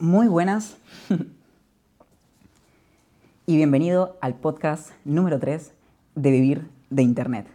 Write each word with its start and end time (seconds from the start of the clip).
Muy 0.00 0.28
buenas 0.28 0.78
y 3.44 3.56
bienvenido 3.56 4.16
al 4.22 4.32
podcast 4.32 4.92
número 5.04 5.38
3 5.38 5.74
de 6.14 6.30
Vivir 6.30 6.70
de 6.88 7.02
Internet. 7.02 7.46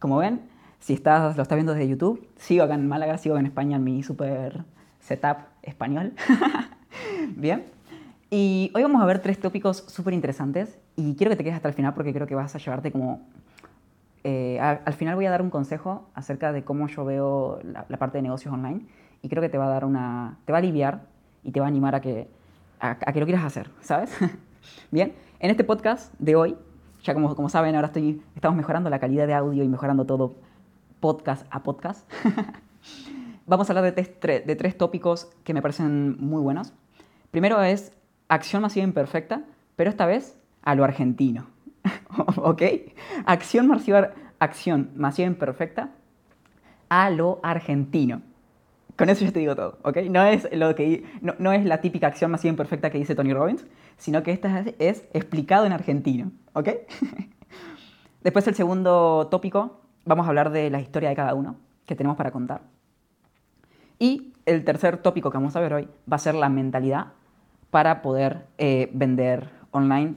Como 0.00 0.16
ven, 0.16 0.40
si 0.80 0.92
estás, 0.92 1.36
lo 1.36 1.42
estás 1.44 1.54
viendo 1.54 1.72
desde 1.72 1.88
YouTube, 1.88 2.28
sigo 2.34 2.64
acá 2.64 2.74
en 2.74 2.88
Málaga, 2.88 3.16
sigo 3.16 3.38
en 3.38 3.46
España 3.46 3.76
en 3.76 3.84
mi 3.84 4.02
super 4.02 4.64
setup 4.98 5.36
español. 5.62 6.14
Bien. 7.36 7.62
Y 8.28 8.72
hoy 8.74 8.82
vamos 8.82 9.00
a 9.00 9.06
ver 9.06 9.20
tres 9.20 9.38
tópicos 9.38 9.84
súper 9.86 10.14
interesantes 10.14 10.76
y 10.96 11.14
quiero 11.14 11.30
que 11.30 11.36
te 11.36 11.44
quedes 11.44 11.54
hasta 11.54 11.68
el 11.68 11.74
final 11.74 11.94
porque 11.94 12.12
creo 12.12 12.26
que 12.26 12.34
vas 12.34 12.56
a 12.56 12.58
llevarte 12.58 12.90
como... 12.90 13.24
Eh, 14.24 14.58
al 14.58 14.94
final 14.94 15.14
voy 15.14 15.26
a 15.26 15.30
dar 15.30 15.42
un 15.42 15.50
consejo 15.50 16.08
acerca 16.14 16.50
de 16.50 16.64
cómo 16.64 16.88
yo 16.88 17.04
veo 17.04 17.60
la, 17.62 17.86
la 17.88 17.98
parte 17.98 18.18
de 18.18 18.22
negocios 18.22 18.52
online 18.52 18.84
y 19.22 19.28
creo 19.28 19.40
que 19.40 19.48
te 19.48 19.58
va 19.58 19.66
a 19.66 19.70
dar 19.70 19.84
una... 19.84 20.38
te 20.44 20.50
va 20.50 20.58
a 20.58 20.60
aliviar 20.60 21.13
y 21.44 21.52
te 21.52 21.60
va 21.60 21.66
a 21.66 21.68
animar 21.68 21.94
a 21.94 22.00
que, 22.00 22.28
a, 22.80 22.96
que 22.96 23.20
lo 23.20 23.26
quieras 23.26 23.44
hacer, 23.44 23.70
¿sabes? 23.80 24.16
Bien, 24.90 25.12
en 25.38 25.50
este 25.50 25.62
podcast 25.62 26.12
de 26.18 26.34
hoy, 26.34 26.56
ya 27.02 27.14
como, 27.14 27.34
como 27.36 27.48
saben, 27.48 27.74
ahora 27.74 27.88
estoy, 27.88 28.22
estamos 28.34 28.56
mejorando 28.56 28.90
la 28.90 28.98
calidad 28.98 29.26
de 29.26 29.34
audio 29.34 29.62
y 29.62 29.68
mejorando 29.68 30.06
todo 30.06 30.34
podcast 31.00 31.46
a 31.50 31.62
podcast. 31.62 32.10
Vamos 33.46 33.68
a 33.68 33.72
hablar 33.74 33.94
de, 33.94 34.40
de 34.40 34.56
tres 34.56 34.78
tópicos 34.78 35.30
que 35.44 35.52
me 35.52 35.60
parecen 35.60 36.16
muy 36.18 36.40
buenos. 36.40 36.72
Primero 37.30 37.62
es 37.62 37.92
acción 38.28 38.62
masiva 38.62 38.84
imperfecta, 38.84 39.44
pero 39.76 39.90
esta 39.90 40.06
vez 40.06 40.38
a 40.62 40.74
lo 40.74 40.84
argentino. 40.84 41.46
¿Ok? 42.36 42.62
Acción 43.26 43.66
masiva, 43.66 44.10
acción 44.38 44.90
masiva 44.96 45.28
imperfecta 45.28 45.90
a 46.88 47.10
lo 47.10 47.40
argentino. 47.42 48.22
Con 48.96 49.08
eso 49.08 49.24
ya 49.24 49.32
te 49.32 49.40
digo 49.40 49.56
todo, 49.56 49.78
¿ok? 49.82 49.96
No 50.08 50.22
es, 50.24 50.48
lo 50.52 50.74
que, 50.74 51.04
no, 51.20 51.52
es 51.52 51.64
la 51.64 51.80
típica 51.80 52.06
acción 52.06 52.30
más 52.30 52.44
imperfecta 52.44 52.90
que 52.90 52.98
dice 52.98 53.16
Tony 53.16 53.32
Robbins, 53.32 53.66
sino 53.96 54.22
que 54.22 54.30
esta 54.30 54.64
es, 54.78 55.04
explicado 55.12 55.66
en 55.66 55.72
argentino, 55.72 56.30
¿ok? 56.52 56.68
Después 58.22 58.46
el 58.46 58.54
segundo 58.54 59.26
tópico, 59.30 59.80
vamos 60.04 60.26
a 60.26 60.28
hablar 60.28 60.50
de 60.50 60.70
la 60.70 60.80
historia 60.80 61.08
de 61.08 61.16
cada 61.16 61.34
uno 61.34 61.56
que 61.86 61.96
tenemos 61.96 62.16
para 62.16 62.30
contar. 62.30 62.62
Y 63.98 64.32
el 64.46 64.64
tercer 64.64 64.98
tópico 64.98 65.30
que 65.30 65.38
vamos 65.38 65.56
a 65.56 65.60
ver 65.60 65.74
hoy 65.74 65.88
va 66.10 66.16
a 66.16 66.20
ser 66.20 66.36
la 66.36 66.48
mentalidad 66.48 67.08
para 67.70 68.00
poder 68.00 68.46
eh, 68.58 68.90
vender 68.92 69.50
online 69.72 70.14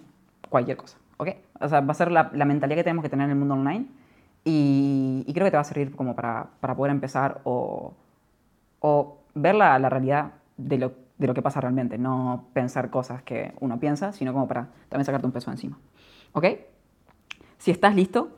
cualquier 0.49 0.77
cosa, 0.77 0.97
¿ok? 1.17 1.29
O 1.59 1.67
sea, 1.67 1.81
va 1.81 1.91
a 1.91 1.95
ser 1.95 2.11
la, 2.11 2.29
mentalidad 2.45 2.77
que 2.77 2.83
tenemos 2.83 3.01
que 3.01 3.09
tener 3.09 3.25
en 3.25 3.31
el 3.31 3.37
mundo 3.37 3.55
online 3.55 3.87
y, 4.43 5.25
creo 5.33 5.45
que 5.45 5.51
te 5.51 5.57
va 5.57 5.61
a 5.61 5.65
servir 5.65 5.95
como 5.95 6.15
para, 6.15 6.49
para 6.59 6.75
poder 6.75 6.91
empezar 6.91 7.41
o 7.43 7.93
o 8.87 9.17
ver 9.33 9.55
la, 9.55 9.77
la 9.79 9.89
realidad 9.89 10.31
de 10.57 10.77
lo, 10.77 10.93
de 11.17 11.27
lo, 11.27 11.33
que 11.33 11.41
pasa 11.41 11.61
realmente, 11.61 11.97
no 11.97 12.45
pensar 12.53 12.89
cosas 12.89 13.21
que 13.21 13.53
uno 13.59 13.79
piensa, 13.79 14.13
sino 14.13 14.33
como 14.33 14.47
para 14.47 14.69
también 14.89 15.05
sacarte 15.05 15.27
un 15.27 15.33
peso 15.33 15.51
encima. 15.51 15.77
¿Ok? 16.31 16.45
Si 17.57 17.71
estás 17.71 17.95
listo, 17.95 18.29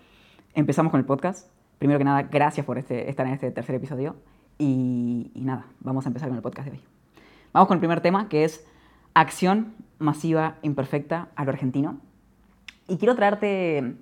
empezamos 0.54 0.92
con 0.92 1.00
el 1.00 1.06
podcast. 1.06 1.50
Primero 1.78 2.00
que 2.00 2.06
nada, 2.06 2.24
gracias 2.24 2.66
por 2.66 2.78
este, 2.78 3.10
estar 3.10 3.26
en 3.28 3.34
este 3.34 3.52
tercer 3.52 3.76
episodio. 3.76 4.16
Y, 4.58 5.32
nada, 5.36 5.68
vamos 5.80 6.06
a 6.06 6.10
empezar 6.10 6.28
con 6.30 6.36
el 6.36 6.42
podcast 6.42 6.68
de 6.68 6.78
hoy. 6.78 6.84
Vamos 7.54 7.68
con 7.68 7.76
el 7.76 7.80
primer 7.80 8.02
tema, 8.02 8.28
que 8.28 8.44
es 8.44 8.66
acción 9.14 9.74
masiva 10.00 10.56
imperfecta 10.62 11.30
a 11.36 11.46
lo 11.46 11.52
argentino. 11.52 11.98
Y 12.88 12.98
quiero 12.98 13.16
traerte 13.16 13.96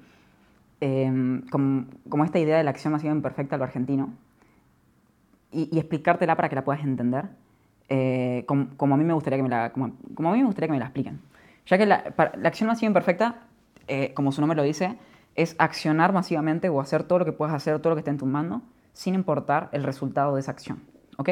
eh, 0.81 1.41
como, 1.51 2.25
esta 2.25 2.39
idea 2.39 2.57
de 2.57 2.63
la 2.63 2.71
acción 2.71 2.93
masiva 2.93 3.13
imperfecta 3.13 3.55
a 3.55 3.57
lo 3.57 3.65
argentino, 3.65 4.13
y, 5.51 5.77
explicártela 5.77 6.35
para 6.35 6.49
que 6.49 6.55
la 6.55 6.63
puedas 6.63 6.83
entender 6.83 7.25
eh, 7.89 8.43
como, 8.45 8.95
a 8.95 8.97
mí 8.97 9.03
me 9.03 9.13
gustaría 9.13 9.37
que 9.37 9.43
me 9.43 9.49
la, 9.49 9.71
como, 9.71 9.85
a 9.85 10.33
mí 10.33 10.39
me 10.39 10.45
gustaría 10.45 10.67
que 10.67 10.73
me 10.73 10.79
la 10.79 10.85
expliquen. 10.85 11.21
Ya 11.65 11.77
que 11.77 11.85
la, 11.85 12.13
la 12.17 12.47
acción 12.47 12.67
masiva 12.67 12.87
imperfecta, 12.87 13.43
eh, 13.87 14.13
como 14.13 14.31
su 14.31 14.41
nombre 14.41 14.55
lo 14.55 14.63
dice, 14.63 14.97
es 15.35 15.55
accionar 15.59 16.13
masivamente 16.13 16.69
o 16.69 16.81
hacer 16.81 17.03
todo 17.03 17.19
lo 17.19 17.25
que 17.25 17.31
puedas 17.31 17.53
hacer, 17.53 17.80
todo 17.80 17.91
lo 17.91 17.95
que 17.95 17.99
esté 17.99 18.11
en 18.11 18.17
tu 18.17 18.25
mano, 18.25 18.61
sin 18.93 19.13
importar 19.13 19.69
el 19.71 19.83
resultado 19.83 20.36
de 20.36 20.41
esa 20.41 20.52
acción. 20.52 20.81
¿Ok? 21.17 21.30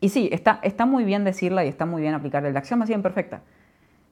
Y 0.00 0.10
sí, 0.10 0.28
está, 0.32 0.60
está 0.62 0.86
muy 0.86 1.04
bien 1.04 1.24
decirla 1.24 1.64
y 1.64 1.68
está 1.68 1.86
muy 1.86 2.02
bien 2.02 2.14
aplicarla. 2.14 2.50
La 2.50 2.58
acción 2.58 2.78
masiva 2.78 2.96
imperfecta. 2.96 3.42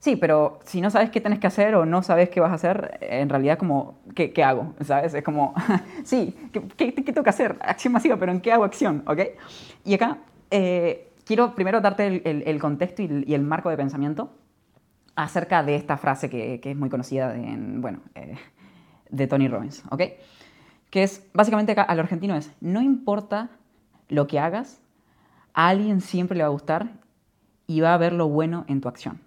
Sí, 0.02 0.16
pero 0.16 0.58
si 0.64 0.80
no 0.80 0.90
sabes 0.90 1.10
qué 1.10 1.20
tienes 1.20 1.38
que 1.38 1.46
hacer 1.46 1.76
o 1.76 1.86
no 1.86 2.02
sabes 2.02 2.28
qué 2.28 2.40
vas 2.40 2.50
a 2.50 2.54
hacer, 2.54 2.98
en 3.02 3.28
realidad 3.28 3.56
como, 3.56 4.00
¿qué, 4.16 4.32
qué 4.32 4.42
hago? 4.42 4.74
¿Sabes? 4.80 5.14
Es 5.14 5.22
como, 5.22 5.54
sí, 6.02 6.36
¿qué, 6.52 6.60
¿qué, 6.76 6.92
qué, 6.92 7.02
tengo 7.04 7.22
que 7.22 7.30
hacer? 7.30 7.56
Acción 7.60 7.92
masiva, 7.92 8.16
pero 8.16 8.32
¿en 8.32 8.40
qué 8.40 8.50
hago 8.50 8.64
acción? 8.64 9.04
¿Ok? 9.06 9.20
Y 9.84 9.94
acá 9.94 10.18
eh, 10.50 11.12
quiero 11.24 11.54
primero 11.54 11.80
darte 11.80 12.08
el, 12.08 12.42
el, 12.44 12.58
contexto 12.58 13.00
y 13.02 13.32
el, 13.32 13.42
marco 13.42 13.70
de 13.70 13.76
pensamiento 13.76 14.32
acerca 15.14 15.62
de 15.62 15.76
esta 15.76 15.96
frase 15.96 16.28
que, 16.28 16.58
que 16.58 16.72
es 16.72 16.76
muy 16.76 16.90
conocida 16.90 17.32
de, 17.32 17.56
bueno, 17.76 18.00
eh, 18.16 18.34
de 19.08 19.26
Tony 19.28 19.46
Robbins, 19.46 19.84
¿ok? 19.88 20.02
Que 20.90 21.04
es, 21.04 21.24
básicamente 21.32 21.70
acá 21.70 21.82
al 21.82 22.00
argentino 22.00 22.34
es, 22.34 22.50
no 22.60 22.82
importa 22.82 23.50
lo 24.08 24.26
que 24.26 24.40
hagas, 24.40 24.80
a 25.54 25.68
alguien 25.68 26.00
siempre 26.00 26.36
le 26.36 26.42
va 26.42 26.48
a 26.48 26.52
gustar 26.52 26.90
y 27.68 27.82
va 27.82 27.94
a 27.94 27.98
ver 27.98 28.12
lo 28.12 28.26
bueno 28.26 28.64
en 28.66 28.80
tu 28.80 28.88
acción. 28.88 29.20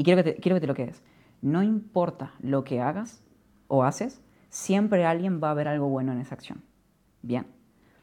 Y 0.00 0.02
quiero 0.02 0.24
que, 0.24 0.32
te, 0.32 0.40
quiero 0.40 0.56
que 0.56 0.62
te 0.62 0.66
lo 0.66 0.74
quedes. 0.74 1.02
No 1.42 1.62
importa 1.62 2.32
lo 2.40 2.64
que 2.64 2.80
hagas 2.80 3.22
o 3.68 3.84
haces, 3.84 4.22
siempre 4.48 5.04
alguien 5.04 5.42
va 5.44 5.50
a 5.50 5.54
ver 5.54 5.68
algo 5.68 5.90
bueno 5.90 6.10
en 6.12 6.20
esa 6.20 6.34
acción. 6.34 6.62
Bien. 7.20 7.46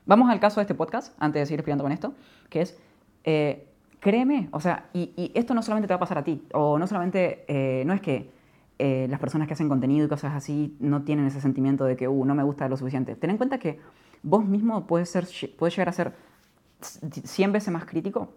Vamos 0.06 0.30
al 0.30 0.40
caso 0.40 0.60
de 0.60 0.66
este 0.66 0.76
podcast, 0.76 1.16
antes 1.18 1.42
de 1.42 1.48
seguir 1.48 1.60
explicando 1.62 1.84
con 1.84 1.92
esto, 1.92 2.14
que 2.52 2.62
es, 2.62 2.78
eh, 3.24 3.68
créeme, 4.00 4.48
o 4.52 4.60
sea, 4.60 4.92
y, 4.94 5.32
esto 5.34 5.56
no 5.56 5.64
solamente 5.64 5.88
te 5.88 5.94
va 5.96 5.96
a 5.96 6.00
pasar 6.00 6.20
a 6.20 6.24
ti, 6.24 6.46
o 6.54 6.78
no 6.78 6.86
solamente, 6.86 7.46
eh, 7.48 7.84
no 7.84 7.94
es 7.94 8.02
que 8.02 8.30
eh, 8.78 9.08
las 9.10 9.20
personas 9.20 9.48
que 9.48 9.56
hacen 9.56 9.68
contenido 9.68 10.06
y 10.06 10.08
cosas 10.08 10.36
así 10.36 10.78
no 10.80 11.02
tienen 11.02 11.26
ese 11.26 11.42
sentimiento 11.42 11.84
de 11.86 11.98
que, 11.98 12.08
uh, 12.08 12.26
no 12.26 12.36
me 12.36 12.44
gusta 12.44 12.70
lo 12.70 12.78
suficiente. 12.78 13.16
Ten 13.16 13.32
en 13.32 13.38
cuenta 13.38 13.58
que 13.58 13.80
vos 14.22 14.46
mismo 14.46 14.86
puedes, 14.86 15.10
ser, 15.10 15.28
puedes 15.58 15.76
llegar 15.76 15.90
a 15.90 15.94
ser 15.94 16.14
100 16.80 17.54
veces 17.54 17.74
más 17.74 17.86
crítico 17.86 18.36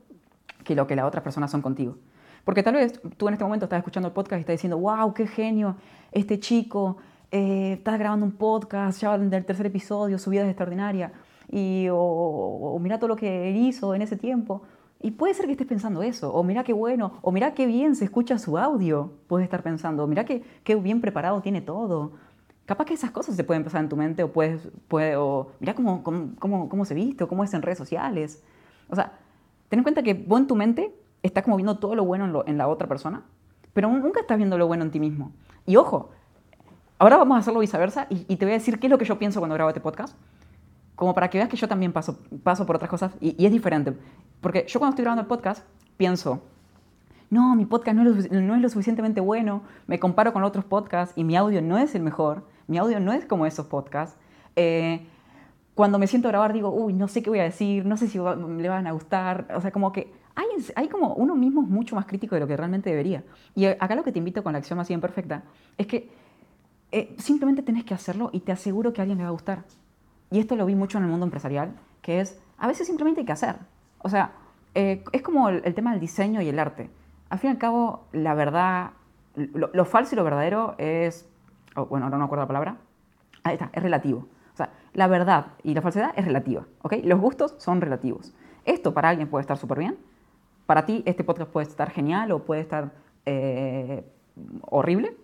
que 0.65 0.75
lo 0.75 0.87
que 0.87 0.97
las 0.97 1.05
otras 1.05 1.23
personas 1.23 1.51
son 1.51 1.61
contigo. 1.61 1.99
Porque 2.45 2.63
tal 2.63 2.75
vez 2.75 3.01
tú 3.17 3.29
en 3.29 3.35
este 3.35 3.45
momento 3.45 3.67
estás 3.67 3.79
escuchando 3.79 4.09
el 4.09 4.15
podcast 4.15 4.39
y 4.39 4.41
estás 4.41 4.55
diciendo, 4.55 4.79
wow, 4.79 5.13
qué 5.15 5.27
genio, 5.27 5.77
este 6.13 6.41
chico, 6.41 6.97
eh, 7.31 7.75
está 7.75 7.97
grabando 7.97 8.27
un 8.27 8.33
podcast, 8.33 9.01
ya 9.01 9.17
del 9.17 9.45
tercer 9.45 9.67
episodio, 9.67 10.19
su 10.19 10.31
vida 10.31 10.43
es 10.43 10.49
extraordinaria, 10.49 11.13
y, 11.49 11.87
o, 11.93 12.77
mira 12.81 12.99
todo 12.99 13.09
lo 13.09 13.17
que 13.17 13.51
hizo 13.51 13.95
en 13.95 14.03
ese 14.03 14.17
tiempo. 14.17 14.63
Y 15.03 15.13
puede 15.13 15.33
ser 15.33 15.47
que 15.47 15.53
estés 15.53 15.67
pensando 15.67 16.03
eso, 16.03 16.33
o 16.33 16.43
mira 16.43 16.63
qué 16.63 16.73
bueno, 16.73 17.15
o 17.23 17.33
mira 17.33 17.55
qué 17.55 17.67
bien 17.67 17.97
se 17.97 18.05
escucha 18.05 18.39
su 18.39 18.59
audio, 18.59 19.13
puedes 19.29 19.45
estar 19.45 19.63
pensando, 19.63 20.07
mira 20.07 20.25
qué, 20.25 20.43
qué 20.63 20.75
bien 20.77 21.01
preparado 21.01 21.41
tiene 21.41 21.63
todo. 21.63 22.13
Capaz 22.67 22.85
que 22.85 22.95
esas 22.95 23.11
cosas 23.11 23.35
se 23.35 23.45
pueden 23.45 23.65
pasar 23.65 23.83
en 23.83 23.89
tu 23.89 23.97
mente, 23.97 24.23
o, 24.23 24.33
puedes, 24.33 24.69
puede, 24.89 25.17
o 25.17 25.53
mira 25.59 25.75
cómo, 25.75 26.03
cómo, 26.03 26.69
cómo 26.69 26.85
se 26.85 26.95
viste, 26.95 27.25
o 27.25 27.29
cómo 27.29 27.45
es 27.45 27.55
en 27.55 27.63
redes 27.63 27.79
sociales. 27.79 28.43
O 28.89 28.95
sea, 28.95 29.13
ten 29.69 29.79
en 29.79 29.85
cuenta 29.85 30.03
que 30.03 30.15
vos 30.15 30.41
en 30.41 30.47
tu 30.47 30.55
mente 30.57 30.95
estás 31.23 31.45
como 31.45 31.57
viendo 31.57 31.79
todo 31.79 31.95
lo 31.95 32.05
bueno 32.05 32.45
en, 32.47 32.59
la 32.59 32.69
otra 32.69 32.89
persona, 32.89 33.23
pero 33.73 33.89
nunca 33.91 34.21
estás 34.21 34.37
viendo 34.37 34.59
lo 34.59 34.67
bueno 34.67 34.85
en 34.85 34.91
ti 34.91 35.01
mismo. 35.01 35.33
Y 35.67 35.77
ojo, 35.77 36.11
ahora 36.99 37.17
vamos 37.17 37.37
a 37.37 37.41
hacerlo 37.41 37.61
viceversa 37.61 38.07
y, 38.09 38.37
te 38.37 38.45
voy 38.45 38.53
a 38.53 38.59
decir 38.59 38.79
qué 38.79 38.87
es 38.87 38.91
lo 38.91 38.99
que 38.99 39.05
yo 39.05 39.19
pienso 39.19 39.41
cuando 39.41 39.55
grabo 39.55 39.71
este 39.71 39.81
podcast, 39.81 40.17
como 40.97 41.15
para 41.15 41.31
que 41.31 41.39
veas 41.39 41.49
que 41.49 41.57
yo 41.57 41.69
también 41.69 41.93
paso, 41.93 42.19
por 42.67 42.77
otras 42.77 42.91
cosas 42.91 43.13
y, 43.21 43.45
es 43.45 43.53
diferente. 43.53 43.95
Porque 44.41 44.65
yo 44.69 44.79
cuando 44.79 44.95
estoy 44.95 45.05
grabando 45.05 45.23
el 45.23 45.29
podcast 45.29 45.65
pienso, 45.97 46.43
no, 47.29 47.55
mi 47.55 47.65
podcast 47.65 47.97
no 47.97 48.11
es, 48.19 48.63
lo, 48.63 48.69
suficientemente 48.69 49.21
bueno, 49.21 49.63
me 49.87 49.99
comparo 50.01 50.33
con 50.33 50.43
otros 50.43 50.65
podcasts 50.65 51.17
y 51.17 51.25
mi 51.25 51.37
audio 51.37 51.63
no 51.63 51.79
es 51.79 51.95
el 51.95 52.03
mejor, 52.03 52.45
mi 52.67 52.79
audio 52.79 52.99
no 52.99 53.13
es 53.13 53.25
como 53.25 53.47
esos 53.47 53.67
podcasts. 53.67 54.17
Eh, 54.57 55.07
cuando 55.75 55.99
me 55.99 56.07
siento 56.07 56.29
a 56.29 56.33
grabar 56.33 56.53
digo, 56.53 56.71
uy, 56.71 56.93
no 56.93 57.09
sé 57.09 57.23
qué 57.23 57.31
voy 57.31 57.39
a 57.39 57.45
decir, 57.45 57.87
no 57.87 57.97
sé 57.97 58.09
si 58.09 58.19
le 58.19 58.69
van 58.69 58.87
a 58.87 58.93
gustar, 58.93 59.47
o 59.55 59.61
sea, 59.61 59.71
como 59.71 59.93
que 59.93 60.13
hay, 60.77 60.89
como 60.89 61.15
uno 61.15 61.35
mismo 61.35 61.63
es 61.63 61.69
mucho 61.69 61.97
más 61.97 62.07
crítico 62.07 62.35
de 62.35 62.41
lo 62.41 62.47
que 62.47 62.57
realmente 62.57 62.91
debería. 62.91 63.25
Y 63.55 63.67
acá 63.67 63.95
lo 63.95 64.05
que 64.05 64.13
te 64.13 64.19
invito 64.19 64.43
con 64.43 64.53
la 64.53 64.59
acción 64.59 64.77
más 64.77 64.91
imperfecta 64.91 65.43
es 65.77 65.87
que 65.87 66.11
eh, 66.93 67.15
simplemente 67.19 67.63
tenés 67.63 67.85
que 67.85 67.95
hacerlo 67.95 68.31
y 68.33 68.41
te 68.41 68.53
aseguro 68.53 68.93
que 68.93 69.01
a 69.01 69.03
alguien 69.03 69.19
le 69.19 69.25
va 69.25 69.29
a 69.29 69.33
gustar. 69.33 69.65
Y 70.31 70.39
esto 70.39 70.57
lo 70.57 70.67
vi 70.67 70.75
mucho 70.75 70.99
en 70.99 71.05
el 71.05 71.11
mundo 71.11 71.27
empresarial, 71.27 71.75
que 72.03 72.21
es, 72.21 72.41
a 72.59 72.67
veces 72.67 72.87
simplemente 72.87 73.21
hay 73.21 73.27
que 73.27 73.33
hacer. 73.33 73.57
O 73.99 74.09
sea, 74.09 74.33
eh, 74.75 75.05
es 75.13 75.23
como 75.23 75.49
el, 75.49 75.75
tema 75.75 75.91
del 75.93 76.01
diseño 76.01 76.41
y 76.41 76.49
el 76.49 76.59
arte. 76.59 76.91
Al 77.29 77.39
fin 77.39 77.51
y 77.51 77.53
al 77.53 77.59
cabo, 77.59 78.07
la 78.13 78.35
verdad, 78.35 78.91
lo, 79.35 79.85
falso 79.85 80.15
y 80.15 80.17
lo 80.17 80.25
verdadero 80.25 80.75
es, 80.79 81.29
oh, 81.77 81.87
bueno, 81.87 82.07
ahora 82.07 82.17
no 82.17 82.23
me 82.23 82.25
acuerdo 82.27 82.45
la 82.45 82.49
palabra, 82.49 82.77
ahí 83.45 83.55
está, 83.55 83.71
es 83.73 83.83
relativo. 83.83 84.29
O 84.53 84.57
sea, 84.57 84.71
la 84.95 85.07
verdad 85.07 85.47
y 85.63 85.75
la 85.75 85.83
falsedad 85.83 86.13
es 86.17 86.25
relativa, 86.25 86.67
¿ok? 86.83 86.95
Los 87.05 87.21
gustos 87.21 87.55
son 87.59 87.81
relativos. 87.81 88.35
Esto 88.65 88.93
para 88.93 89.09
alguien 89.09 89.29
puede 89.29 89.43
estar 89.43 89.57
súper 89.57 89.79
bien, 89.79 89.97
para 90.71 90.87
ti 90.87 91.03
este 91.05 91.25
podcast 91.25 91.51
puede 91.51 91.67
estar 91.67 91.91
genial 91.91 92.31
o 92.31 92.45
puede 92.45 92.61
estar 92.61 92.93
eh, 93.27 94.05
horrible, 94.63 95.17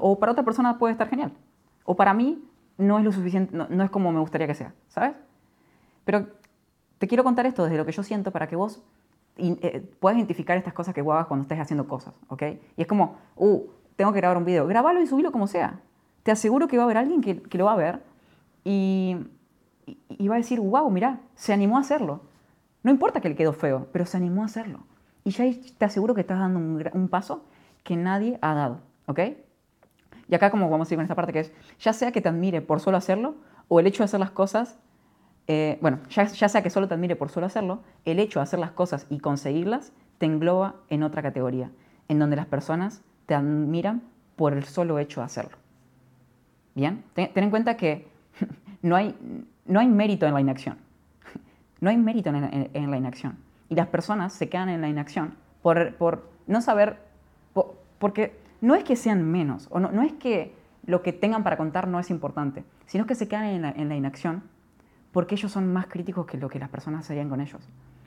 o 0.00 0.18
para 0.18 0.32
otra 0.32 0.46
persona 0.46 0.78
puede 0.78 0.92
estar 0.92 1.10
genial. 1.10 1.34
O 1.84 1.94
para 1.94 2.14
mí 2.14 2.42
no 2.78 2.98
es 2.98 3.04
lo 3.04 3.12
suficiente, 3.12 3.54
no, 3.54 3.84
es 3.84 3.90
como 3.90 4.10
me 4.12 4.18
gustaría 4.18 4.46
que 4.46 4.54
sea, 4.54 4.72
¿sabes? 4.88 5.12
Pero 6.06 6.26
te 6.96 7.06
quiero 7.06 7.22
contar 7.22 7.44
esto 7.44 7.64
desde 7.64 7.76
lo 7.76 7.84
que 7.84 7.92
yo 7.92 8.02
siento 8.02 8.30
para 8.30 8.46
que 8.48 8.56
vos 8.56 8.80
eh, 9.36 9.86
puedes 10.00 10.16
identificar 10.16 10.56
estas 10.56 10.72
cosas 10.72 10.94
que 10.94 11.02
hagas 11.02 11.26
cuando 11.26 11.42
estés 11.42 11.60
haciendo 11.60 11.86
cosas, 11.86 12.18
¿ok? 12.28 12.42
Y 12.78 12.80
es 12.80 12.86
como, 12.86 13.18
uh, 13.36 13.60
tengo 13.94 14.10
que 14.10 14.20
grabar 14.20 14.38
un 14.38 14.46
video, 14.46 14.66
grábalo 14.66 15.02
y 15.02 15.06
subilo 15.06 15.32
como 15.32 15.48
sea. 15.48 15.80
Te 16.22 16.30
aseguro 16.30 16.66
que 16.66 16.78
va 16.78 16.84
a 16.84 16.86
haber 16.86 16.96
alguien 16.96 17.20
que, 17.20 17.42
que 17.42 17.58
lo 17.58 17.66
va 17.66 17.74
a 17.74 17.76
ver 17.76 18.02
y, 18.64 19.18
y, 20.08 20.28
va 20.28 20.36
a 20.36 20.38
decir, 20.38 20.60
wow, 20.60 20.90
mira, 20.90 21.20
se 21.34 21.52
animó 21.52 21.76
a 21.76 21.80
hacerlo. 21.80 22.22
No 22.82 22.90
importa 22.90 23.20
que 23.20 23.28
le 23.28 23.36
quedó 23.36 23.52
feo, 23.52 23.88
pero 23.92 24.06
se 24.06 24.16
animó 24.16 24.42
a 24.42 24.46
hacerlo. 24.46 24.80
Y 25.24 25.30
ya 25.30 25.44
te 25.76 25.84
aseguro 25.84 26.14
que 26.14 26.22
estás 26.22 26.38
dando 26.38 26.58
un, 26.58 27.08
paso 27.08 27.44
que 27.84 27.96
nadie 27.96 28.38
ha 28.40 28.54
dado, 28.54 28.80
¿ok? 29.06 29.20
Y 30.28 30.34
acá 30.34 30.50
como 30.50 30.70
vamos 30.70 30.90
a 30.90 30.94
ir 30.94 30.98
con 30.98 31.04
esta 31.04 31.14
parte 31.14 31.32
que 31.32 31.40
es, 31.40 31.52
ya 31.78 31.92
sea 31.92 32.12
que 32.12 32.20
te 32.20 32.28
admire 32.28 32.62
por 32.62 32.80
solo 32.80 32.96
hacerlo 32.96 33.34
o 33.68 33.80
el 33.80 33.86
hecho 33.86 34.02
de 34.02 34.06
hacer 34.06 34.20
las 34.20 34.30
cosas, 34.30 34.78
eh, 35.46 35.78
bueno, 35.80 35.98
ya, 36.08 36.26
sea 36.26 36.62
que 36.62 36.70
solo 36.70 36.88
te 36.88 36.94
admire 36.94 37.16
por 37.16 37.28
solo 37.28 37.46
hacerlo, 37.46 37.82
el 38.04 38.18
hecho 38.18 38.38
de 38.38 38.44
hacer 38.44 38.58
las 38.58 38.70
cosas 38.70 39.06
y 39.10 39.18
conseguirlas 39.18 39.92
te 40.18 40.26
engloba 40.26 40.76
en 40.88 41.02
otra 41.02 41.22
categoría, 41.22 41.70
en 42.08 42.18
donde 42.18 42.36
las 42.36 42.46
personas 42.46 43.02
te 43.26 43.34
admiran 43.34 44.02
por 44.36 44.52
el 44.52 44.64
solo 44.64 44.98
hecho 44.98 45.20
de 45.20 45.26
hacerlo. 45.26 45.58
Bien, 46.74 47.04
ten, 47.14 47.30
en 47.34 47.50
cuenta 47.50 47.76
que 47.76 48.08
no 48.82 48.96
hay, 48.96 49.16
no 49.66 49.80
hay 49.80 49.88
mérito 49.88 50.26
en 50.26 50.34
la 50.34 50.40
inacción. 50.40 50.78
No 51.80 51.90
hay 51.90 51.96
mérito 51.96 52.30
en, 52.30 52.90
la 52.90 52.96
inacción. 52.96 53.38
Y 53.68 53.74
las 53.74 53.88
personas 53.88 54.32
se 54.32 54.48
quedan 54.48 54.68
en 54.68 54.80
la 54.80 54.88
inacción 54.88 55.34
por, 55.62 56.22
no 56.46 56.60
saber, 56.60 56.98
porque 57.98 58.38
no 58.60 58.74
es 58.74 58.84
que 58.84 58.96
sean 58.96 59.30
menos, 59.30 59.68
o 59.70 59.80
no, 59.80 59.90
no, 59.90 60.02
es 60.02 60.12
que 60.14 60.54
lo 60.84 61.02
que 61.02 61.12
tengan 61.12 61.42
para 61.42 61.56
contar 61.56 61.88
no 61.88 61.98
es 61.98 62.10
importante, 62.10 62.64
sino 62.86 63.06
que 63.06 63.14
se 63.14 63.28
quedan 63.28 63.44
en 63.44 63.88
la, 63.88 63.96
inacción 63.96 64.42
porque 65.12 65.34
ellos 65.34 65.50
son 65.50 65.72
más 65.72 65.86
críticos 65.86 66.26
que 66.26 66.38
lo 66.38 66.48
que 66.48 66.58
las 66.58 66.68
personas 66.68 67.04
serían 67.04 67.28
con 67.28 67.40
ellos. 67.40 67.60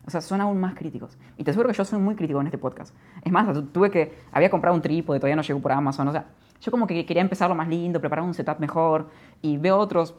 O 0.06 0.12
sea, 0.12 0.22
son 0.22 0.42
aún 0.42 0.60
más 0.60 0.75
críticos. 0.75 1.18
Y 1.38 1.44
te 1.44 1.52
aseguro 1.52 1.70
que 1.70 1.75
yo 1.75 1.86
soy 1.86 2.00
muy 2.00 2.16
crítico 2.16 2.40
en 2.42 2.48
este 2.48 2.58
podcast. 2.58 2.94
Es 3.24 3.31
más, 3.31 3.48
tuve 3.72 3.90
que, 3.90 4.18
había 4.31 4.50
comprado 4.50 4.75
un 4.75 4.81
trípode, 4.81 5.20
todavía 5.20 5.36
no 5.36 5.42
llegó 5.42 5.62
por 5.62 5.72
Amazon. 5.72 6.08
O 6.10 6.12
sea, 6.12 6.25
yo 6.62 6.72
como 6.72 6.88
que 6.88 7.06
quería 7.06 7.22
empezar 7.22 7.50
lo 7.50 7.56
más 7.56 7.68
lindo, 7.68 8.00
preparar 8.00 8.24
un 8.24 8.34
setup 8.34 8.60
mejor. 8.60 9.10
Y 9.42 9.58
veo 9.58 9.78
otros, 9.78 10.16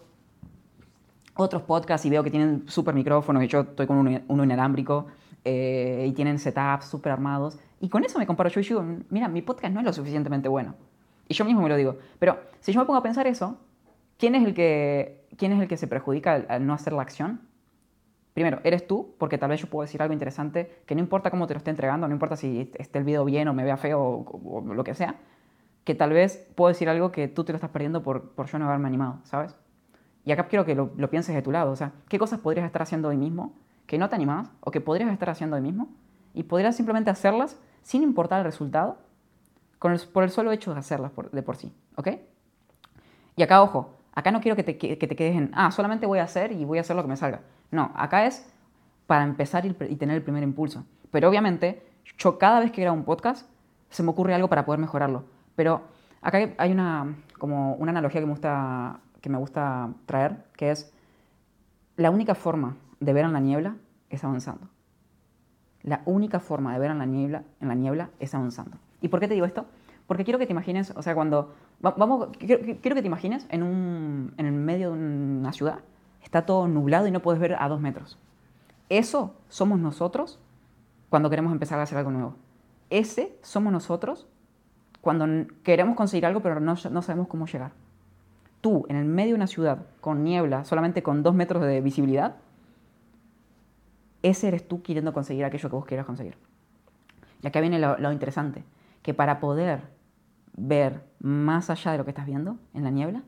otros 1.36 1.62
podcasts 1.62 2.06
y 2.06 2.10
veo 2.10 2.22
que 2.22 2.30
tienen 2.30 2.64
súper 2.68 2.94
micrófonos 2.94 3.42
y 3.42 3.48
yo 3.48 3.60
estoy 3.60 3.86
con 3.86 3.98
uno, 3.98 4.44
inalámbrico. 4.44 5.06
Eh, 5.46 6.06
y 6.08 6.12
tienen 6.12 6.38
setups 6.38 6.86
súper 6.86 7.12
armados. 7.12 7.58
Y 7.78 7.90
con 7.90 8.02
eso 8.02 8.18
me 8.18 8.26
comparo 8.26 8.48
yo 8.48 8.60
y 8.60 8.64
digo, 8.64 8.82
mira, 9.10 9.28
mi 9.28 9.42
podcast 9.42 9.74
no 9.74 9.80
es 9.80 9.86
lo 9.86 9.92
suficientemente 9.92 10.48
bueno. 10.48 10.74
Y 11.28 11.34
yo 11.34 11.44
mismo 11.44 11.62
me 11.62 11.68
lo 11.68 11.76
digo. 11.76 11.98
Pero 12.18 12.38
si 12.60 12.72
yo 12.72 12.80
me 12.80 12.86
pongo 12.86 12.98
a 12.98 13.02
pensar 13.02 13.26
eso, 13.26 13.58
¿quién 14.18 14.34
es 14.34 14.44
el 14.44 14.54
que, 14.54 15.26
quién 15.36 15.52
es 15.52 15.60
el 15.60 15.68
que 15.68 15.76
se 15.76 15.86
perjudica 15.86 16.44
al, 16.48 16.66
no 16.66 16.72
hacer 16.72 16.92
la 16.92 17.02
acción? 17.02 17.42
Primero, 18.32 18.60
eres 18.64 18.86
tú, 18.86 19.14
porque 19.18 19.38
tal 19.38 19.50
vez 19.50 19.60
yo 19.60 19.68
puedo 19.68 19.82
decir 19.82 20.02
algo 20.02 20.12
interesante 20.12 20.82
que 20.86 20.94
no 20.94 21.00
importa 21.00 21.30
cómo 21.30 21.46
te 21.46 21.54
lo 21.54 21.58
esté 21.58 21.70
entregando, 21.70 22.08
no 22.08 22.14
importa 22.14 22.36
si 22.36 22.72
esté 22.78 22.98
el 22.98 23.04
video 23.04 23.24
bien 23.24 23.46
o 23.48 23.54
me 23.54 23.64
vea 23.64 23.76
feo 23.76 24.00
o, 24.00 24.60
lo 24.60 24.82
que 24.82 24.94
sea, 24.94 25.16
que 25.84 25.94
tal 25.94 26.10
vez 26.10 26.50
puedo 26.56 26.68
decir 26.68 26.88
algo 26.88 27.12
que 27.12 27.28
tú 27.28 27.44
te 27.44 27.52
lo 27.52 27.56
estás 27.56 27.70
perdiendo 27.70 28.02
por, 28.02 28.30
por 28.30 28.46
yo 28.46 28.58
no 28.58 28.66
haberme 28.66 28.88
animado, 28.88 29.20
¿sabes? 29.24 29.54
Y 30.24 30.32
acá 30.32 30.48
quiero 30.48 30.64
que 30.64 30.74
lo, 30.74 30.90
pienses 31.10 31.34
de 31.34 31.42
tu 31.42 31.52
lado, 31.52 31.70
o 31.70 31.76
sea, 31.76 31.92
¿qué 32.08 32.18
cosas 32.18 32.40
podrías 32.40 32.66
estar 32.66 32.82
haciendo 32.82 33.08
hoy 33.08 33.16
mismo 33.16 33.54
que 33.86 33.98
no 33.98 34.08
te 34.08 34.14
animas 34.14 34.50
o 34.60 34.70
que 34.70 34.80
podrías 34.80 35.10
estar 35.12 35.28
haciendo 35.28 35.56
hoy 35.56 35.62
mismo 35.62 35.88
y 36.32 36.44
podrías 36.44 36.74
simplemente 36.76 37.10
hacerlas 37.10 37.58
sin 37.82 38.02
importar 38.02 38.38
el 38.38 38.44
resultado, 38.44 38.98
por 39.78 40.22
el 40.24 40.30
solo 40.30 40.50
hecho 40.52 40.72
de 40.72 40.80
hacerlas 40.80 41.12
de 41.32 41.42
por 41.42 41.56
sí. 41.56 41.70
¿Ok? 41.96 42.08
Y 43.36 43.42
acá, 43.42 43.62
ojo, 43.62 43.94
acá 44.14 44.30
no 44.30 44.40
quiero 44.40 44.56
que 44.56 44.62
te, 44.62 44.78
quedes 44.78 45.36
en, 45.36 45.50
ah, 45.54 45.70
solamente 45.70 46.06
voy 46.06 46.20
a 46.20 46.24
hacer 46.24 46.52
y 46.52 46.64
voy 46.64 46.78
a 46.78 46.80
hacer 46.82 46.96
lo 46.96 47.02
que 47.02 47.08
me 47.08 47.16
salga. 47.16 47.40
No, 47.70 47.90
acá 47.94 48.26
es 48.26 48.50
para 49.06 49.24
empezar 49.24 49.66
y, 49.66 49.72
tener 49.72 50.16
el 50.16 50.22
primer 50.22 50.42
impulso. 50.42 50.84
Pero 51.10 51.28
obviamente, 51.28 51.82
yo 52.16 52.38
cada 52.38 52.60
vez 52.60 52.72
que 52.72 52.82
grabo 52.82 52.96
un 52.96 53.04
podcast, 53.04 53.48
se 53.90 54.02
me 54.02 54.10
ocurre 54.10 54.34
algo 54.34 54.48
para 54.48 54.64
poder 54.64 54.80
mejorarlo. 54.80 55.24
Pero 55.56 55.82
acá 56.22 56.38
hay 56.56 56.72
una, 56.72 57.16
como 57.38 57.74
una 57.74 57.90
analogía 57.90 58.20
que 58.20 58.26
me 58.26 58.32
gusta, 58.32 59.00
que 59.24 59.30
me 59.30 59.38
gusta 59.38 59.88
traer, 60.04 60.44
que 60.54 60.70
es 60.70 60.92
la 61.96 62.10
única 62.10 62.34
forma 62.34 62.76
de 63.00 63.14
ver 63.14 63.24
en 63.24 63.32
la 63.32 63.40
niebla 63.40 63.76
es 64.10 64.22
avanzando. 64.22 64.68
La 65.82 66.02
única 66.04 66.40
forma 66.40 66.74
de 66.74 66.78
ver 66.78 66.90
en 66.90 66.98
la 66.98 67.06
niebla, 67.06 67.42
en 67.58 67.68
la 67.68 67.74
niebla 67.74 68.10
es 68.20 68.34
avanzando. 68.34 68.76
¿Y 69.00 69.08
por 69.08 69.20
qué 69.20 69.28
te 69.28 69.32
digo 69.32 69.46
esto? 69.46 69.64
Porque 70.06 70.24
quiero 70.24 70.38
que 70.38 70.44
te 70.44 70.52
imagines, 70.52 70.92
o 70.94 71.00
sea, 71.00 71.14
cuando... 71.14 71.54
Vamos, 71.80 72.36
quiero, 72.38 72.62
que 72.62 72.74
te 72.76 73.06
imagines 73.06 73.46
en, 73.48 73.62
un, 73.62 74.34
en 74.36 74.44
el 74.44 74.52
medio 74.52 74.92
de 74.92 74.98
una 74.98 75.54
ciudad, 75.54 75.78
está 76.22 76.44
todo 76.44 76.68
nublado 76.68 77.06
y 77.06 77.10
no 77.10 77.20
puedes 77.20 77.40
ver 77.40 77.56
a 77.58 77.66
dos 77.66 77.80
metros. 77.80 78.18
Eso 78.90 79.36
somos 79.48 79.80
nosotros 79.80 80.38
cuando 81.08 81.30
queremos 81.30 81.50
empezar 81.50 81.80
a 81.80 81.84
hacer 81.84 81.96
algo 81.96 82.10
nuevo. 82.10 82.36
Ese 82.90 83.38
somos 83.40 83.72
nosotros 83.72 84.26
cuando 85.00 85.46
queremos 85.62 85.96
conseguir 85.96 86.26
algo 86.26 86.42
pero 86.42 86.60
no, 86.60 86.74
no 86.90 87.00
sabemos 87.02 87.28
cómo 87.28 87.46
llegar. 87.46 87.72
Tú, 88.64 88.86
en 88.88 88.96
el 88.96 89.04
medio 89.04 89.32
de 89.32 89.34
una 89.34 89.46
ciudad, 89.46 89.84
con 90.00 90.24
niebla, 90.24 90.64
solamente 90.64 91.02
con 91.02 91.22
dos 91.22 91.34
metros 91.34 91.62
de 91.66 91.82
visibilidad, 91.82 92.36
ese 94.22 94.48
eres 94.48 94.66
tú 94.66 94.82
queriendo 94.82 95.12
conseguir 95.12 95.44
aquello 95.44 95.68
que 95.68 95.76
vos 95.76 95.84
quieras 95.84 96.06
conseguir. 96.06 96.38
Y 97.42 97.46
acá 97.46 97.60
viene 97.60 97.78
lo, 97.78 98.10
interesante, 98.10 98.64
que 99.02 99.12
para 99.12 99.38
poder 99.38 99.82
ver 100.56 101.02
más 101.20 101.68
allá 101.68 101.92
de 101.92 101.98
lo 101.98 102.04
que 102.04 102.12
estás 102.12 102.24
viendo 102.24 102.56
en 102.72 102.84
la 102.84 102.90
niebla, 102.90 103.22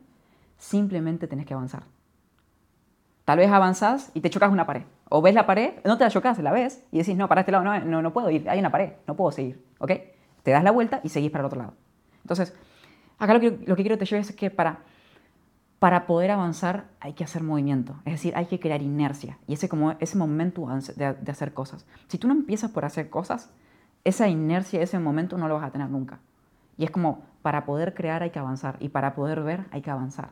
simplemente 0.57 1.27
tenés 1.27 1.45
que 1.45 1.53
avanzar. 1.53 1.83
Tal 3.23 3.37
vez 3.37 3.51
avanzás 3.51 4.09
y 4.15 4.21
te 4.21 4.31
chocas 4.31 4.51
una 4.51 4.65
pared. 4.65 4.85
O 5.07 5.21
ves 5.21 5.35
la 5.35 5.45
pared, 5.45 5.73
no 5.85 5.99
te 5.99 6.03
la 6.03 6.09
chocas, 6.09 6.39
la 6.39 6.51
ves 6.51 6.83
y 6.91 6.97
decís, 6.97 7.15
no, 7.15 7.27
para 7.27 7.41
este 7.41 7.51
lado 7.51 7.63
no, 7.63 7.79
no, 7.79 8.01
no 8.01 8.11
puedo 8.11 8.31
ir, 8.31 8.49
hay 8.49 8.57
una 8.57 8.71
pared, 8.71 8.93
no 9.05 9.15
puedo 9.15 9.31
seguir. 9.31 9.63
¿Ok? 9.77 9.91
Te 10.41 10.49
das 10.49 10.63
la 10.63 10.71
vuelta 10.71 10.99
y 11.03 11.09
seguís 11.09 11.29
para 11.29 11.43
el 11.43 11.45
otro 11.45 11.59
lado. 11.59 11.73
Entonces, 12.23 12.55
acá 13.19 13.35
lo 13.35 13.39
que, 13.39 13.51
lo 13.67 13.75
que 13.75 13.83
quiero 13.83 13.99
te 13.99 14.05
lleves 14.05 14.31
es 14.31 14.35
que 14.35 14.49
para 14.49 14.79
para 15.79 16.07
poder 16.07 16.31
avanzar 16.31 16.85
hay 16.99 17.13
que 17.13 17.23
hacer 17.23 17.43
movimiento, 17.43 17.95
es 18.05 18.13
decir, 18.13 18.35
hay 18.35 18.47
que 18.47 18.59
crear 18.59 18.81
inercia 18.81 19.37
y 19.47 19.53
ese, 19.53 19.69
como, 19.69 19.91
ese 19.99 20.17
momento 20.17 20.67
de, 20.95 21.13
de, 21.13 21.31
hacer 21.31 21.53
cosas. 21.53 21.85
Si 22.07 22.17
tú 22.17 22.27
no 22.27 22.33
empiezas 22.33 22.71
por 22.71 22.83
hacer 22.83 23.09
cosas, 23.09 23.51
esa 24.03 24.27
inercia, 24.27 24.81
ese 24.81 24.97
momento 24.97 25.37
no 25.37 25.47
lo 25.47 25.55
vas 25.55 25.65
a 25.65 25.71
tener 25.71 25.89
nunca. 25.89 26.19
Y 26.77 26.85
es 26.85 26.91
como, 26.91 27.23
para 27.41 27.65
poder 27.65 27.93
crear 27.93 28.23
hay 28.23 28.31
que 28.31 28.39
avanzar 28.39 28.77
y 28.79 28.89
para 28.89 29.13
poder 29.13 29.43
ver 29.43 29.65
hay 29.71 29.81
que 29.81 29.91
avanzar. 29.91 30.29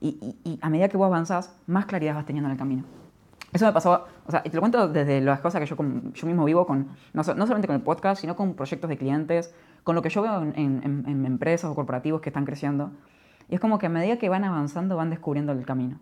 Y, 0.00 0.58
a 0.60 0.68
medida 0.68 0.88
que 0.88 0.96
vos 0.96 1.06
avanzás, 1.06 1.54
más 1.66 1.86
claridad 1.86 2.14
vas 2.14 2.26
teniendo 2.26 2.48
en 2.48 2.52
el 2.52 2.58
camino. 2.58 2.84
Eso 3.52 3.64
me 3.66 3.72
pasó, 3.72 4.04
o 4.26 4.30
sea, 4.30 4.42
y 4.44 4.50
te 4.50 4.56
lo 4.56 4.60
cuento 4.60 4.88
desde 4.88 5.20
las 5.20 5.40
cosas 5.40 5.60
que 5.60 5.66
yo, 5.66 5.76
yo 5.76 6.26
mismo 6.26 6.44
vivo, 6.44 6.66
con, 6.66 6.88
no, 7.12 7.22
solamente 7.22 7.68
con 7.68 7.76
el 7.76 7.82
podcast, 7.82 8.20
sino 8.20 8.34
con 8.34 8.54
proyectos 8.54 8.90
de 8.90 8.98
clientes, 8.98 9.54
con 9.84 9.94
lo 9.94 10.02
que 10.02 10.10
yo 10.10 10.22
veo 10.22 10.42
en 10.42 11.24
empresas 11.24 11.70
o 11.70 11.74
corporativos 11.74 12.20
que 12.20 12.30
están 12.30 12.44
creciendo. 12.44 12.90
Y 13.48 13.54
es 13.54 13.60
como 13.60 13.78
que 13.78 13.86
a 13.86 13.90
medida 13.90 14.18
que 14.18 14.28
van 14.28 14.44
avanzando 14.44 14.96
van 14.96 15.10
descubriendo 15.10 15.52
el 15.52 15.64
camino. 15.64 15.98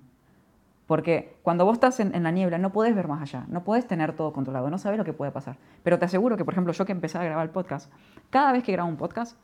Porque 0.86 1.38
cuando 1.42 1.64
vos 1.64 1.74
estás 1.74 2.00
en, 2.00 2.22
la 2.22 2.30
niebla 2.30 2.58
no 2.58 2.70
puedes 2.70 2.94
ver 2.94 3.08
más 3.08 3.22
allá, 3.22 3.46
no 3.48 3.64
puedes 3.64 3.86
tener 3.86 4.14
todo 4.14 4.32
controlado, 4.32 4.68
no 4.68 4.78
sabes 4.78 4.98
lo 4.98 5.04
que 5.04 5.12
puede 5.12 5.30
pasar. 5.30 5.56
Pero 5.82 5.98
te 5.98 6.04
aseguro 6.04 6.36
que, 6.36 6.44
por 6.44 6.54
ejemplo, 6.54 6.72
yo 6.72 6.84
que 6.84 6.92
empecé 6.92 7.18
a 7.18 7.24
grabar 7.24 7.46
el 7.46 7.50
podcast, 7.50 7.90
cada 8.30 8.52
vez 8.52 8.62
que 8.62 8.72
grabo 8.72 8.88
un 8.88 8.96
podcast, 8.96 9.36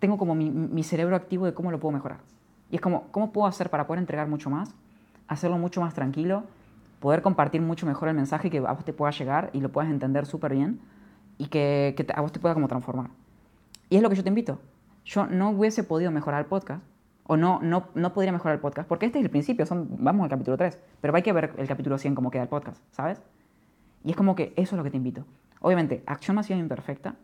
tengo 0.00 0.18
como 0.18 0.34
mi, 0.34 0.82
cerebro 0.82 1.16
activo 1.16 1.46
de 1.46 1.54
cómo 1.54 1.70
lo 1.70 1.80
puedo 1.80 1.92
mejorar. 1.92 2.18
Y 2.70 2.76
es 2.76 2.80
como, 2.80 3.04
¿cómo 3.10 3.32
puedo 3.32 3.46
hacer 3.46 3.70
para 3.70 3.86
poder 3.86 4.00
entregar 4.00 4.28
mucho 4.28 4.50
más? 4.50 4.74
Hacerlo 5.28 5.56
mucho 5.56 5.80
más 5.80 5.94
tranquilo, 5.94 6.44
poder 7.00 7.22
compartir 7.22 7.62
mucho 7.62 7.86
mejor 7.86 8.08
el 8.08 8.14
mensaje 8.14 8.50
que 8.50 8.58
a 8.58 8.72
vos 8.72 8.84
te 8.84 8.92
pueda 8.92 9.12
llegar 9.12 9.50
y 9.52 9.60
lo 9.60 9.70
puedas 9.70 9.90
entender 9.90 10.26
súper 10.26 10.52
bien 10.52 10.80
y 11.38 11.46
que, 11.46 11.94
que 11.96 12.06
a 12.14 12.20
vos 12.20 12.32
te 12.32 12.40
pueda 12.40 12.54
como 12.54 12.68
transformar. 12.68 13.08
Y 13.88 13.96
es 13.96 14.02
lo 14.02 14.10
que 14.10 14.16
yo 14.16 14.22
te 14.22 14.28
invito 14.28 14.58
yo 15.04 15.26
no 15.26 15.50
hubiese 15.50 15.84
podido 15.84 16.10
mejorar 16.10 16.40
el 16.40 16.46
podcast, 16.46 16.82
o 17.26 17.36
no, 17.36 17.60
no, 17.62 17.88
no 17.94 18.12
podría 18.12 18.32
mejorar 18.32 18.56
el 18.56 18.60
podcast, 18.60 18.88
porque 18.88 19.06
este 19.06 19.18
es 19.18 19.24
el 19.24 19.30
principio, 19.30 19.64
son, 19.66 19.88
vamos 19.98 20.24
al 20.24 20.30
capítulo 20.30 20.56
3, 20.56 20.78
pero 21.00 21.14
hay 21.16 21.22
que 21.22 21.32
ver 21.32 21.54
el 21.56 21.66
capítulo 21.66 21.96
100 21.96 22.14
cómo 22.14 22.30
queda 22.30 22.42
el 22.42 22.48
podcast, 22.48 22.82
¿sabes? 22.92 23.22
Y 24.04 24.10
es 24.10 24.16
como 24.16 24.34
que 24.34 24.52
eso 24.56 24.74
es 24.74 24.76
lo 24.76 24.84
que 24.84 24.90
te 24.90 24.98
invito. 24.98 25.24
Obviamente, 25.60 26.02
acción 26.06 26.34
masiva 26.34 26.58
imperfecta, 26.58 27.14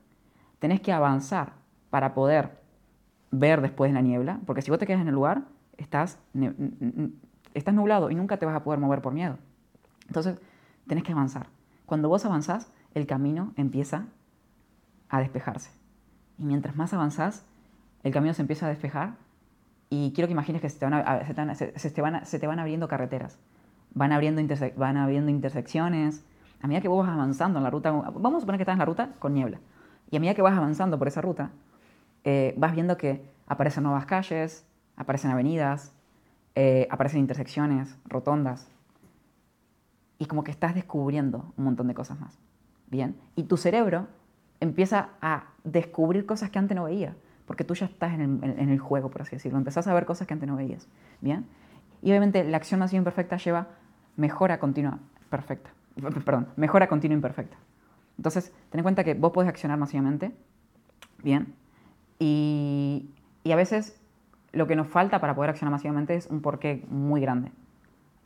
tenés 0.58 0.80
que 0.80 0.92
avanzar 0.92 1.52
para 1.90 2.14
poder 2.14 2.58
ver 3.30 3.60
después 3.60 3.90
de 3.90 3.94
la 3.94 4.00
niebla, 4.00 4.40
porque 4.46 4.62
si 4.62 4.70
vos 4.70 4.78
te 4.78 4.86
quedas 4.86 5.02
en 5.02 5.08
el 5.08 5.14
lugar, 5.14 5.42
estás, 5.76 6.18
estás 7.54 7.74
nublado 7.74 8.10
y 8.10 8.14
nunca 8.14 8.38
te 8.38 8.46
vas 8.46 8.56
a 8.56 8.64
poder 8.64 8.80
mover 8.80 9.02
por 9.02 9.12
miedo. 9.12 9.38
Entonces, 10.06 10.40
tenés 10.86 11.04
que 11.04 11.12
avanzar. 11.12 11.48
Cuando 11.84 12.08
vos 12.08 12.24
avanzás, 12.24 12.72
el 12.94 13.06
camino 13.06 13.52
empieza 13.56 14.06
a 15.08 15.20
despejarse. 15.20 15.70
Y 16.38 16.44
mientras 16.44 16.76
más 16.76 16.94
avanzás, 16.94 17.44
el 18.02 18.12
camino 18.12 18.34
se 18.34 18.42
empieza 18.42 18.66
a 18.66 18.68
despejar 18.68 19.14
y 19.90 20.12
quiero 20.12 20.28
que 20.28 20.32
imagines 20.32 20.62
que 20.62 20.70
se 20.70 20.78
te 20.78 22.46
van, 22.46 22.58
abriendo 22.58 22.88
carreteras, 22.88 23.38
van 23.92 24.12
abriendo, 24.12 24.42
van 24.76 24.96
abriendo 24.96 25.30
intersecciones. 25.30 26.24
A 26.62 26.66
medida 26.66 26.80
que 26.80 26.88
vos 26.88 27.06
vas 27.06 27.14
avanzando 27.14 27.58
en 27.58 27.64
la 27.64 27.70
ruta, 27.70 27.90
vamos 27.90 28.36
a 28.36 28.40
suponer 28.40 28.58
que 28.58 28.62
estás 28.62 28.74
en 28.74 28.78
la 28.80 28.84
ruta 28.84 29.10
con 29.18 29.34
niebla, 29.34 29.58
y 30.10 30.16
a 30.16 30.20
medida 30.20 30.34
que 30.34 30.42
vas 30.42 30.56
avanzando 30.56 30.98
por 30.98 31.08
esa 31.08 31.20
ruta, 31.20 31.50
eh, 32.24 32.54
vas 32.56 32.72
viendo 32.72 32.96
que 32.96 33.24
aparecen 33.46 33.84
nuevas 33.84 34.06
calles, 34.06 34.66
aparecen 34.96 35.30
avenidas, 35.30 35.92
eh, 36.54 36.86
aparecen 36.90 37.20
intersecciones, 37.20 37.96
rotondas, 38.04 38.68
y 40.18 40.26
como 40.26 40.44
que 40.44 40.50
estás 40.50 40.74
descubriendo 40.74 41.52
un 41.56 41.64
montón 41.64 41.88
de 41.88 41.94
cosas 41.94 42.20
más. 42.20 42.38
Bien. 42.88 43.16
Y 43.36 43.44
tu 43.44 43.56
cerebro 43.56 44.08
empieza 44.60 45.10
a 45.22 45.44
descubrir 45.64 46.26
cosas 46.26 46.50
que 46.50 46.58
antes 46.58 46.76
no 46.76 46.84
veía, 46.84 47.16
porque 47.50 47.64
tú 47.64 47.74
ya 47.74 47.86
estás 47.86 48.12
en 48.12 48.44
el, 48.44 48.78
juego, 48.78 49.10
por 49.10 49.22
así 49.22 49.34
decirlo. 49.34 49.58
Empezás 49.58 49.84
a 49.88 49.92
ver 49.92 50.04
cosas 50.04 50.28
que 50.28 50.34
antes 50.34 50.48
no 50.48 50.54
veías. 50.54 50.86
Bien. 51.20 51.46
Y 52.00 52.10
obviamente 52.10 52.44
la 52.44 52.56
acción 52.56 52.78
más 52.78 52.92
imperfecta 52.92 53.38
lleva 53.38 53.66
mejora 54.14 54.60
continua 54.60 55.00
perfecta. 55.28 55.70
Perdón, 56.24 56.46
mejora 56.54 56.86
continua 56.86 57.16
imperfecta. 57.16 57.56
Entonces, 58.18 58.52
ten 58.70 58.78
en 58.78 58.82
cuenta 58.84 59.02
que 59.02 59.14
vos 59.14 59.32
podés 59.32 59.48
accionar 59.48 59.78
masivamente, 59.78 60.30
bien, 61.24 61.52
y, 62.20 63.10
y 63.42 63.50
a 63.50 63.56
veces 63.56 64.00
lo 64.52 64.68
que 64.68 64.76
nos 64.76 64.86
falta 64.86 65.20
para 65.20 65.34
poder 65.34 65.50
accionar 65.50 65.72
masivamente 65.72 66.14
es 66.14 66.28
un 66.28 66.42
porqué 66.42 66.84
muy 66.88 67.20
grande. 67.20 67.50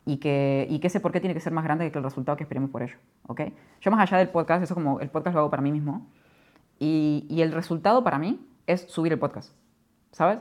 Y 0.05 0.17
que, 0.17 0.67
y 0.69 0.77
que 0.77 0.85
ese 0.85 0.99
porqué 0.99 1.19
tiene 1.19 1.33
que 1.33 1.39
ser 1.39 1.51
más 1.51 1.63
grande 1.63 1.91
que 1.91 1.97
el 1.97 2.03
resultado 2.03 2.37
que 2.37 2.43
esperemos 2.43 2.69
por 2.69 2.83
ello. 2.83 2.97
¿ok? 3.25 3.41
Yo 3.81 3.89
más 3.89 4.01
allá 4.01 4.19
del 4.19 4.29
podcast, 4.29 4.63
eso 4.63 4.75
como 4.75 4.99
el 4.99 5.09
podcast 5.09 5.33
lo 5.33 5.39
hago 5.39 5.49
para 5.49 5.63
mí 5.63 5.71
mismo, 5.71 6.05
y, 6.77 7.25
y 7.27 7.41
el 7.41 7.53
resultado 7.53 8.03
para 8.03 8.19
mí 8.19 8.39
es 8.67 8.81
subir 8.81 9.13
el 9.13 9.19
podcast. 9.19 9.53
¿Sabes? 10.11 10.39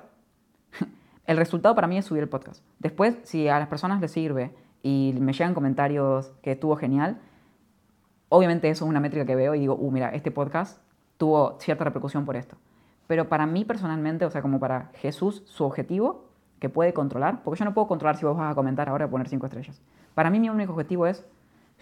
el 1.26 1.36
resultado 1.36 1.74
para 1.74 1.86
mí 1.86 1.98
es 1.98 2.04
subir 2.04 2.22
el 2.22 2.28
podcast. 2.28 2.64
Después, 2.78 3.18
si 3.24 3.48
a 3.48 3.58
las 3.58 3.68
personas 3.68 4.00
les 4.00 4.12
sirve 4.12 4.54
y 4.82 5.14
me 5.18 5.32
llegan 5.32 5.54
comentarios 5.54 6.32
que 6.42 6.52
estuvo 6.52 6.76
genial, 6.76 7.20
obviamente 8.28 8.68
eso 8.68 8.84
es 8.84 8.88
una 8.88 9.00
métrica 9.00 9.26
que 9.26 9.36
veo 9.36 9.54
y 9.54 9.60
digo, 9.60 9.74
uh, 9.74 9.90
mira, 9.90 10.10
este 10.10 10.30
podcast 10.30 10.80
tuvo 11.16 11.58
cierta 11.60 11.84
repercusión 11.84 12.24
por 12.24 12.36
esto. 12.36 12.56
Pero 13.06 13.28
para 13.28 13.46
mí 13.46 13.64
personalmente, 13.64 14.24
o 14.24 14.30
sea, 14.30 14.42
como 14.42 14.58
para 14.58 14.90
Jesús, 14.94 15.42
su 15.46 15.64
objetivo 15.64 16.30
que 16.58 16.68
puede 16.68 16.94
controlar, 16.94 17.42
porque 17.42 17.58
yo 17.58 17.64
no 17.64 17.74
puedo 17.74 17.86
controlar 17.86 18.16
si 18.16 18.24
vos 18.24 18.36
vas 18.36 18.50
a 18.50 18.54
comentar 18.54 18.88
ahora 18.88 19.06
o 19.06 19.10
poner 19.10 19.28
cinco 19.28 19.46
estrellas. 19.46 19.82
Para 20.14 20.30
mí 20.30 20.40
mi 20.40 20.48
único 20.48 20.72
objetivo 20.72 21.06
es, 21.06 21.26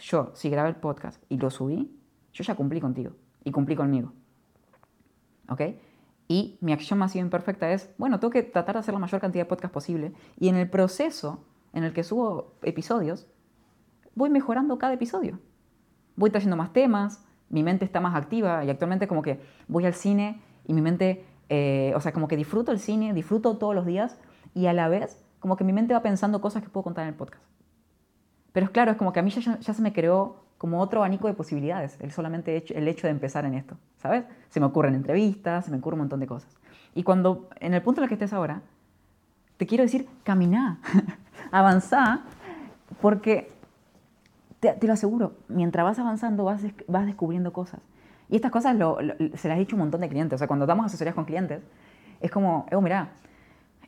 yo, 0.00 0.30
si 0.34 0.50
grabé 0.50 0.70
el 0.70 0.76
podcast 0.76 1.22
y 1.28 1.38
lo 1.38 1.50
subí, 1.50 1.96
yo 2.32 2.44
ya 2.44 2.54
cumplí 2.54 2.80
contigo 2.80 3.12
y 3.44 3.52
cumplí 3.52 3.76
conmigo. 3.76 4.12
¿Ok? 5.49 5.61
Y 6.29 6.59
mi 6.61 6.73
acción 6.73 6.99
masiva 6.99 7.25
imperfecta 7.25 7.71
es, 7.73 7.91
bueno, 7.99 8.21
tengo 8.21 8.31
que 8.31 8.43
tratar 8.43 8.75
de 8.75 8.81
hacer 8.81 8.95
la 8.95 9.00
mayor 9.00 9.21
cantidad 9.21 9.45
de 9.45 9.49
podcasts 9.49 9.75
posible 9.75 10.12
y 10.38 10.49
en 10.49 10.57
el 10.57 10.69
proceso 10.71 11.45
en 11.73 11.85
el 11.85 11.93
que 11.93 12.05
subo 12.05 12.55
episodios, 12.62 13.26
voy 14.14 14.31
mejorando 14.31 14.79
cada 14.79 14.95
episodio. 14.95 15.38
Voy 16.17 16.31
trayendo 16.31 16.57
más 16.57 16.73
temas, 16.73 17.25
mi 17.49 17.62
mente 17.62 17.85
está 17.85 18.00
más 18.00 18.14
activa 18.14 18.64
y 18.64 18.71
actualmente 18.71 19.09
como 19.09 19.23
que 19.23 19.41
voy 19.69 19.87
al 19.87 19.95
cine 19.95 20.41
y 20.67 20.75
mi 20.75 20.83
mente, 20.83 21.25
eh, 21.49 21.93
o 21.97 22.00
sea, 22.00 22.12
como 22.12 22.29
que 22.29 22.37
disfruto 22.37 22.73
el 22.73 22.79
cine, 22.79 23.12
disfruto 23.14 23.57
todos 23.57 23.75
los 23.75 23.87
días 23.87 24.19
y 24.55 24.67
a 24.67 24.73
la 24.73 24.88
vez 24.88 25.23
como 25.38 25.57
que 25.57 25.64
mi 25.64 25.73
mente 25.73 25.93
va 25.93 26.02
pensando 26.02 26.41
cosas 26.41 26.62
que 26.62 26.69
puedo 26.69 26.85
contar 26.85 27.02
en 27.05 27.11
el 27.11 27.14
podcast. 27.14 27.43
Pero 28.52 28.67
es 28.67 28.71
claro, 28.71 28.93
es 28.93 28.97
como 28.97 29.12
que 29.12 29.21
a 29.21 29.23
mí 29.23 29.31
ya 29.31 29.75
se 29.75 29.83
me 29.83 29.93
creó 29.93 30.41
como 30.62 30.81
otro 30.81 31.00
abanico 31.00 31.26
de 31.26 31.35
posibilidades, 31.35 31.97
el 31.99 32.12
solamente 32.12 32.57
hecho, 32.57 32.73
el 32.75 32.87
hecho 32.87 33.09
de 33.09 33.11
empezar 33.11 33.45
en 33.45 33.54
esto, 33.54 33.76
¿sabes? 33.97 34.23
Se 34.49 34.61
me 34.61 34.66
ocurren 34.66 34.95
entrevistas, 34.95 35.64
se 35.64 35.73
me 35.73 35.78
ocurre 35.78 35.95
un 35.95 36.02
montón 36.02 36.21
de 36.21 36.28
cosas. 36.28 36.57
Y 36.95 37.02
cuando, 37.02 37.49
en 37.59 37.75
el 37.75 37.83
punto 37.83 38.00
en 38.00 38.04
el 38.04 38.09
que 38.09 38.14
estés 38.14 38.33
ahora, 38.33 38.62
te 39.57 39.66
quiero 39.66 39.83
decir, 39.83 40.07
camina, 40.23 40.78
avanza, 41.50 42.21
porque 43.00 43.50
te, 44.61 44.78
lo 44.87 44.92
aseguro, 44.92 45.33
mientras 45.49 45.85
vas 45.85 45.99
avanzando 45.99 46.45
vas, 46.45 46.62
vas 46.87 47.07
descubriendo 47.07 47.52
cosas. 47.52 47.81
Y 48.28 48.37
estas 48.37 48.52
cosas 48.52 48.76
se 49.35 49.49
las 49.49 49.57
he 49.57 49.59
dicho 49.59 49.75
un 49.75 49.81
montón 49.81 50.00
de 50.00 50.09
clientes. 50.09 50.37
O 50.37 50.38
sea, 50.38 50.47
cuando 50.47 50.64
damos 50.64 50.87
asesorías 50.87 51.16
con 51.16 51.25
clientes, 51.25 51.61
es 52.21 52.31
como, 52.31 52.66
eh, 52.71 52.76
mira, 52.81 53.09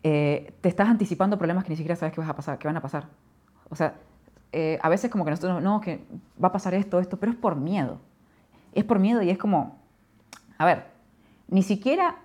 eh, 0.02 0.52
te 0.60 0.70
estás 0.70 0.88
anticipando 0.88 1.38
problemas 1.38 1.62
que 1.62 1.70
ni 1.70 1.76
siquiera 1.76 1.94
sabes 1.94 2.12
que, 2.12 2.20
vas 2.20 2.30
a 2.30 2.34
pasar, 2.34 2.58
que 2.58 2.66
van 2.66 2.76
a 2.76 2.82
pasar. 2.82 3.06
O 3.70 3.76
sea, 3.76 3.94
eh, 4.56 4.78
a 4.82 4.88
veces 4.88 5.10
como 5.10 5.24
que 5.24 5.32
nosotros, 5.32 5.60
no, 5.60 5.80
que 5.80 6.04
va 6.42 6.48
a 6.48 6.52
pasar 6.52 6.74
esto, 6.74 7.00
esto, 7.00 7.18
pero 7.18 7.32
es 7.32 7.38
por 7.38 7.56
miedo. 7.56 7.98
Es 8.72 8.84
por 8.84 9.00
miedo 9.00 9.20
y 9.20 9.30
es 9.30 9.36
como, 9.36 9.78
a 10.58 10.64
ver, 10.64 10.84
ni 11.48 11.64
siquiera 11.64 12.18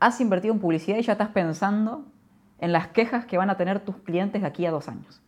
has 0.00 0.20
invertido 0.20 0.52
en 0.52 0.58
publicidad 0.58 0.98
y 0.98 1.02
ya 1.02 1.12
estás 1.12 1.28
pensando 1.28 2.04
en 2.58 2.72
las 2.72 2.88
quejas 2.88 3.24
que 3.24 3.38
van 3.38 3.50
a 3.50 3.56
tener 3.56 3.80
tus 3.80 3.96
clientes 3.98 4.42
de 4.42 4.48
aquí 4.48 4.66
a 4.66 4.72
dos 4.72 4.88
años. 4.88 5.22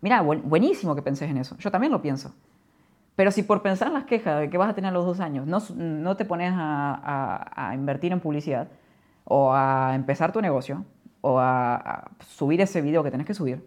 Mira, 0.00 0.22
buenísimo 0.22 0.94
que 0.94 1.02
penses 1.02 1.30
en 1.30 1.36
eso. 1.36 1.54
Yo 1.58 1.70
también 1.70 1.92
lo 1.92 2.00
pienso. 2.00 2.34
Pero 3.14 3.30
si 3.30 3.42
por 3.42 3.60
pensar 3.60 3.88
en 3.88 3.94
las 3.94 4.04
quejas 4.04 4.40
de 4.40 4.48
que 4.48 4.56
vas 4.56 4.70
a 4.70 4.74
tener 4.74 4.88
a 4.88 4.92
los 4.94 5.04
dos 5.04 5.20
años 5.20 5.46
no, 5.46 6.16
te 6.16 6.24
pones 6.24 6.54
a, 6.56 7.68
a, 7.68 7.74
invertir 7.74 8.12
en 8.12 8.20
publicidad 8.20 8.68
o 9.24 9.52
a 9.52 9.94
empezar 9.94 10.32
tu 10.32 10.40
negocio 10.40 10.86
o 11.20 11.38
a, 11.38 12.10
subir 12.26 12.62
ese 12.62 12.80
video 12.80 13.04
que 13.04 13.10
tenés 13.10 13.26
que 13.26 13.34
subir 13.34 13.62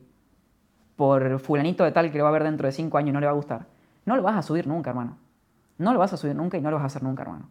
por 1.04 1.38
fulanito 1.40 1.84
de 1.84 1.92
tal 1.92 2.14
que 2.14 2.18
lo 2.18 2.24
va 2.24 2.30
a 2.30 2.32
ver 2.32 2.46
dentro 2.46 2.66
de 2.66 2.72
cinco 2.72 2.98
años 2.98 3.10
y 3.10 3.12
no 3.12 3.20
le 3.20 3.26
va 3.26 3.34
a 3.34 3.36
gustar, 3.36 3.66
no 4.06 4.16
lo 4.16 4.24
vas 4.24 4.38
a 4.38 4.42
subir 4.42 4.68
nunca, 4.68 4.92
hermano. 4.92 5.18
No 5.78 5.92
lo 5.92 6.00
vas 6.00 6.14
a 6.14 6.18
subir 6.18 6.34
nunca 6.34 6.58
y 6.58 6.62
no 6.62 6.72
lo 6.72 6.78
vas 6.78 6.84
a 6.84 6.86
hacer 6.86 7.04
nunca, 7.04 7.24
hermano. 7.24 7.50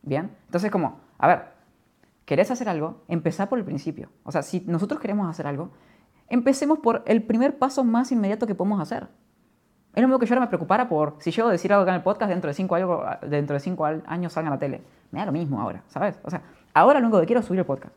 ¿Bien? 0.00 0.30
Entonces, 0.46 0.70
como, 0.70 0.98
a 1.18 1.26
ver, 1.28 1.42
¿querés 2.24 2.50
hacer 2.50 2.70
algo? 2.70 3.02
Empezá 3.08 3.50
por 3.50 3.58
el 3.58 3.66
principio. 3.66 4.08
O 4.22 4.32
sea, 4.32 4.40
si 4.40 4.60
nosotros 4.66 4.98
queremos 4.98 5.28
hacer 5.28 5.46
algo, 5.46 5.72
empecemos 6.30 6.78
por 6.78 7.02
el 7.04 7.22
primer 7.22 7.58
paso 7.58 7.84
más 7.84 8.12
inmediato 8.12 8.46
que 8.46 8.54
podemos 8.54 8.80
hacer. 8.80 9.08
Es 9.94 10.00
lo 10.00 10.08
mismo 10.08 10.18
que 10.18 10.24
yo 10.24 10.32
ahora 10.32 10.46
me 10.46 10.48
preocupara 10.48 10.88
por 10.88 11.16
si 11.18 11.32
yo 11.32 11.50
decir 11.50 11.74
algo 11.74 11.82
acá 11.82 11.90
en 11.90 11.96
el 11.96 12.02
podcast 12.02 12.30
dentro 12.30 12.48
de 12.48 12.54
cinco, 12.54 12.76
dentro 13.28 13.52
de 13.52 13.60
cinco 13.60 13.84
años 13.84 14.32
salga 14.32 14.48
en 14.48 14.54
la 14.54 14.58
tele. 14.58 14.82
Me 15.10 15.18
da 15.18 15.26
lo 15.26 15.32
mismo 15.32 15.60
ahora, 15.60 15.82
¿sabes? 15.88 16.18
O 16.22 16.30
sea, 16.30 16.40
ahora 16.72 16.98
lo 16.98 17.08
único 17.08 17.20
que 17.20 17.26
quiero 17.26 17.40
es 17.40 17.46
subir 17.46 17.60
el 17.60 17.66
podcast. 17.66 17.94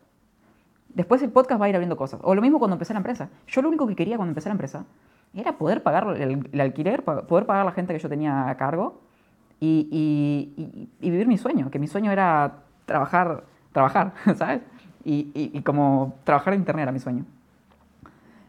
Después 0.94 1.22
el 1.22 1.30
podcast 1.30 1.60
va 1.60 1.66
a 1.66 1.68
ir 1.68 1.74
abriendo 1.74 1.96
cosas. 1.96 2.20
O 2.22 2.34
lo 2.34 2.42
mismo 2.42 2.58
cuando 2.58 2.74
empecé 2.74 2.92
la 2.92 2.98
empresa. 2.98 3.28
Yo 3.46 3.62
lo 3.62 3.68
único 3.68 3.86
que 3.86 3.94
quería 3.94 4.16
cuando 4.16 4.30
empecé 4.30 4.48
la 4.48 4.54
empresa 4.54 4.84
era 5.34 5.56
poder 5.56 5.82
pagar 5.82 6.16
el, 6.16 6.60
alquiler, 6.60 7.04
poder 7.04 7.46
pagar 7.46 7.64
la 7.64 7.72
gente 7.72 7.92
que 7.92 8.00
yo 8.00 8.08
tenía 8.08 8.48
a 8.48 8.56
cargo 8.56 9.00
y, 9.60 10.88
vivir 11.00 11.28
mi 11.28 11.38
sueño, 11.38 11.70
que 11.70 11.78
mi 11.78 11.86
sueño 11.86 12.10
era 12.10 12.62
trabajar, 12.86 13.44
trabajar, 13.72 14.12
¿sabes? 14.36 14.62
Y, 15.04 15.60
como 15.62 16.14
trabajar 16.24 16.54
en 16.54 16.60
internet 16.60 16.84
era 16.84 16.92
mi 16.92 16.98
sueño. 16.98 17.24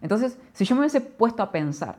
Entonces, 0.01 0.39
si 0.53 0.65
yo 0.65 0.75
me 0.75 0.81
hubiese 0.81 1.01
puesto 1.01 1.43
a 1.43 1.51
pensar 1.51 1.97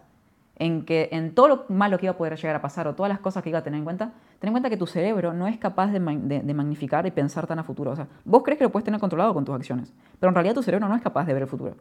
en 0.62 0.84
que 0.84 1.08
en 1.10 1.34
todo 1.34 1.48
lo 1.48 1.64
malo 1.70 1.98
que 1.98 2.06
iba 2.06 2.12
a 2.12 2.16
poder 2.16 2.36
llegar 2.36 2.54
a 2.54 2.62
pasar 2.62 2.86
o 2.86 2.94
todas 2.94 3.10
las 3.10 3.18
cosas 3.18 3.42
que 3.42 3.48
iba 3.48 3.58
a 3.58 3.64
tener 3.64 3.78
en 3.78 3.84
cuenta, 3.84 4.12
ten 4.38 4.46
en 4.46 4.52
cuenta 4.52 4.70
que 4.70 4.76
tu 4.76 4.86
cerebro 4.86 5.32
no 5.32 5.48
es 5.48 5.58
capaz 5.58 5.90
de, 5.90 5.98
magnificar 5.98 7.04
y 7.04 7.10
pensar 7.10 7.48
tan 7.48 7.58
a 7.58 7.64
futuro. 7.64 7.90
O 7.90 7.96
sea, 7.96 8.06
vos 8.24 8.44
crees 8.44 8.58
que 8.58 8.64
lo 8.64 8.70
puedes 8.70 8.84
tener 8.84 9.00
controlado 9.00 9.34
con 9.34 9.44
tus 9.44 9.56
acciones, 9.56 9.92
pero 10.20 10.28
en 10.28 10.36
realidad 10.36 10.54
tu 10.54 10.62
cerebro 10.62 10.88
no 10.88 10.94
es 10.94 11.02
capaz 11.02 11.24
de 11.24 11.32
ver 11.34 11.42
el 11.42 11.48
futuro. 11.48 11.74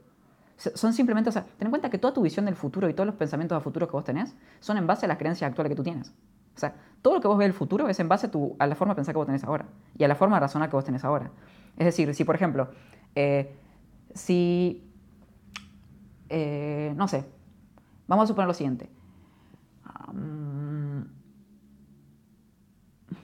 Son 0.58 0.94
simplemente, 0.94 1.30
o 1.30 1.32
sea, 1.32 1.44
ten 1.44 1.68
en 1.68 1.70
cuenta 1.70 1.92
que 1.92 2.00
toda 2.00 2.12
tu 2.12 2.24
visión 2.24 2.46
del 2.46 2.56
futuro 2.56 2.90
y 2.90 2.94
todos 2.96 3.06
los 3.06 3.16
pensamientos 3.16 3.56
a 3.56 3.62
futuro 3.62 3.88
que 3.88 3.94
vos 3.94 4.04
tenés 4.04 4.36
son 4.60 4.78
en 4.78 4.88
base 4.88 5.06
a 5.06 5.10
las 5.10 5.20
creencias 5.20 5.48
actuales 5.48 5.70
que 5.70 5.76
tú 5.76 5.84
tienes. 5.84 6.10
O 6.56 6.60
sea, 6.60 6.74
todo 7.04 7.14
lo 7.16 7.22
que 7.22 7.28
vos 7.28 7.38
ves 7.38 7.46
del 7.46 7.54
futuro 7.54 7.88
es 7.88 8.00
en 8.00 8.10
base 8.10 8.28
a, 8.28 8.32
tu, 8.32 8.56
a 8.58 8.66
la 8.66 8.74
forma 8.74 8.96
de 8.96 8.96
pensar 8.96 9.14
que 9.14 9.18
vos 9.18 9.28
tenés 9.28 9.44
ahora 9.44 9.66
y 9.96 10.04
a 10.04 10.08
la 10.08 10.16
forma 10.16 10.38
de 10.38 10.42
razonar 10.42 10.70
que 10.70 10.76
vos 10.76 10.86
tenés 10.86 11.04
ahora. 11.04 11.30
Es 11.78 11.86
decir, 11.86 12.14
si 12.16 12.24
por 12.24 12.36
ejemplo, 12.36 12.70
eh, 13.16 13.56
si 14.14 14.92
eh, 16.30 16.94
no 16.96 17.08
sé, 17.08 17.26
vamos 18.12 18.25
a 18.25 18.27
suponer 18.27 18.48
lo 18.48 18.53
siguiente. 18.53 18.89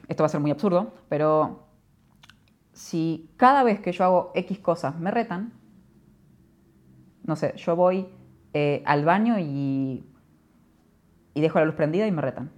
esto 0.07 0.23
va 0.23 0.27
a 0.27 0.29
ser 0.29 0.39
muy 0.39 0.51
absurdo, 0.51 0.93
pero 1.09 1.67
si 2.71 3.29
cada 3.35 3.63
vez 3.63 3.81
que 3.81 3.91
yo 3.91 4.05
hago 4.05 4.31
X 4.33 4.59
cosas 4.59 4.97
me 4.97 5.11
retan, 5.11 5.51
no 7.25 7.35
sé, 7.35 7.53
yo 7.57 7.75
voy 7.75 8.07
eh, 8.53 8.81
al 8.85 9.03
baño 9.03 9.37
y, 9.37 10.05
y 11.33 11.41
dejo 11.41 11.59
la 11.59 11.65
luz 11.65 11.75
prendida 11.75 12.07
y 12.07 12.11
me 12.13 12.21
retan. 12.21 12.49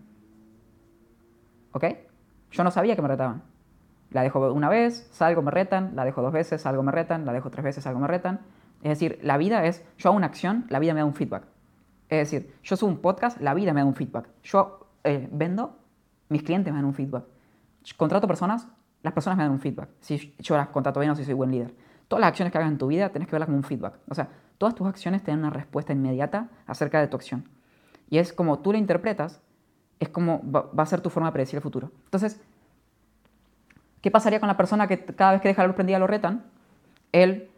¿Ok? 1.71 1.85
Yo 2.51 2.63
no 2.63 2.69
sabía 2.69 2.95
que 2.95 3.01
me 3.01 3.07
retaban. 3.07 3.41
La 4.11 4.21
dejo 4.21 4.53
una 4.53 4.69
vez, 4.69 5.09
salgo, 5.11 5.41
me 5.41 5.49
retan, 5.49 5.95
la 5.95 6.05
dejo 6.05 6.21
dos 6.21 6.31
veces, 6.31 6.61
salgo, 6.61 6.83
me 6.83 6.91
retan, 6.91 7.25
la 7.25 7.33
dejo 7.33 7.49
tres 7.49 7.65
veces, 7.65 7.83
salgo, 7.83 7.99
me 7.99 8.07
retan. 8.07 8.41
Es 8.83 8.89
decir, 8.89 9.19
la 9.23 9.37
vida 9.37 9.65
es, 9.65 9.83
yo 9.97 10.09
hago 10.09 10.17
una 10.17 10.27
acción, 10.27 10.67
la 10.69 10.77
vida 10.77 10.93
me 10.93 10.99
da 10.99 11.05
un 11.05 11.15
feedback. 11.15 11.43
Es 12.09 12.31
decir, 12.31 12.55
yo 12.63 12.75
subo 12.75 12.89
un 12.89 12.97
podcast, 12.97 13.39
la 13.39 13.53
vida 13.53 13.71
me 13.71 13.81
da 13.81 13.85
un 13.85 13.95
feedback. 13.95 14.27
Yo 14.43 14.87
eh, 15.03 15.29
vendo, 15.31 15.77
mis 16.29 16.43
clientes 16.43 16.73
me 16.73 16.79
dan 16.79 16.85
un 16.85 16.93
feedback. 16.93 17.23
Contrato 17.97 18.27
personas, 18.27 18.67
las 19.03 19.13
personas 19.13 19.37
me 19.37 19.43
dan 19.43 19.51
un 19.51 19.59
feedback. 19.59 19.89
Si 19.99 20.35
yo 20.39 20.57
las 20.57 20.69
contrato 20.69 20.99
bien 20.99 21.11
o 21.11 21.15
si 21.15 21.23
soy 21.23 21.33
buen 21.33 21.51
líder. 21.51 21.73
Todas 22.07 22.21
las 22.21 22.29
acciones 22.29 22.51
que 22.51 22.57
hagas 22.57 22.71
en 22.71 22.79
tu 22.79 22.87
vida 22.87 23.09
tenés 23.09 23.27
que 23.27 23.33
verlas 23.33 23.45
como 23.45 23.57
un 23.57 23.63
feedback. 23.63 23.99
O 24.09 24.15
sea, 24.15 24.29
todas 24.57 24.73
tus 24.73 24.87
acciones 24.87 25.23
tienen 25.23 25.43
una 25.45 25.51
respuesta 25.51 25.93
inmediata 25.93 26.49
acerca 26.65 26.99
de 26.99 27.07
tu 27.07 27.15
acción. 27.15 27.47
Y 28.09 28.17
es 28.17 28.33
como 28.33 28.59
tú 28.59 28.71
la 28.71 28.79
interpretas, 28.79 29.41
es 29.99 30.09
como 30.09 30.41
va, 30.51 30.69
a 30.75 30.85
ser 30.87 31.01
tu 31.01 31.11
forma 31.11 31.29
de 31.29 31.33
predecir 31.33 31.57
el 31.57 31.61
futuro. 31.61 31.91
Entonces, 32.05 32.41
¿qué 34.01 34.09
pasaría 34.09 34.39
con 34.39 34.47
la 34.47 34.57
persona 34.57 34.87
que 34.87 35.05
cada 35.05 35.33
vez 35.33 35.41
que 35.41 35.49
deja 35.49 35.61
la 35.61 35.67
luz 35.67 35.75
prendida 35.75 35.99
lo 35.99 36.07
retan? 36.07 36.45
Él 37.11 37.49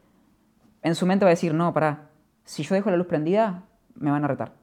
en 0.81 0.95
su 0.95 1.05
mente 1.05 1.23
va 1.23 1.29
a 1.29 1.35
decir, 1.35 1.53
no, 1.53 1.73
para, 1.73 2.09
si 2.43 2.63
yo 2.63 2.75
dejo 2.75 2.91
la 2.91 2.97
luz 2.97 3.07
prendida, 3.07 3.63
me 3.95 4.11
van 4.11 4.23
a 4.23 4.27
retar. 4.27 4.53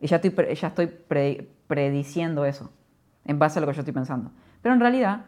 y 0.00 0.06
ya 0.06 0.16
estoy, 0.16 0.34
ya 0.54 0.68
estoy 0.68 0.86
prediciendo 1.66 2.44
eso, 2.44 2.70
en 3.24 3.38
base 3.38 3.58
a 3.58 3.60
lo 3.60 3.66
que 3.66 3.74
yo 3.74 3.80
estoy 3.80 3.94
pensando. 3.94 4.30
Pero 4.62 4.74
en 4.74 4.80
realidad, 4.80 5.26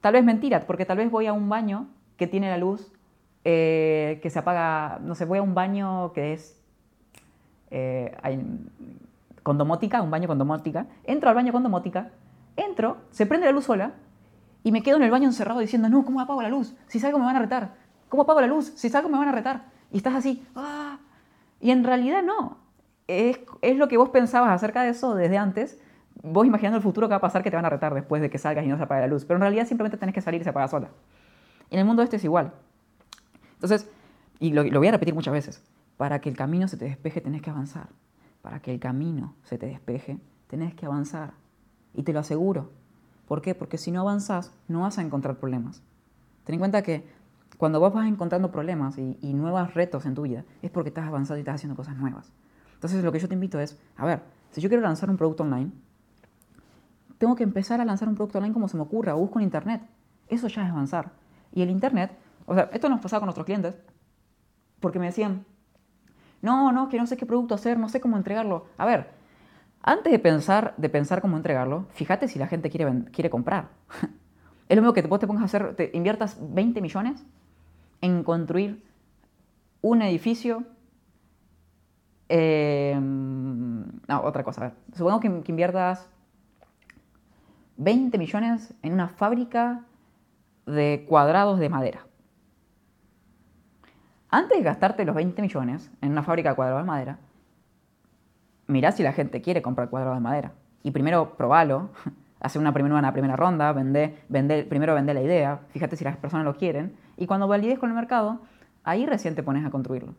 tal 0.00 0.14
vez 0.14 0.24
mentira, 0.24 0.66
porque 0.66 0.84
tal 0.84 0.98
vez 0.98 1.10
voy 1.10 1.26
a 1.26 1.32
un 1.32 1.48
baño 1.48 1.88
que 2.16 2.26
tiene 2.26 2.48
la 2.48 2.58
luz 2.58 2.92
eh, 3.44 4.20
que 4.22 4.30
se 4.30 4.38
apaga, 4.38 4.98
no 5.02 5.14
sé, 5.14 5.24
voy 5.24 5.38
a 5.38 5.42
un 5.42 5.54
baño 5.54 6.12
que 6.12 6.34
es 6.34 6.62
eh, 7.70 8.16
con 9.42 9.56
domótica, 9.58 10.02
un 10.02 10.10
baño 10.10 10.28
con 10.28 10.38
domótica, 10.38 10.86
entro 11.04 11.28
al 11.28 11.34
baño 11.34 11.52
con 11.52 11.62
domótica 11.62 12.10
entro, 12.60 12.98
se 13.10 13.26
prende 13.26 13.46
la 13.46 13.52
luz 13.52 13.64
sola 13.64 13.92
y 14.62 14.72
me 14.72 14.82
quedo 14.82 14.96
en 14.96 15.02
el 15.02 15.10
baño 15.10 15.26
encerrado 15.26 15.60
diciendo, 15.60 15.88
no, 15.88 16.04
¿cómo 16.04 16.20
apago 16.20 16.42
la 16.42 16.48
luz? 16.48 16.74
Si 16.86 17.00
salgo 17.00 17.18
me 17.18 17.24
van 17.24 17.36
a 17.36 17.40
retar. 17.40 17.74
¿Cómo 18.08 18.24
apago 18.24 18.40
la 18.40 18.46
luz? 18.46 18.72
Si 18.76 18.88
salgo 18.88 19.08
me 19.08 19.18
van 19.18 19.28
a 19.28 19.32
retar. 19.32 19.64
Y 19.90 19.98
estás 19.98 20.14
así, 20.14 20.46
¡ah! 20.54 20.98
Y 21.60 21.70
en 21.70 21.84
realidad 21.84 22.22
no. 22.22 22.58
Es, 23.06 23.38
es 23.60 23.76
lo 23.76 23.88
que 23.88 23.96
vos 23.96 24.08
pensabas 24.08 24.50
acerca 24.50 24.82
de 24.82 24.90
eso 24.90 25.14
desde 25.14 25.36
antes. 25.36 25.78
Vos 26.22 26.46
imaginando 26.46 26.76
el 26.76 26.82
futuro 26.82 27.06
que 27.08 27.12
va 27.12 27.16
a 27.18 27.20
pasar 27.20 27.42
que 27.42 27.50
te 27.50 27.56
van 27.56 27.64
a 27.64 27.70
retar 27.70 27.94
después 27.94 28.22
de 28.22 28.30
que 28.30 28.38
salgas 28.38 28.64
y 28.64 28.68
no 28.68 28.76
se 28.76 28.82
apague 28.82 29.02
la 29.02 29.06
luz. 29.06 29.24
Pero 29.24 29.36
en 29.36 29.42
realidad 29.42 29.66
simplemente 29.66 29.96
tenés 29.96 30.14
que 30.14 30.20
salir 30.20 30.40
y 30.40 30.44
se 30.44 30.50
apaga 30.50 30.68
sola. 30.68 30.88
En 31.70 31.78
el 31.78 31.84
mundo 31.84 32.02
este 32.02 32.16
es 32.16 32.24
igual. 32.24 32.52
Entonces, 33.54 33.88
y 34.38 34.52
lo, 34.52 34.64
lo 34.64 34.78
voy 34.78 34.88
a 34.88 34.92
repetir 34.92 35.14
muchas 35.14 35.32
veces, 35.32 35.62
para 35.96 36.20
que 36.20 36.28
el 36.28 36.36
camino 36.36 36.66
se 36.66 36.76
te 36.76 36.86
despeje 36.86 37.20
tenés 37.20 37.42
que 37.42 37.50
avanzar. 37.50 37.88
Para 38.42 38.60
que 38.60 38.72
el 38.72 38.80
camino 38.80 39.34
se 39.44 39.58
te 39.58 39.66
despeje 39.66 40.18
tenés 40.46 40.74
que 40.74 40.86
avanzar. 40.86 41.32
Y 41.94 42.02
te 42.02 42.12
lo 42.12 42.20
aseguro. 42.20 42.70
¿Por 43.26 43.42
qué? 43.42 43.54
Porque 43.54 43.78
si 43.78 43.92
no 43.92 44.00
avanzas, 44.00 44.52
no 44.66 44.80
vas 44.80 44.98
a 44.98 45.02
encontrar 45.02 45.36
problemas. 45.36 45.82
Ten 46.44 46.54
en 46.54 46.58
cuenta 46.58 46.82
que 46.82 47.04
cuando 47.60 47.78
vos 47.78 47.92
vas 47.92 48.08
encontrando 48.08 48.50
problemas 48.50 48.96
y, 48.96 49.18
y 49.20 49.34
nuevos 49.34 49.74
retos 49.74 50.06
en 50.06 50.14
tu 50.14 50.22
vida, 50.22 50.46
es 50.62 50.70
porque 50.70 50.88
estás 50.88 51.06
avanzando 51.06 51.36
y 51.36 51.40
estás 51.40 51.56
haciendo 51.56 51.76
cosas 51.76 51.94
nuevas. 51.94 52.32
Entonces 52.72 53.04
lo 53.04 53.12
que 53.12 53.18
yo 53.18 53.28
te 53.28 53.34
invito 53.34 53.60
es, 53.60 53.78
a 53.98 54.06
ver, 54.06 54.22
si 54.50 54.62
yo 54.62 54.70
quiero 54.70 54.82
lanzar 54.82 55.10
un 55.10 55.18
producto 55.18 55.42
online, 55.42 55.70
tengo 57.18 57.36
que 57.36 57.42
empezar 57.42 57.78
a 57.78 57.84
lanzar 57.84 58.08
un 58.08 58.14
producto 58.14 58.38
online 58.38 58.54
como 58.54 58.66
se 58.66 58.78
me 58.78 58.82
ocurra, 58.82 59.14
o 59.14 59.18
busco 59.18 59.40
en 59.40 59.42
internet. 59.44 59.82
Eso 60.28 60.48
ya 60.48 60.64
es 60.64 60.70
avanzar. 60.70 61.10
Y 61.52 61.60
el 61.60 61.68
internet, 61.68 62.16
o 62.46 62.54
sea, 62.54 62.70
esto 62.72 62.88
nos 62.88 62.98
pasaba 62.98 63.20
con 63.20 63.26
nuestros 63.26 63.44
clientes, 63.44 63.74
porque 64.80 64.98
me 64.98 65.04
decían, 65.04 65.44
no, 66.40 66.72
no, 66.72 66.88
que 66.88 66.96
no 66.96 67.06
sé 67.06 67.18
qué 67.18 67.26
producto 67.26 67.54
hacer, 67.54 67.78
no 67.78 67.90
sé 67.90 68.00
cómo 68.00 68.16
entregarlo. 68.16 68.68
A 68.78 68.86
ver, 68.86 69.10
antes 69.82 70.10
de 70.10 70.18
pensar, 70.18 70.72
de 70.78 70.88
pensar 70.88 71.20
cómo 71.20 71.36
entregarlo, 71.36 71.88
fíjate 71.90 72.26
si 72.26 72.38
la 72.38 72.46
gente 72.46 72.70
quiere, 72.70 73.04
quiere 73.12 73.28
comprar. 73.28 73.68
es 74.70 74.76
lo 74.76 74.80
mismo 74.80 74.94
que 74.94 75.02
vos 75.02 75.20
te 75.20 75.26
pongas 75.26 75.42
a 75.42 75.44
hacer, 75.44 75.76
te 75.76 75.90
inviertas 75.92 76.38
20 76.40 76.80
millones 76.80 77.22
en 78.00 78.22
construir 78.22 78.82
un 79.82 80.02
edificio. 80.02 80.64
Eh, 82.28 82.96
no, 83.00 84.22
otra 84.22 84.44
cosa. 84.44 84.60
A 84.60 84.64
ver. 84.68 84.76
Supongo 84.94 85.20
que, 85.20 85.50
inviertas 85.50 86.08
20 87.76 88.18
millones 88.18 88.74
en 88.82 88.92
una 88.92 89.08
fábrica 89.08 89.84
de 90.66 91.04
cuadrados 91.08 91.58
de 91.58 91.68
madera. 91.68 92.06
Antes 94.28 94.58
de 94.58 94.64
gastarte 94.64 95.04
los 95.04 95.14
20 95.16 95.42
millones 95.42 95.90
en 96.00 96.12
una 96.12 96.22
fábrica 96.22 96.50
de 96.50 96.56
cuadrados 96.56 96.84
de 96.84 96.86
madera, 96.86 97.18
mirá 98.68 98.92
si 98.92 99.02
la 99.02 99.12
gente 99.12 99.42
quiere 99.42 99.60
comprar 99.60 99.90
cuadrados 99.90 100.16
de 100.16 100.22
madera. 100.22 100.52
Y 100.82 100.92
primero 100.92 101.36
probalo, 101.36 101.90
hace 102.40 102.58
una 102.58 102.72
primera, 102.72 103.12
primera 103.12 103.36
ronda, 103.36 103.72
vende, 103.72 104.14
primero 104.68 104.94
vende 104.94 105.14
la 105.14 105.22
idea, 105.22 105.60
fíjate 105.70 105.96
si 105.96 106.04
las 106.04 106.16
personas 106.16 106.44
lo 106.44 106.56
quieren, 106.56 106.94
y 107.20 107.26
cuando 107.26 107.46
valides 107.46 107.78
con 107.78 107.90
el 107.90 107.94
mercado, 107.94 108.40
ahí 108.82 109.06
recién 109.06 109.34
te 109.34 109.42
pones 109.42 109.64
a 109.64 109.70
construirlo. 109.70 110.14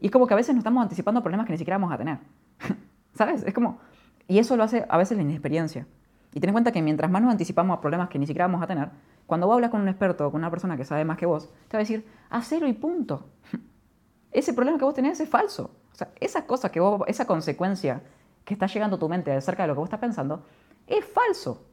Y 0.00 0.06
es 0.06 0.10
como 0.10 0.26
que 0.26 0.34
a 0.34 0.36
veces 0.36 0.54
nos 0.54 0.62
estamos 0.62 0.82
anticipando 0.82 1.22
problemas 1.22 1.46
que 1.46 1.52
ni 1.52 1.58
siquiera 1.58 1.76
vamos 1.76 1.92
a 1.92 1.98
tener. 1.98 2.18
¿Sabes? 3.14 3.44
Es 3.44 3.52
como... 3.54 3.78
Y 4.26 4.38
eso 4.38 4.56
lo 4.56 4.64
hace 4.64 4.86
a 4.88 4.96
veces 4.96 5.16
la 5.16 5.22
inexperiencia. 5.22 5.86
Y 6.32 6.40
ten 6.40 6.48
en 6.48 6.54
cuenta 6.54 6.72
que 6.72 6.80
mientras 6.80 7.10
más 7.10 7.20
nos 7.20 7.30
anticipamos 7.30 7.76
a 7.76 7.80
problemas 7.82 8.08
que 8.08 8.18
ni 8.18 8.26
siquiera 8.26 8.46
vamos 8.46 8.62
a 8.62 8.66
tener, 8.66 8.88
cuando 9.26 9.46
vos 9.46 9.54
hablas 9.54 9.70
con 9.70 9.82
un 9.82 9.88
experto 9.88 10.26
o 10.26 10.30
con 10.30 10.40
una 10.40 10.50
persona 10.50 10.76
que 10.78 10.86
sabe 10.86 11.04
más 11.04 11.18
que 11.18 11.26
vos, 11.26 11.50
te 11.68 11.76
va 11.76 11.80
a 11.80 11.84
decir, 11.84 12.06
hacelo 12.30 12.66
y 12.66 12.72
punto. 12.72 13.26
Ese 14.32 14.54
problema 14.54 14.78
que 14.78 14.86
vos 14.86 14.94
tenés 14.94 15.20
es 15.20 15.28
falso. 15.28 15.76
O 15.92 15.94
sea, 15.94 16.08
esa 16.18 16.46
cosa 16.46 16.72
que 16.72 16.80
vos, 16.80 17.02
esa 17.06 17.26
consecuencia 17.26 18.02
que 18.46 18.54
está 18.54 18.66
llegando 18.66 18.96
a 18.96 18.98
tu 18.98 19.06
mente 19.06 19.30
acerca 19.30 19.64
de 19.64 19.68
lo 19.68 19.74
que 19.74 19.80
vos 19.80 19.88
estás 19.88 20.00
pensando, 20.00 20.46
es 20.86 21.04
falso. 21.04 21.66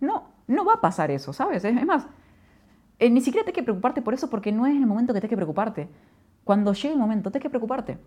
No, 0.00 0.34
no 0.46 0.64
va 0.66 0.74
a 0.74 0.80
pasar 0.80 1.10
eso, 1.10 1.32
¿sabes? 1.32 1.64
Es, 1.64 1.86
más, 1.86 2.06
eh, 2.98 3.10
ni 3.10 3.20
siquiera 3.20 3.44
tienes 3.44 3.56
que 3.56 3.62
preocuparte 3.62 4.02
por 4.02 4.14
eso 4.14 4.28
porque 4.28 4.52
no 4.52 4.66
es 4.66 4.76
el 4.76 4.86
momento 4.86 5.12
que 5.12 5.20
tienes 5.20 5.30
que 5.30 5.36
preocuparte. 5.36 5.88
Cuando 6.44 6.72
llegue 6.72 6.94
el 6.94 6.98
momento, 6.98 7.30
tienes 7.30 7.42
que 7.42 7.50
preocuparte. 7.50 7.98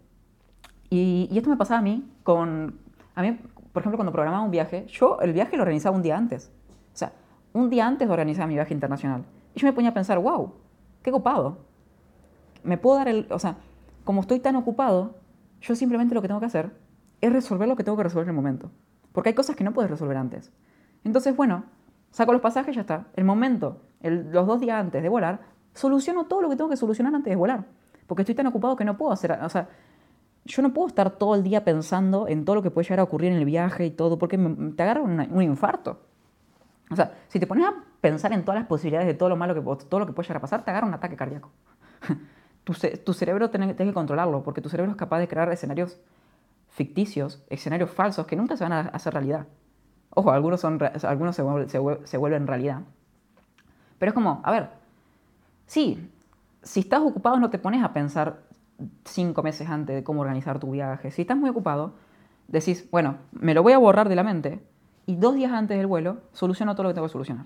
Y, 0.89 1.29
y, 1.31 1.37
esto 1.37 1.49
me 1.49 1.57
pasaba 1.57 1.79
a 1.79 1.83
mí 1.83 2.11
con... 2.23 2.79
A 3.15 3.21
mí, 3.21 3.39
por 3.71 3.81
ejemplo, 3.81 3.97
cuando 3.97 4.11
programaba 4.11 4.43
un 4.43 4.51
viaje, 4.51 4.85
yo 4.87 5.19
el 5.21 5.31
viaje 5.31 5.55
lo 5.55 5.63
organizaba 5.63 5.95
un 5.95 6.01
día 6.01 6.17
antes. 6.17 6.51
O 6.93 6.97
sea, 6.97 7.13
un 7.53 7.69
día 7.69 7.87
antes 7.87 8.09
de 8.09 8.47
mi 8.47 8.53
viaje 8.55 8.73
internacional. 8.73 9.23
Y 9.55 9.59
yo 9.59 9.67
me 9.67 9.73
ponía 9.73 9.91
a 9.91 9.93
pensar, 9.93 10.19
wow, 10.19 10.53
qué 11.01 11.11
copado. 11.11 11.59
Me 12.63 12.77
puedo 12.77 12.97
dar 12.97 13.07
el... 13.07 13.27
O 13.29 13.39
sea, 13.39 13.57
como 14.03 14.21
estoy 14.21 14.39
tan 14.39 14.55
ocupado, 14.55 15.15
yo 15.61 15.75
simplemente 15.75 16.15
lo 16.15 16.21
que 16.21 16.27
tengo 16.27 16.39
que 16.39 16.47
hacer 16.47 16.71
es 17.21 17.31
resolver 17.31 17.67
lo 17.67 17.75
que 17.75 17.83
tengo 17.83 17.97
que 17.97 18.03
resolver 18.03 18.25
en 18.25 18.29
el 18.29 18.35
momento. 18.35 18.71
Porque 19.11 19.29
hay 19.29 19.35
cosas 19.35 19.55
que 19.55 19.63
no 19.63 19.73
puedes 19.73 19.91
resolver 19.91 20.17
antes. 20.17 20.51
Entonces, 21.03 21.35
bueno, 21.35 21.65
saco 22.11 22.33
los 22.33 22.41
pasajes 22.41 22.75
ya 22.75 22.81
está. 22.81 23.07
El 23.15 23.25
momento, 23.25 23.81
los 24.01 24.45
dos 24.45 24.59
días 24.59 24.79
antes 24.79 25.01
de 25.01 25.09
volar, 25.09 25.39
soluciono 25.73 26.25
todo 26.25 26.41
lo 26.41 26.49
que 26.49 26.55
tengo 26.55 26.69
que 26.69 26.77
solucionar 26.77 27.15
antes 27.15 27.31
de 27.31 27.35
volar. 27.35 27.65
Porque 28.07 28.23
estoy 28.23 28.35
tan 28.35 28.47
ocupado 28.47 28.75
que 28.75 28.85
no 28.85 28.97
puedo 28.97 29.11
hacer... 29.11 29.31
O 29.43 29.49
sea, 29.49 29.69
yo 30.45 30.61
no 30.61 30.73
puedo 30.73 30.87
estar 30.87 31.11
todo 31.11 31.35
el 31.35 31.43
día 31.43 31.63
pensando 31.63 32.27
en 32.27 32.45
todo 32.45 32.55
lo 32.55 32.63
que 32.63 32.71
puede 32.71 32.85
llegar 32.85 32.99
a 32.99 33.03
ocurrir 33.03 33.31
en 33.31 33.37
el 33.37 33.45
viaje 33.45 33.85
y 33.85 33.91
todo, 33.91 34.17
porque 34.17 34.37
te 34.75 34.83
agarra 34.83 35.01
un 35.01 35.41
infarto. 35.41 35.99
O 36.89 36.95
sea, 36.95 37.13
si 37.29 37.39
te 37.39 37.47
pones 37.47 37.65
a 37.65 37.73
pensar 38.01 38.33
en 38.33 38.43
todas 38.43 38.59
las 38.59 38.67
posibilidades 38.67 39.07
de 39.07 39.13
todo 39.13 39.29
lo 39.29 39.37
malo 39.37 39.53
que 39.53 39.85
todo 39.85 39.99
lo 39.99 40.05
que 40.05 40.13
puede 40.13 40.27
llegar 40.27 40.37
a 40.37 40.41
pasar, 40.41 40.65
te 40.65 40.71
agarra 40.71 40.87
un 40.87 40.93
ataque 40.93 41.15
cardíaco. 41.15 41.51
tu, 42.63 43.13
cerebro 43.13 43.49
tiene, 43.49 43.75
que 43.75 43.93
controlarlo, 43.93 44.43
porque 44.43 44.61
tu 44.61 44.69
cerebro 44.69 44.91
es 44.91 44.97
capaz 44.97 45.19
de 45.19 45.27
crear 45.27 45.51
escenarios 45.51 45.99
ficticios, 46.69 47.43
escenarios 47.49 47.91
falsos 47.91 48.25
que 48.25 48.35
nunca 48.35 48.57
se 48.57 48.63
van 48.63 48.73
a 48.73 48.79
hacer 48.81 49.13
realidad. 49.13 49.47
Ojo, 50.13 50.31
algunos, 50.31 50.59
son, 50.59 50.79
algunos 51.03 51.35
se, 51.35 51.43
se, 52.03 52.17
vuelven 52.17 52.47
realidad. 52.47 52.81
Pero 53.97 54.09
es 54.09 54.13
como, 54.13 54.41
a 54.43 54.51
ver, 54.51 54.69
sí, 55.67 56.09
si 56.61 56.81
estás 56.81 57.01
ocupado 57.01 57.39
no 57.39 57.49
te 57.49 57.59
pones 57.59 57.83
a 57.83 57.93
pensar 57.93 58.41
cinco 59.05 59.43
meses 59.43 59.69
antes 59.69 59.95
de 59.95 60.03
cómo 60.03 60.21
organizar 60.21 60.59
tu 60.59 60.71
viaje. 60.71 61.11
Si 61.11 61.21
estás 61.21 61.37
muy 61.37 61.49
ocupado, 61.49 61.93
decís, 62.47 62.89
bueno, 62.91 63.17
me 63.31 63.53
lo 63.53 63.63
voy 63.63 63.73
a 63.73 63.77
borrar 63.77 64.09
de 64.09 64.15
la 64.15 64.23
mente 64.23 64.61
y 65.05 65.15
dos 65.15 65.35
días 65.35 65.51
antes 65.51 65.77
del 65.77 65.87
vuelo 65.87 66.17
soluciono 66.33 66.73
todo 66.75 66.83
lo 66.83 66.89
que 66.89 66.95
tengo 66.95 67.07
que 67.07 67.13
solucionar. 67.13 67.45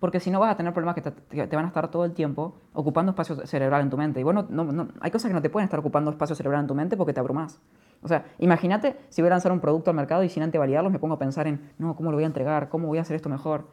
Porque 0.00 0.18
si 0.18 0.32
no 0.32 0.40
vas 0.40 0.52
a 0.52 0.56
tener 0.56 0.72
problemas 0.72 0.96
que 0.96 1.02
te, 1.46 1.56
van 1.56 1.64
a 1.64 1.68
estar 1.68 1.88
todo 1.88 2.04
el 2.04 2.12
tiempo 2.12 2.56
ocupando 2.72 3.10
espacio 3.10 3.46
cerebral 3.46 3.82
en 3.82 3.90
tu 3.90 3.96
mente. 3.96 4.18
Y 4.18 4.24
bueno, 4.24 4.46
no, 4.48 4.88
hay 5.00 5.10
cosas 5.12 5.28
que 5.28 5.34
no 5.34 5.40
te 5.40 5.48
pueden 5.48 5.66
estar 5.66 5.78
ocupando 5.78 6.10
espacio 6.10 6.34
cerebral 6.34 6.62
en 6.62 6.66
tu 6.66 6.74
mente 6.74 6.96
porque 6.96 7.12
te 7.12 7.20
abrumas. 7.20 7.60
O 8.02 8.08
sea, 8.08 8.26
imagínate 8.38 8.98
si 9.08 9.22
voy 9.22 9.28
a 9.28 9.30
lanzar 9.30 9.52
un 9.52 9.60
producto 9.60 9.90
al 9.90 9.96
mercado 9.96 10.24
y 10.24 10.28
sin 10.28 10.42
antes 10.42 10.58
validarlo 10.58 10.90
me 10.90 10.98
pongo 10.98 11.14
a 11.14 11.18
pensar 11.18 11.46
en, 11.46 11.70
no, 11.78 11.94
¿cómo 11.94 12.10
lo 12.10 12.16
voy 12.16 12.24
a 12.24 12.26
entregar? 12.26 12.68
¿Cómo 12.68 12.88
voy 12.88 12.98
a 12.98 13.02
hacer 13.02 13.16
esto 13.16 13.28
mejor? 13.28 13.68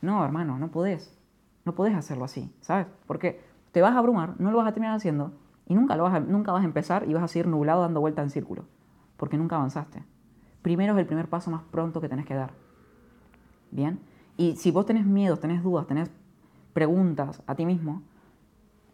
No, 0.00 0.24
hermano, 0.24 0.58
no 0.58 0.70
podés. 0.70 1.18
No 1.64 1.74
podés 1.74 1.94
hacerlo 1.94 2.24
así, 2.24 2.54
¿sabes? 2.60 2.86
Porque 3.06 3.40
te 3.72 3.82
vas 3.82 3.94
a 3.94 3.98
abrumar, 3.98 4.34
no 4.38 4.50
lo 4.50 4.58
vas 4.58 4.68
a 4.68 4.72
terminar 4.72 4.96
haciendo 4.96 5.32
y 5.66 5.74
nunca, 5.74 5.96
lo 5.96 6.04
vas 6.04 6.14
a, 6.14 6.20
nunca 6.20 6.52
vas 6.52 6.62
a 6.62 6.66
empezar 6.66 7.08
y 7.08 7.14
vas 7.14 7.22
a 7.22 7.28
seguir 7.28 7.46
nublado 7.48 7.82
dando 7.82 8.00
vuelta 8.00 8.22
en 8.22 8.30
círculo. 8.30 8.66
Porque 9.16 9.36
nunca 9.38 9.56
avanzaste 9.56 10.04
primero 10.64 10.94
es 10.94 10.98
el 10.98 11.06
primer 11.06 11.28
paso 11.28 11.50
más 11.50 11.62
pronto 11.70 12.00
que 12.00 12.08
tenés 12.08 12.24
que 12.24 12.34
dar. 12.34 12.54
¿Bien? 13.70 14.00
Y 14.38 14.56
si 14.56 14.70
vos 14.70 14.86
tenés 14.86 15.04
miedos, 15.04 15.38
tenés 15.38 15.62
dudas, 15.62 15.86
tenés 15.86 16.10
preguntas 16.72 17.42
a 17.46 17.54
ti 17.54 17.66
mismo, 17.66 18.02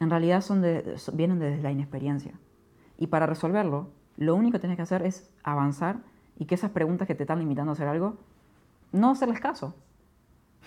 en 0.00 0.10
realidad 0.10 0.40
son 0.40 0.62
de, 0.62 0.96
vienen 1.12 1.38
desde 1.38 1.62
la 1.62 1.70
inexperiencia. 1.70 2.34
Y 2.98 3.06
para 3.06 3.26
resolverlo, 3.26 3.88
lo 4.16 4.34
único 4.34 4.52
que 4.52 4.58
tenés 4.60 4.76
que 4.76 4.82
hacer 4.82 5.02
es 5.02 5.30
avanzar 5.42 5.98
y 6.36 6.46
que 6.46 6.54
esas 6.54 6.70
preguntas 6.70 7.06
que 7.06 7.14
te 7.14 7.24
están 7.24 7.38
limitando 7.38 7.72
a 7.72 7.74
hacer 7.74 7.88
algo, 7.88 8.16
no 8.92 9.10
hacerles 9.10 9.40
caso. 9.40 9.74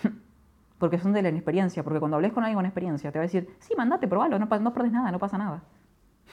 porque 0.78 0.98
son 0.98 1.12
de 1.12 1.22
la 1.22 1.28
inexperiencia. 1.28 1.82
Porque 1.82 1.98
cuando 1.98 2.16
hables 2.16 2.32
con 2.32 2.44
alguien 2.44 2.56
con 2.56 2.66
experiencia, 2.66 3.10
te 3.10 3.18
va 3.18 3.22
a 3.22 3.26
decir, 3.26 3.48
sí, 3.58 3.74
mandate, 3.76 4.08
probalo, 4.08 4.38
no, 4.38 4.46
no 4.46 4.72
nada, 4.90 5.10
no 5.10 5.18
pasa 5.18 5.38
nada. 5.38 5.62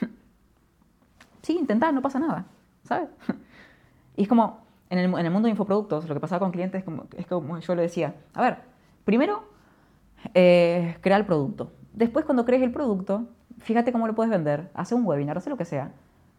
sí, 1.42 1.56
intentá, 1.58 1.92
no 1.92 2.02
pasa 2.02 2.18
nada. 2.18 2.46
¿Sabes? 2.84 3.08
Y 4.14 4.24
es 4.24 4.28
como, 4.28 4.58
en 4.90 4.98
el, 4.98 5.06
en 5.06 5.24
el 5.24 5.30
mundo 5.30 5.46
de 5.46 5.52
infoproductos, 5.52 6.06
lo 6.06 6.12
que 6.12 6.20
pasaba 6.20 6.40
con 6.40 6.52
clientes 6.52 6.80
es 6.80 6.84
como, 6.84 7.06
es 7.16 7.26
como 7.26 7.58
yo 7.58 7.74
le 7.74 7.80
decía, 7.80 8.14
a 8.34 8.42
ver, 8.42 8.58
primero, 9.06 9.44
eh, 10.34 10.98
crea 11.00 11.16
el 11.16 11.24
producto. 11.24 11.72
Después, 11.94 12.26
cuando 12.26 12.44
crees 12.44 12.62
el 12.62 12.72
producto, 12.72 13.26
fíjate 13.60 13.90
cómo 13.90 14.06
lo 14.06 14.14
puedes 14.14 14.30
vender, 14.30 14.70
hace 14.74 14.94
un 14.94 15.06
webinar, 15.06 15.38
hace 15.38 15.48
lo 15.48 15.56
que 15.56 15.64
sea, 15.64 15.92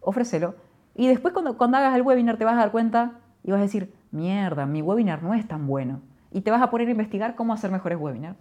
ofrécelo. 0.04 0.54
Y 0.94 1.08
después, 1.08 1.34
cuando, 1.34 1.56
cuando 1.56 1.78
hagas 1.78 1.94
el 1.96 2.02
webinar, 2.02 2.36
te 2.36 2.44
vas 2.44 2.54
a 2.54 2.58
dar 2.58 2.70
cuenta 2.70 3.18
y 3.42 3.50
vas 3.50 3.58
a 3.58 3.62
decir, 3.62 3.92
mierda, 4.10 4.66
mi 4.66 4.80
webinar 4.82 5.22
no 5.22 5.34
es 5.34 5.46
tan 5.46 5.66
bueno. 5.66 6.00
Y 6.30 6.40
te 6.40 6.50
vas 6.50 6.62
a 6.62 6.70
poner 6.70 6.88
a 6.88 6.90
investigar 6.90 7.34
cómo 7.34 7.52
hacer 7.52 7.70
mejores 7.70 7.98
webinars. 7.98 8.36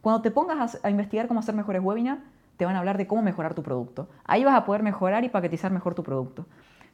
Cuando 0.00 0.20
te 0.20 0.30
pongas 0.30 0.78
a, 0.82 0.90
investigar 0.90 1.28
cómo 1.28 1.40
hacer 1.40 1.54
mejores 1.54 1.82
webinars, 1.82 2.20
te 2.56 2.64
van 2.64 2.76
a 2.76 2.80
hablar 2.80 2.98
de 2.98 3.06
cómo 3.06 3.22
mejorar 3.22 3.54
tu 3.54 3.62
producto. 3.62 4.08
Ahí 4.24 4.44
vas 4.44 4.54
a 4.54 4.64
poder 4.64 4.82
mejorar 4.82 5.24
y 5.24 5.28
paquetizar 5.28 5.72
mejor 5.72 5.94
tu 5.94 6.02
producto. 6.02 6.46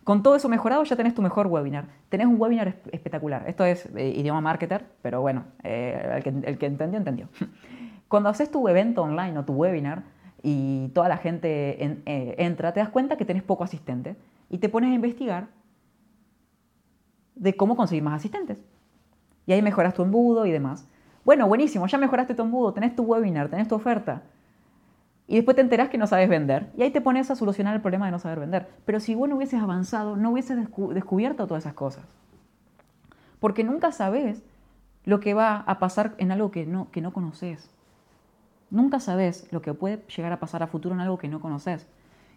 Con 0.04 0.22
todo 0.22 0.36
eso 0.36 0.48
mejorado 0.48 0.84
ya 0.84 0.96
tenés 0.96 1.14
tu 1.14 1.22
mejor 1.22 1.48
webinar. 1.48 1.86
Tenés 2.08 2.26
un 2.26 2.40
webinar 2.40 2.76
espectacular. 2.92 3.44
Esto 3.46 3.64
es 3.64 3.86
eh, 3.96 4.14
idioma 4.16 4.40
marketer, 4.40 4.86
pero 5.02 5.20
bueno, 5.20 5.44
eh, 5.62 6.22
el, 6.46 6.58
que, 6.58 6.66
entendió, 6.66 6.98
entendió. 6.98 7.28
Cuando 8.08 8.28
haces 8.28 8.50
tu 8.50 8.68
evento 8.68 9.02
online 9.02 9.38
o 9.38 9.44
tu 9.44 9.52
webinar 9.52 10.04
y 10.42 10.88
toda 10.88 11.08
la 11.08 11.16
gente 11.16 11.82
eh, 11.82 12.34
entra, 12.38 12.72
te 12.72 12.80
das 12.80 12.88
cuenta 12.90 13.16
que 13.16 13.24
tenés 13.24 13.42
poco 13.42 13.64
asistente 13.64 14.16
y 14.50 14.58
te 14.58 14.68
pones 14.68 14.90
a 14.90 14.94
investigar 14.94 15.48
de 17.34 17.56
cómo 17.56 17.76
conseguir 17.76 18.02
más 18.02 18.14
asistentes. 18.14 18.64
Y 19.46 19.52
ahí 19.52 19.62
mejoras 19.62 19.94
tu 19.94 20.02
embudo 20.02 20.46
y 20.46 20.50
demás. 20.50 20.86
Bueno, 21.24 21.46
buenísimo, 21.48 21.86
ya 21.86 21.98
mejoraste 21.98 22.34
tu 22.34 22.42
embudo, 22.42 22.72
tenés 22.72 22.94
tu 22.94 23.02
webinar, 23.02 23.48
tenés 23.48 23.68
tu 23.68 23.74
oferta. 23.74 24.22
Y 25.26 25.36
después 25.36 25.54
te 25.54 25.60
enterás 25.60 25.90
que 25.90 25.98
no 25.98 26.06
sabes 26.06 26.28
vender. 26.28 26.70
Y 26.76 26.82
ahí 26.82 26.90
te 26.90 27.02
pones 27.02 27.30
a 27.30 27.36
solucionar 27.36 27.74
el 27.74 27.82
problema 27.82 28.06
de 28.06 28.12
no 28.12 28.18
saber 28.18 28.40
vender. 28.40 28.68
Pero 28.86 28.98
si 28.98 29.14
vos 29.14 29.28
no 29.28 29.36
hubieses 29.36 29.60
avanzado, 29.60 30.16
no 30.16 30.30
hubieses 30.30 30.56
descubierto 30.56 31.46
todas 31.46 31.64
esas 31.64 31.74
cosas. 31.74 32.04
Porque 33.38 33.62
nunca 33.62 33.92
sabes 33.92 34.42
lo 35.04 35.20
que 35.20 35.34
va 35.34 35.56
a 35.56 35.78
pasar 35.78 36.14
en 36.16 36.32
algo 36.32 36.50
que 36.50 36.64
no, 36.64 36.90
que 36.90 37.02
no 37.02 37.12
conoces. 37.12 37.70
Nunca 38.70 39.00
sabes 39.00 39.50
lo 39.50 39.62
que 39.62 39.74
puede 39.74 40.04
llegar 40.14 40.32
a 40.32 40.40
pasar 40.40 40.62
a 40.62 40.66
futuro 40.66 40.94
en 40.94 41.00
algo 41.00 41.18
que 41.18 41.28
no 41.28 41.40
conoces. 41.40 41.86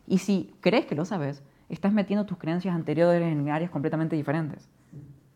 Y 0.08 0.20
si 0.20 0.54
crees 0.62 0.86
que 0.86 0.96
lo 0.96 1.06
sabes, 1.06 1.44
estás 1.70 1.94
metiendo 1.94 2.26
tus 2.26 2.38
creencias 2.38 2.76
anteriores 2.76 3.32
en 3.32 3.50
áreas 3.50 3.72
completamente 3.72 4.16
diferentes. 4.16 4.70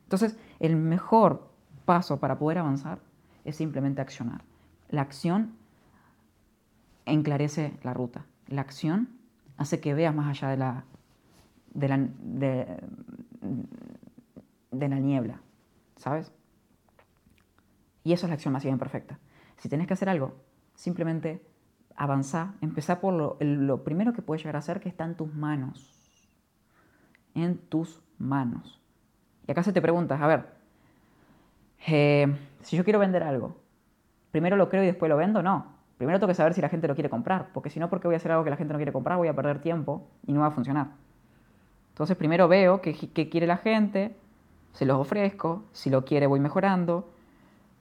Entonces, 0.03 0.37
el 0.59 0.75
mejor 0.75 1.49
paso 1.85 2.19
para 2.19 2.37
poder 2.37 2.59
avanzar 2.59 2.99
es 3.43 3.55
simplemente 3.55 4.01
accionar. 4.01 4.43
La 4.89 5.01
acción 5.01 5.55
enclarece 7.05 7.77
la 7.83 7.93
ruta. 7.93 8.25
La 8.47 8.61
acción 8.61 9.09
hace 9.57 9.79
que 9.79 9.93
veas 9.93 10.13
más 10.13 10.27
allá 10.27 10.49
de 10.49 10.57
la, 10.57 10.83
de 11.73 11.87
la, 11.87 11.97
de, 14.71 14.89
la 14.89 14.99
niebla, 14.99 15.41
¿sabes? 15.97 16.31
Y 18.03 18.13
eso 18.13 18.25
es 18.25 18.29
la 18.29 18.35
acción 18.35 18.53
más 18.53 18.63
bien 18.63 18.77
perfecta. 18.77 19.19
Si 19.57 19.69
tienes 19.69 19.87
que 19.87 19.93
hacer 19.93 20.09
algo, 20.09 20.35
simplemente 20.75 21.41
avanzar, 21.95 22.53
empezar 22.61 22.99
por 22.99 23.13
lo, 23.13 23.83
primero 23.83 24.13
que 24.13 24.21
puedes 24.21 24.43
llegar 24.43 24.57
a 24.57 24.59
hacer 24.59 24.79
que 24.79 24.89
está 24.89 25.05
en 25.05 25.15
tus 25.15 25.33
manos. 25.33 25.91
En 27.33 27.57
tus 27.57 28.01
manos. 28.17 28.81
Y 29.47 29.51
acá 29.51 29.63
se 29.63 29.73
te 29.73 29.81
preguntas, 29.81 30.21
a 30.21 30.27
ver, 30.27 30.45
eh, 31.87 32.35
si 32.61 32.77
yo 32.77 32.83
quiero 32.83 32.99
vender 32.99 33.23
algo, 33.23 33.57
¿primero 34.31 34.55
lo 34.55 34.69
creo 34.69 34.83
y 34.83 34.87
después 34.87 35.09
lo 35.09 35.17
vendo? 35.17 35.43
No. 35.43 35.75
Primero 35.97 36.19
tengo 36.19 36.27
que 36.27 36.35
saber 36.35 36.53
si 36.53 36.61
la 36.61 36.69
gente 36.69 36.87
lo 36.87 36.95
quiere 36.95 37.09
comprar, 37.09 37.49
porque 37.53 37.69
si 37.69 37.79
no, 37.79 37.89
¿por 37.89 38.01
qué 38.01 38.07
voy 38.07 38.15
a 38.15 38.17
hacer 38.17 38.31
algo 38.31 38.43
que 38.43 38.49
la 38.49 38.57
gente 38.57 38.73
no 38.73 38.79
quiere 38.79 38.91
comprar? 38.91 39.17
Voy 39.17 39.29
a 39.29 39.35
perder 39.35 39.59
tiempo 39.59 40.07
y 40.27 40.33
no 40.33 40.41
va 40.41 40.47
a 40.47 40.51
funcionar. 40.51 40.87
Entonces 41.89 42.17
primero 42.17 42.49
veo 42.49 42.81
qué, 42.81 42.93
quiere 43.29 43.47
la 43.47 43.55
gente, 43.55 44.17
se 44.73 44.85
los 44.85 44.97
ofrezco, 44.97 45.63
si 45.71 45.89
lo 45.89 46.03
quiere 46.03 46.27
voy 46.27 46.41
mejorando. 46.41 47.09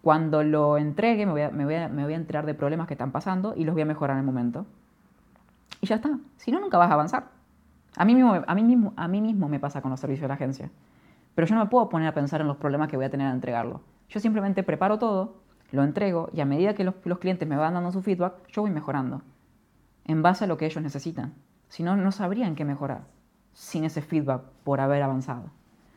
Cuando 0.05 0.45
lo 0.45 0.77
entregue 0.77 1.25
me 1.25 1.33
voy, 1.33 1.41
a, 1.41 1.51
me, 1.51 1.65
voy 1.65 1.77
me 1.91 2.05
voy 2.05 2.13
a 2.13 2.17
enterar 2.17 2.45
de 2.45 2.53
problemas 2.53 2.87
que 2.87 2.93
están 2.93 3.11
pasando 3.11 3.55
y 3.57 3.65
los 3.65 3.75
voy 3.75 3.81
a 3.81 3.87
mejorar 3.87 4.17
en 4.17 4.21
el 4.21 4.27
momento. 4.27 4.67
Y 5.81 5.87
ya 5.87 5.97
está. 5.97 6.19
Si 6.37 6.53
no, 6.53 6.61
nunca 6.61 6.77
vas 6.77 6.91
a 6.91 6.93
avanzar. 6.93 7.31
A 7.97 8.05
mí 8.05 8.15
mismo, 8.15 8.35
a 8.47 8.55
mí 8.55 8.63
mismo, 8.65 8.93
a 8.97 9.09
mí 9.09 9.23
mismo 9.23 9.49
me 9.49 9.59
pasa 9.59 9.81
con 9.81 9.91
los 9.91 9.99
servicios 9.99 10.25
de 10.25 10.29
la 10.29 10.35
agencia. 10.35 10.71
Pero 11.35 11.49
yo 11.49 11.55
no 11.55 11.65
me 11.65 11.71
puedo 11.71 11.89
poner 11.89 12.07
a 12.07 12.13
pensar 12.13 12.43
en 12.43 12.47
los 12.47 12.59
problemas 12.59 12.89
que 12.89 12.99
voy 12.99 13.07
a 13.07 13.11
tener 13.11 13.29
al 13.29 13.33
entregarlo. 13.33 13.81
Yo 14.11 14.21
simplemente 14.21 14.63
preparo 14.63 14.99
todo, 14.99 15.37
lo 15.73 15.83
entrego 15.83 16.29
y 16.35 16.43
a 16.43 16.45
medida 16.45 16.75
que 16.75 16.85
los, 16.85 16.97
clientes 17.19 17.49
me 17.49 17.57
van 17.57 17.73
dando 17.73 17.91
su 17.91 18.03
feedback, 18.03 18.47
yo 18.49 18.61
voy 18.61 18.73
mejorando 18.73 19.23
en 20.05 20.21
base 20.21 20.45
a 20.45 20.47
lo 20.47 20.59
que 20.59 20.67
ellos 20.67 20.83
necesitan. 20.83 21.33
Si 21.71 21.83
no, 21.83 21.97
no 21.97 22.13
sabrían 22.13 22.57
qué 22.57 22.67
mejorar 22.67 23.05
sin 23.55 23.85
ese 23.85 24.03
feedback 24.03 24.43
por 24.65 24.81
haber 24.81 25.03
avanzado. 25.03 25.45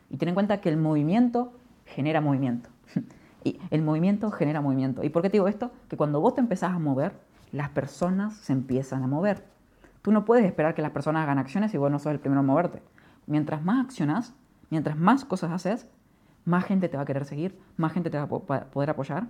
Y 0.08 0.16
ten 0.16 0.30
en 0.30 0.34
cuenta 0.34 0.62
que 0.62 0.70
el 0.70 0.78
movimiento 0.78 1.52
genera 1.84 2.22
movimiento. 2.22 2.70
y 3.44 3.58
el 3.70 3.82
movimiento 3.82 4.30
genera 4.30 4.60
movimiento. 4.60 5.02
¿Y 5.04 5.10
por 5.10 5.22
qué 5.22 5.30
te 5.30 5.34
digo 5.34 5.48
esto? 5.48 5.70
Que 5.88 5.96
cuando 5.96 6.20
vos 6.20 6.34
te 6.34 6.40
empezás 6.40 6.72
a 6.72 6.78
mover, 6.78 7.12
las 7.52 7.70
personas 7.70 8.34
se 8.36 8.52
empiezan 8.52 9.02
a 9.02 9.06
mover. 9.06 9.44
Tú 10.02 10.12
no 10.12 10.24
puedes 10.24 10.44
esperar 10.44 10.74
que 10.74 10.82
las 10.82 10.92
personas 10.92 11.22
hagan 11.22 11.38
acciones 11.38 11.70
si 11.70 11.78
vos 11.78 11.90
no 11.90 11.98
sos 11.98 12.12
el 12.12 12.20
primero 12.20 12.40
a 12.40 12.44
moverte. 12.44 12.82
Mientras 13.26 13.62
más 13.62 13.84
accionas, 13.84 14.34
mientras 14.70 14.96
más 14.96 15.24
cosas 15.24 15.50
haces, 15.50 15.86
más 16.44 16.64
gente 16.64 16.88
te 16.88 16.96
va 16.96 17.02
a 17.02 17.06
querer 17.06 17.24
seguir, 17.24 17.58
más 17.76 17.92
gente 17.92 18.10
te 18.10 18.16
va 18.18 18.24
a 18.24 18.28
poder 18.28 18.90
apoyar 18.90 19.28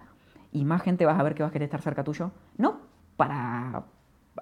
y 0.53 0.65
más 0.65 0.83
gente 0.83 1.05
vas 1.05 1.19
a 1.19 1.23
ver 1.23 1.35
que 1.35 1.43
vas 1.43 1.51
a 1.51 1.53
querer 1.53 1.67
estar 1.67 1.83
cerca 1.83 2.05
tuyo. 2.05 2.31
No 2.57 2.89
para 3.19 3.83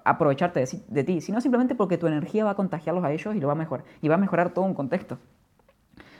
aprovecharte 0.05 0.63
de, 0.87 1.03
ti, 1.03 1.19
sino 1.19 1.41
simplemente 1.41 1.73
porque 1.73 1.97
tu 1.97 2.05
energía 2.05 2.45
va 2.45 2.51
a 2.51 2.55
contagiarlos 2.55 3.03
a 3.03 3.11
ellos 3.11 3.35
y 3.35 3.39
lo 3.39 3.47
va 3.47 3.53
a 3.53 3.57
mejorar. 3.57 3.85
Y 4.01 4.07
va 4.07 4.15
a 4.15 4.19
mejorar 4.19 4.51
todo 4.51 4.63
un 4.63 4.75
contexto. 4.75 5.17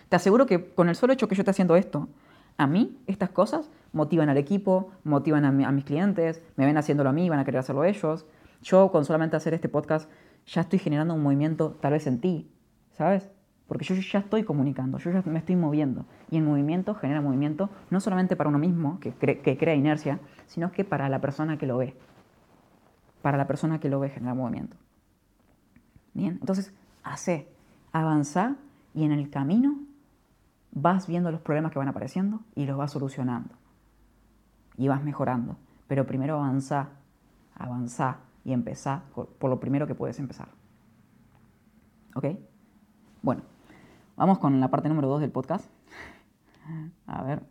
Te 0.10 0.15
aseguro 0.15 0.47
que 0.47 0.73
con 0.73 0.89
el 0.89 0.95
solo 0.95 1.13
hecho 1.13 1.27
que 1.27 1.36
yo 1.36 1.41
esté 1.41 1.51
haciendo 1.51 1.75
esto, 1.75 2.10
a 2.58 2.67
mí 2.67 2.98
estas 3.08 3.30
cosas 3.30 3.70
motivan 3.93 4.30
al 4.30 4.38
equipo, 4.38 4.91
motivan 5.04 5.46
a, 5.46 5.72
mis 5.72 5.86
clientes, 5.86 6.41
me 6.56 6.65
ven 6.65 6.78
haciéndolo 6.78 7.10
a 7.10 7.13
mí, 7.13 7.30
van 7.30 7.39
a 7.39 7.46
querer 7.46 7.60
hacerlo 7.60 7.84
ellos. 7.84 8.26
Yo 8.62 8.91
con 8.91 9.06
solamente 9.06 9.36
hacer 9.36 9.54
este 9.54 9.70
podcast 9.70 10.10
ya 10.46 10.62
estoy 10.62 10.80
generando 10.80 11.13
un 11.13 11.22
movimiento 11.22 11.78
tal 11.80 11.93
vez 11.93 12.08
en 12.08 12.20
ti, 12.20 12.50
¿sabes? 12.91 13.30
Porque 13.67 13.86
yo 13.86 13.96
ya 13.96 14.20
estoy 14.20 14.43
comunicando, 14.43 14.98
yo 14.98 15.12
ya 15.12 15.22
me 15.26 15.39
estoy 15.39 15.56
moviendo. 15.56 16.06
Y 16.32 16.38
el 16.38 16.43
movimiento 16.43 16.96
genera 16.96 17.22
movimiento 17.22 17.70
no 17.89 18.00
solamente 18.00 18.36
para 18.36 18.50
uno 18.50 18.60
mismo, 18.60 19.00
que, 19.00 19.12
que 19.13 19.58
crea 19.58 19.76
inercia, 19.76 20.20
sino 20.48 20.72
que 20.72 20.86
para 20.86 21.10
la 21.10 21.20
persona 21.20 21.58
que 21.58 21.67
lo 21.67 21.78
ve. 21.78 21.96
Para 23.22 23.38
la 23.38 23.46
persona 23.46 23.80
que 23.80 23.89
lo 23.89 24.00
ve 24.00 24.10
genera 24.10 24.34
movimiento. 24.34 24.78
Bien, 26.13 26.38
entonces, 26.39 26.74
hace, 27.04 27.48
avanza 27.91 28.56
y 28.96 29.04
en 29.04 29.12
el 29.12 29.30
camino 29.30 29.87
vas 30.71 31.08
viendo 31.08 31.32
los 31.32 31.41
problemas 31.41 31.71
que 31.71 31.80
van 31.80 31.88
apareciendo 31.88 32.41
y 32.56 32.65
los 32.65 32.77
vas 32.77 32.91
solucionando. 32.91 33.56
Y 34.77 34.88
vas 34.88 35.03
mejorando. 35.03 35.58
Pero 35.88 36.06
primero 36.06 36.36
avanza, 36.36 36.89
avanza 37.56 38.17
y 38.43 38.53
empezá 38.53 39.03
por 39.13 39.49
lo 39.49 39.60
primero 39.60 39.88
que 39.88 39.95
puedes 39.95 40.19
empezar. 40.19 40.49
¿Ok? 42.13 42.25
Bueno, 43.21 43.41
Vamos 44.17 44.39
con 44.39 44.60
la 44.60 44.69
parte 44.69 44.89
número 44.89 45.08
2 45.10 45.21
del 45.21 45.30
podcast. 45.30 45.69
A 47.06 47.21
ver. 47.21 47.43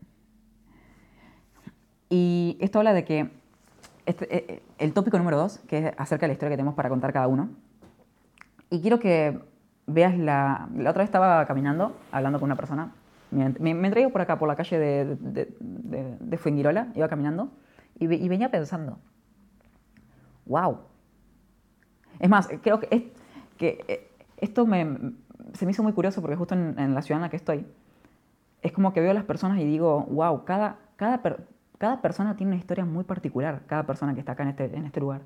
Y 2.09 2.59
esto 2.61 2.81
habla 2.81 2.92
de 2.92 3.05
que 3.05 3.31
este, 4.05 4.37
eh, 4.37 4.46
eh, 4.48 4.62
el 4.79 4.92
tópico 4.92 5.16
número 5.16 5.37
2, 5.38 5.59
que 5.68 5.79
es 5.79 5.94
acerca 5.96 6.26
de 6.26 6.29
la 6.29 6.33
historia 6.33 6.50
que 6.50 6.57
tenemos 6.57 6.74
para 6.74 6.88
contar 6.88 7.12
cada 7.12 7.29
uno. 7.29 7.50
Y 8.68 8.81
quiero 8.81 8.98
que 8.98 9.40
veas 9.87 10.18
la... 10.18 10.68
La 10.74 10.90
otra 10.90 11.02
vez 11.02 11.09
estaba 11.09 11.46
caminando, 11.46 11.96
hablando 12.11 12.40
con 12.40 12.46
una 12.46 12.57
persona. 12.57 12.92
Me, 13.30 13.74
me, 13.74 13.90
traigo 13.90 14.10
por 14.10 14.20
acá, 14.20 14.38
por 14.38 14.48
la 14.48 14.56
calle 14.56 14.78
de, 14.78 15.16
de, 15.16 16.16
de, 16.20 16.38
Fuengirola, 16.38 16.88
iba 16.94 17.08
caminando 17.08 17.50
y, 17.98 18.04
y, 18.12 18.28
venía 18.28 18.50
pensando, 18.50 18.98
wow. 20.46 20.78
Es 22.20 22.30
más, 22.30 22.48
creo 22.62 22.78
que, 22.78 22.88
es, 22.90 23.02
que 23.56 23.84
eh, 23.88 24.10
esto 24.36 24.66
me, 24.66 25.12
se 25.54 25.64
me 25.64 25.72
hizo 25.72 25.82
muy 25.82 25.92
curioso 25.92 26.20
porque 26.20 26.36
justo 26.36 26.54
en, 26.54 26.94
la 26.94 27.02
ciudad 27.02 27.18
en 27.18 27.22
la 27.22 27.28
que 27.28 27.36
estoy, 27.36 27.66
es 28.62 28.72
como 28.72 28.92
que 28.92 29.00
veo 29.00 29.10
a 29.10 29.14
las 29.14 29.24
personas 29.24 29.58
y 29.58 29.64
digo, 29.64 30.06
wow, 30.10 30.44
cada, 30.44 30.78
cada, 30.96 31.20
cada 31.78 32.00
persona 32.00 32.36
tiene 32.36 32.52
una 32.52 32.60
historia 32.60 32.84
muy 32.84 33.04
particular, 33.04 33.62
cada 33.66 33.84
persona 33.86 34.14
que 34.14 34.20
está 34.20 34.32
acá 34.32 34.44
en 34.44 34.50
este, 34.50 34.64
en 34.76 34.86
este 34.86 35.00
lugar. 35.00 35.22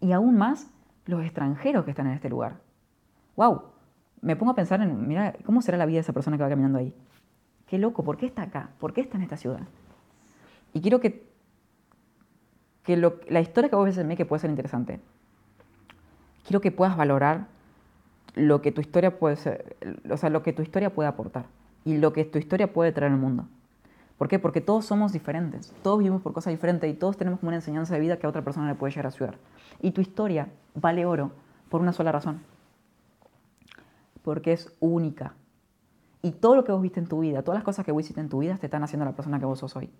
Y 0.00 0.12
aún 0.12 0.36
más 0.36 0.70
los 1.06 1.22
extranjeros 1.22 1.84
que 1.84 1.90
están 1.90 2.06
en 2.06 2.14
este 2.14 2.28
lugar. 2.28 2.56
Wow, 3.36 3.62
me 4.20 4.36
pongo 4.36 4.52
a 4.52 4.54
pensar 4.54 4.80
en, 4.80 5.06
mira, 5.06 5.34
¿cómo 5.44 5.60
será 5.60 5.76
la 5.76 5.86
vida 5.86 5.96
de 5.96 6.00
esa 6.00 6.12
persona 6.12 6.36
que 6.36 6.42
va 6.42 6.48
caminando 6.48 6.78
ahí? 6.78 6.94
Qué 7.74 7.80
loco, 7.80 8.04
¿por 8.04 8.16
qué 8.16 8.26
está 8.26 8.42
acá? 8.42 8.70
¿Por 8.78 8.92
qué 8.92 9.00
está 9.00 9.16
en 9.16 9.24
esta 9.24 9.36
ciudad? 9.36 9.62
Y 10.74 10.80
quiero 10.80 11.00
que, 11.00 11.26
que 12.84 12.96
la 12.96 13.40
historia 13.40 13.68
que 13.68 13.74
vos 13.74 13.84
ves 13.84 13.98
en 13.98 14.06
mí 14.06 14.14
que 14.14 14.24
puede 14.24 14.38
ser 14.38 14.50
interesante, 14.50 15.00
quiero 16.44 16.60
que 16.60 16.70
puedas 16.70 16.96
valorar 16.96 17.48
lo 18.36 18.62
que 18.62 18.70
tu 18.70 18.80
historia 18.80 19.18
puede 19.18 19.34
ser, 19.34 19.76
o 20.08 20.16
sea, 20.16 20.30
lo 20.30 20.44
que 20.44 20.52
tu 20.52 20.62
historia 20.62 20.94
puede 20.94 21.08
aportar 21.08 21.46
y 21.84 21.96
lo 21.96 22.12
que 22.12 22.24
tu 22.24 22.38
historia 22.38 22.72
puede 22.72 22.92
traer 22.92 23.10
al 23.10 23.18
mundo. 23.18 23.48
¿Por 24.18 24.28
qué? 24.28 24.38
Porque 24.38 24.60
todos 24.60 24.84
somos 24.84 25.12
diferentes, 25.12 25.74
todos 25.82 25.98
vivimos 25.98 26.22
por 26.22 26.32
cosas 26.32 26.52
diferentes 26.52 26.88
y 26.88 26.94
todos 26.94 27.16
tenemos 27.16 27.42
una 27.42 27.56
enseñanza 27.56 27.94
de 27.94 28.00
vida 28.00 28.18
que 28.20 28.26
a 28.26 28.28
otra 28.28 28.42
persona 28.42 28.68
le 28.68 28.76
puede 28.76 28.92
llegar 28.92 29.06
a 29.06 29.08
ayudar. 29.08 29.38
Y 29.82 29.90
tu 29.90 30.00
historia 30.00 30.46
vale 30.76 31.06
oro 31.06 31.32
por 31.70 31.80
una 31.80 31.92
sola 31.92 32.12
razón, 32.12 32.40
porque 34.22 34.52
es 34.52 34.72
única. 34.78 35.34
Y 36.24 36.32
todo 36.32 36.56
lo 36.56 36.64
que 36.64 36.72
vos 36.72 36.80
viste 36.80 36.98
en 36.98 37.06
tu 37.06 37.20
vida, 37.20 37.42
todas 37.42 37.58
las 37.58 37.64
cosas 37.64 37.84
que 37.84 37.92
vos 37.92 38.02
hiciste 38.02 38.18
en 38.18 38.30
tu 38.30 38.38
vida 38.38 38.56
te 38.56 38.64
están 38.64 38.82
haciendo 38.82 39.04
la 39.04 39.12
persona 39.12 39.38
que 39.38 39.44
vos 39.44 39.58
sos 39.58 39.76
hoy. 39.76 39.92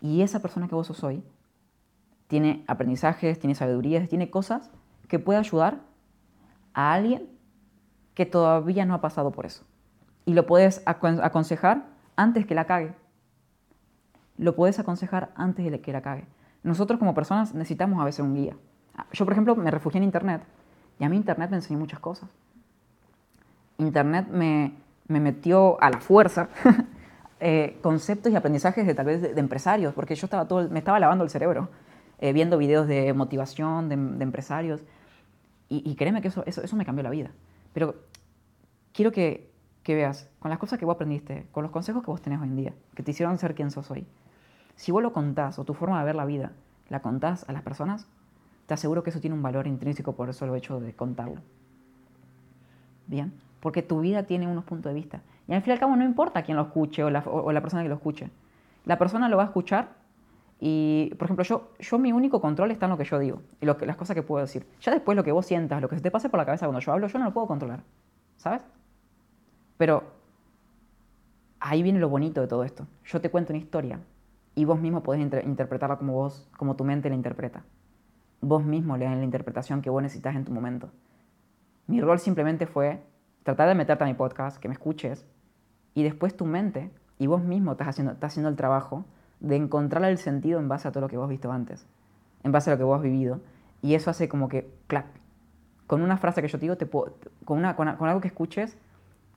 Y 0.00 0.22
esa 0.22 0.38
persona 0.38 0.68
que 0.68 0.76
vos 0.76 0.86
sos 0.86 1.02
hoy 1.02 1.20
tiene 2.28 2.62
aprendizajes, 2.68 3.40
tiene 3.40 3.56
sabidurías, 3.56 4.08
tiene 4.08 4.30
cosas 4.30 4.70
que 5.08 5.18
puede 5.18 5.40
ayudar 5.40 5.80
a 6.74 6.92
alguien 6.92 7.28
que 8.14 8.24
todavía 8.24 8.86
no 8.86 8.94
ha 8.94 9.00
pasado 9.00 9.32
por 9.32 9.46
eso. 9.46 9.64
Y 10.26 10.34
lo 10.34 10.46
puedes 10.46 10.80
aconsejar 10.86 11.88
antes 12.14 12.46
que 12.46 12.54
la 12.54 12.66
cague. 12.66 12.94
Lo 14.38 14.54
puedes 14.54 14.78
aconsejar 14.78 15.32
antes 15.34 15.68
de 15.68 15.80
que 15.80 15.92
la 15.92 16.02
cague. 16.02 16.28
Nosotros 16.62 17.00
como 17.00 17.14
personas 17.14 17.52
necesitamos 17.52 18.00
a 18.00 18.04
veces 18.04 18.20
un 18.20 18.36
guía. 18.36 18.56
Yo, 19.10 19.24
por 19.24 19.32
ejemplo, 19.32 19.56
me 19.56 19.72
refugié 19.72 19.98
en 19.98 20.04
Internet 20.04 20.42
y 21.00 21.04
a 21.04 21.08
mí 21.08 21.16
Internet 21.16 21.50
me 21.50 21.56
enseñó 21.56 21.80
muchas 21.80 21.98
cosas. 21.98 22.30
Internet 23.78 24.28
me, 24.30 24.85
metió 25.08 25.80
a 25.82 25.90
la 25.90 26.00
fuerza 26.00 26.48
eh, 27.40 27.78
conceptos 27.82 28.32
y 28.32 28.36
aprendizajes 28.36 28.86
de 28.86 28.94
tal 28.94 29.06
vez 29.06 29.22
de, 29.22 29.40
empresarios, 29.40 29.94
porque 29.94 30.14
yo 30.14 30.26
estaba 30.26 30.46
todo, 30.48 30.68
me 30.68 30.78
estaba 30.78 30.98
lavando 31.00 31.24
el 31.24 31.30
cerebro 31.30 31.68
eh, 32.18 32.32
viendo 32.32 32.58
videos 32.58 32.88
de 32.88 33.12
motivación 33.12 33.88
de 33.88 34.24
empresarios 34.24 34.82
y, 35.68 35.96
créeme 35.96 36.22
que 36.22 36.28
eso, 36.28 36.44
eso, 36.46 36.76
me 36.76 36.84
cambió 36.84 37.02
la 37.02 37.10
vida. 37.10 37.32
Pero 37.72 37.96
quiero 38.92 39.10
que, 39.10 39.50
que 39.82 39.96
veas 39.96 40.30
con 40.38 40.48
las 40.48 40.60
cosas 40.60 40.78
que 40.78 40.84
vos 40.84 40.94
aprendiste, 40.94 41.46
con 41.50 41.64
los 41.64 41.72
consejos 41.72 42.04
que 42.04 42.10
vos 42.10 42.22
tenés 42.22 42.40
hoy 42.40 42.46
en 42.46 42.56
día, 42.56 42.74
que 42.94 43.02
te 43.02 43.10
hicieron 43.10 43.36
ser 43.38 43.56
quien 43.56 43.72
sos 43.72 43.90
hoy. 43.90 44.06
Si 44.76 44.92
vos 44.92 45.02
lo 45.02 45.12
contás 45.12 45.58
o 45.58 45.64
tu 45.64 45.74
forma 45.74 45.98
de 45.98 46.04
ver 46.04 46.14
la 46.14 46.24
vida 46.24 46.52
la 46.88 47.00
contás 47.00 47.48
a 47.48 47.52
las 47.52 47.62
personas, 47.62 48.06
te 48.66 48.74
aseguro 48.74 49.02
que 49.02 49.10
eso 49.10 49.20
tiene 49.20 49.34
un 49.34 49.42
valor 49.42 49.66
intrínseco 49.66 50.14
por 50.14 50.28
eso 50.28 50.44
el 50.44 50.54
hecho 50.54 50.78
de 50.78 50.94
contarlo. 50.94 51.40
Bien, 53.08 53.32
porque 53.60 53.82
tu 53.82 54.00
vida 54.00 54.24
tiene 54.24 54.46
unos 54.46 54.64
puntos 54.64 54.90
de 54.90 54.94
vista. 54.94 55.22
Y 55.48 55.54
al 55.54 55.62
fin 55.62 55.70
y 55.70 55.74
al 55.74 55.80
cabo 55.80 55.96
no 55.96 56.04
importa 56.04 56.42
quién 56.42 56.56
lo 56.56 56.64
escuche 56.64 57.04
o 57.04 57.10
la, 57.10 57.22
persona 57.60 57.82
que 57.82 57.88
lo 57.88 57.94
escuche. 57.94 58.30
La 58.84 58.98
persona 58.98 59.28
lo 59.28 59.36
va 59.36 59.44
a 59.44 59.46
escuchar 59.46 59.90
y, 60.60 61.12
por 61.18 61.26
ejemplo, 61.26 61.44
yo, 61.44 61.70
yo 61.78 61.98
mi 61.98 62.12
único 62.12 62.40
control 62.40 62.70
está 62.70 62.86
en 62.86 62.90
lo 62.90 62.98
que 62.98 63.04
yo 63.04 63.18
digo 63.18 63.42
y 63.60 63.66
lo 63.66 63.76
que, 63.76 63.86
las 63.86 63.96
cosas 63.96 64.14
que 64.14 64.22
puedo 64.22 64.44
decir. 64.44 64.66
Ya 64.80 64.92
después 64.92 65.16
lo 65.16 65.24
que 65.24 65.32
vos 65.32 65.46
sientas, 65.46 65.80
lo 65.80 65.88
que 65.88 65.96
se 65.96 66.02
te 66.02 66.10
pase 66.10 66.28
por 66.28 66.38
la 66.38 66.46
cabeza 66.46 66.66
cuando 66.66 66.80
yo 66.80 66.92
hablo, 66.92 67.06
yo 67.06 67.18
no 67.18 67.26
lo 67.26 67.32
puedo 67.32 67.46
controlar. 67.46 67.82
¿Sabes? 68.36 68.62
Pero 69.76 70.04
ahí 71.60 71.82
viene 71.82 71.98
lo 71.98 72.08
bonito 72.08 72.40
de 72.40 72.46
todo 72.46 72.64
esto. 72.64 72.86
Yo 73.04 73.20
te 73.20 73.30
cuento 73.30 73.52
una 73.52 73.58
historia 73.58 74.00
y 74.54 74.64
vos 74.64 74.80
mismo 74.80 75.02
podés 75.02 75.20
interpretarla 75.20 75.96
como 75.96 76.14
vos, 76.14 76.48
como 76.56 76.76
tu 76.76 76.84
mente 76.84 77.08
la 77.08 77.14
interpreta. 77.14 77.64
Vos 78.40 78.64
mismo 78.64 78.96
le 78.96 79.04
das 79.04 79.16
la 79.16 79.24
interpretación 79.24 79.82
que 79.82 79.90
vos 79.90 80.02
necesitas 80.02 80.34
en 80.34 80.44
tu 80.44 80.52
momento. 80.52 80.90
Mi 81.86 82.00
rol 82.00 82.18
simplemente 82.18 82.66
fue 82.66 83.02
tratar 83.46 83.68
de 83.68 83.76
meterte 83.76 84.02
a 84.02 84.08
mi 84.08 84.14
podcast, 84.14 84.56
que 84.58 84.66
me 84.66 84.74
escuches, 84.74 85.24
y 85.94 86.02
después 86.02 86.36
tu 86.36 86.46
mente 86.46 86.90
y 87.16 87.28
vos 87.28 87.44
mismo 87.44 87.70
estás 87.70 87.86
haciendo, 87.86 88.12
estás 88.12 88.32
haciendo 88.32 88.48
el 88.48 88.56
trabajo 88.56 89.04
de 89.38 89.54
encontrar 89.54 90.04
el 90.10 90.18
sentido 90.18 90.58
en 90.58 90.66
base 90.66 90.88
a 90.88 90.90
todo 90.90 91.02
lo 91.02 91.08
que 91.08 91.16
vos 91.16 91.26
has 91.26 91.30
visto 91.30 91.52
antes, 91.52 91.86
en 92.42 92.50
base 92.50 92.70
a 92.70 92.74
lo 92.74 92.78
que 92.78 92.82
vos 92.82 92.96
has 92.96 93.04
vivido, 93.04 93.40
y 93.82 93.94
eso 93.94 94.10
hace 94.10 94.28
como 94.28 94.48
que, 94.48 94.68
clac, 94.88 95.06
con 95.86 96.02
una 96.02 96.16
frase 96.16 96.42
que 96.42 96.48
yo 96.48 96.58
te 96.58 96.62
digo, 96.62 96.76
te 96.76 96.88
con, 96.88 97.58
una, 97.58 97.76
con, 97.76 97.86
algo 97.86 98.20
que 98.20 98.26
escuches, 98.26 98.76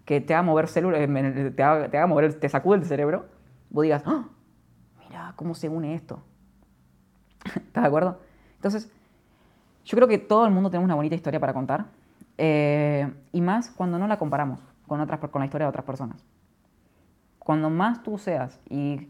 que 0.05 0.21
te 0.21 0.33
haga 0.33 0.41
mover 0.41 0.69
células, 0.69 1.01
eh, 1.01 1.07
te 1.07 1.51
te 1.51 1.63
haga 1.63 2.07
mover, 2.07 2.33
te 2.33 2.49
sacude 2.49 2.79
el 2.79 2.85
cerebro, 2.85 3.27
vos 3.69 3.83
digas, 3.83 4.01
¡Ah! 4.07 4.25
mira 5.07 5.33
cómo 5.35 5.53
se 5.53 5.69
une 5.69 5.93
esto. 5.93 6.19
¿Estás 7.45 7.83
de 7.83 7.87
acuerdo? 7.87 8.17
Entonces, 8.55 8.91
yo 9.85 9.95
creo 9.95 10.07
que 10.07 10.17
todo 10.17 10.47
el 10.47 10.51
mundo 10.51 10.71
tenemos 10.71 10.85
una 10.85 10.95
bonita 10.95 11.13
historia 11.13 11.39
para 11.39 11.53
contar, 11.53 11.98
eh, 12.41 13.13
y 13.33 13.41
más 13.41 13.69
cuando 13.69 13.99
no 13.99 14.07
la 14.07 14.17
comparamos 14.17 14.61
con, 14.87 15.01
otras, 15.01 15.19
con 15.19 15.41
la 15.41 15.45
historia 15.45 15.65
de 15.65 15.69
otras 15.69 15.83
personas. 15.83 16.25
Cuando 17.37 17.69
más 17.69 18.01
tú 18.01 18.17
seas 18.17 18.61
y, 18.69 19.09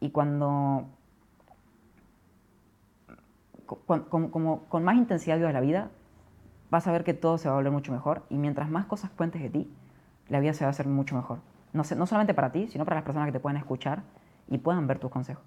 y 0.00 0.10
cuando 0.10 0.88
con, 3.86 4.28
como, 4.28 4.64
con 4.64 4.82
más 4.82 4.96
intensidad 4.96 5.36
vivas 5.36 5.52
la 5.52 5.60
vida, 5.60 5.90
vas 6.68 6.88
a 6.88 6.92
ver 6.92 7.04
que 7.04 7.14
todo 7.14 7.38
se 7.38 7.48
va 7.48 7.54
a 7.54 7.58
volver 7.58 7.70
mucho 7.70 7.92
mejor 7.92 8.24
y 8.28 8.38
mientras 8.38 8.68
más 8.68 8.86
cosas 8.86 9.08
cuentes 9.10 9.40
de 9.40 9.50
ti, 9.50 9.72
la 10.28 10.40
vida 10.40 10.52
se 10.52 10.64
va 10.64 10.68
a 10.68 10.70
hacer 10.70 10.88
mucho 10.88 11.14
mejor. 11.14 11.38
No, 11.72 11.84
no 11.96 12.06
solamente 12.06 12.34
para 12.34 12.50
ti, 12.50 12.66
sino 12.66 12.84
para 12.84 12.96
las 12.96 13.04
personas 13.04 13.28
que 13.28 13.32
te 13.32 13.40
puedan 13.40 13.56
escuchar 13.56 14.02
y 14.48 14.58
puedan 14.58 14.88
ver 14.88 14.98
tus 14.98 15.12
consejos. 15.12 15.44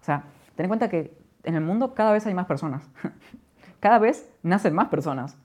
O 0.00 0.04
sea, 0.04 0.24
ten 0.54 0.64
en 0.64 0.68
cuenta 0.68 0.88
que 0.88 1.18
en 1.42 1.54
el 1.54 1.60
mundo 1.60 1.92
cada 1.92 2.12
vez 2.12 2.26
hay 2.26 2.32
más 2.32 2.46
personas. 2.46 2.88
cada 3.80 3.98
vez 3.98 4.32
nacen 4.42 4.74
más 4.74 4.88
personas. 4.88 5.36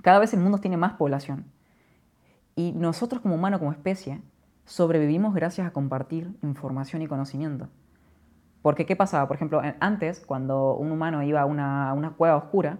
Cada 0.00 0.18
vez 0.18 0.32
el 0.32 0.40
mundo 0.40 0.58
tiene 0.58 0.76
más 0.76 0.94
población. 0.94 1.44
Y 2.56 2.72
nosotros 2.72 3.20
como 3.20 3.34
humanos, 3.34 3.58
como 3.60 3.72
especie, 3.72 4.20
sobrevivimos 4.64 5.34
gracias 5.34 5.66
a 5.66 5.72
compartir 5.72 6.34
información 6.42 7.02
y 7.02 7.06
conocimiento. 7.06 7.68
Porque 8.62 8.86
¿qué 8.86 8.96
pasaba? 8.96 9.26
Por 9.26 9.36
ejemplo, 9.36 9.60
antes, 9.80 10.20
cuando 10.20 10.74
un 10.74 10.92
humano 10.92 11.22
iba 11.22 11.40
a 11.40 11.46
una, 11.46 11.92
una 11.94 12.10
cueva 12.12 12.36
oscura, 12.36 12.78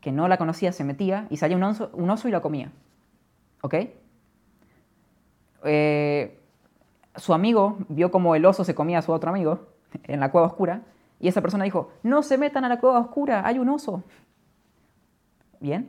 que 0.00 0.12
no 0.12 0.28
la 0.28 0.36
conocía, 0.36 0.72
se 0.72 0.84
metía 0.84 1.26
y 1.30 1.38
salía 1.38 1.56
un 1.56 1.62
oso, 1.62 1.90
un 1.94 2.10
oso 2.10 2.28
y 2.28 2.30
la 2.30 2.42
comía. 2.42 2.72
¿Ok? 3.62 3.74
Eh, 5.64 6.40
su 7.16 7.32
amigo 7.32 7.78
vio 7.88 8.10
como 8.10 8.34
el 8.34 8.44
oso 8.44 8.64
se 8.64 8.74
comía 8.74 8.98
a 8.98 9.02
su 9.02 9.12
otro 9.12 9.30
amigo 9.30 9.68
en 10.02 10.20
la 10.20 10.30
cueva 10.30 10.48
oscura 10.48 10.82
y 11.20 11.28
esa 11.28 11.40
persona 11.40 11.64
dijo, 11.64 11.90
no 12.02 12.22
se 12.22 12.36
metan 12.36 12.64
a 12.64 12.68
la 12.68 12.80
cueva 12.80 12.98
oscura, 12.98 13.46
hay 13.46 13.58
un 13.58 13.68
oso. 13.70 14.02
¿Bien? 15.64 15.88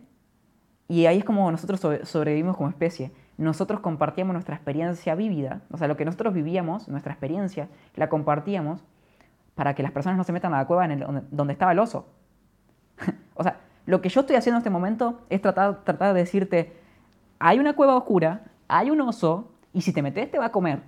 Y 0.87 1.05
ahí 1.05 1.17
es 1.17 1.25
como 1.25 1.51
nosotros 1.51 1.81
sobrevivimos 2.07 2.55
como 2.55 2.69
especie. 2.69 3.11
Nosotros 3.37 3.81
compartíamos 3.81 4.31
nuestra 4.31 4.55
experiencia 4.55 5.15
vívida, 5.15 5.63
o 5.69 5.77
sea, 5.77 5.89
lo 5.89 5.97
que 5.97 6.05
nosotros 6.05 6.33
vivíamos, 6.33 6.87
nuestra 6.87 7.11
experiencia, 7.11 7.67
la 7.95 8.07
compartíamos 8.07 8.85
para 9.53 9.75
que 9.75 9.83
las 9.83 9.91
personas 9.91 10.17
no 10.17 10.23
se 10.23 10.31
metan 10.31 10.53
a 10.53 10.59
la 10.59 10.65
cueva 10.65 10.85
en 10.85 11.27
donde 11.29 11.51
estaba 11.51 11.73
el 11.73 11.79
oso. 11.79 12.07
o 13.35 13.43
sea, 13.43 13.59
lo 13.85 13.99
que 13.99 14.07
yo 14.07 14.21
estoy 14.21 14.37
haciendo 14.37 14.59
en 14.59 14.61
este 14.61 14.69
momento 14.69 15.19
es 15.29 15.41
tratar, 15.41 15.83
tratar 15.83 16.13
de 16.13 16.21
decirte, 16.21 16.71
hay 17.37 17.59
una 17.59 17.73
cueva 17.73 17.97
oscura, 17.97 18.45
hay 18.69 18.91
un 18.91 19.01
oso, 19.01 19.51
y 19.73 19.81
si 19.81 19.91
te 19.91 20.01
metes 20.01 20.31
te 20.31 20.39
va 20.39 20.45
a 20.45 20.51
comer. 20.53 20.83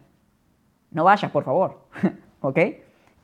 No 0.92 1.04
vayas, 1.04 1.30
por 1.30 1.44
favor. 1.44 1.90
¿Ok? 2.40 2.58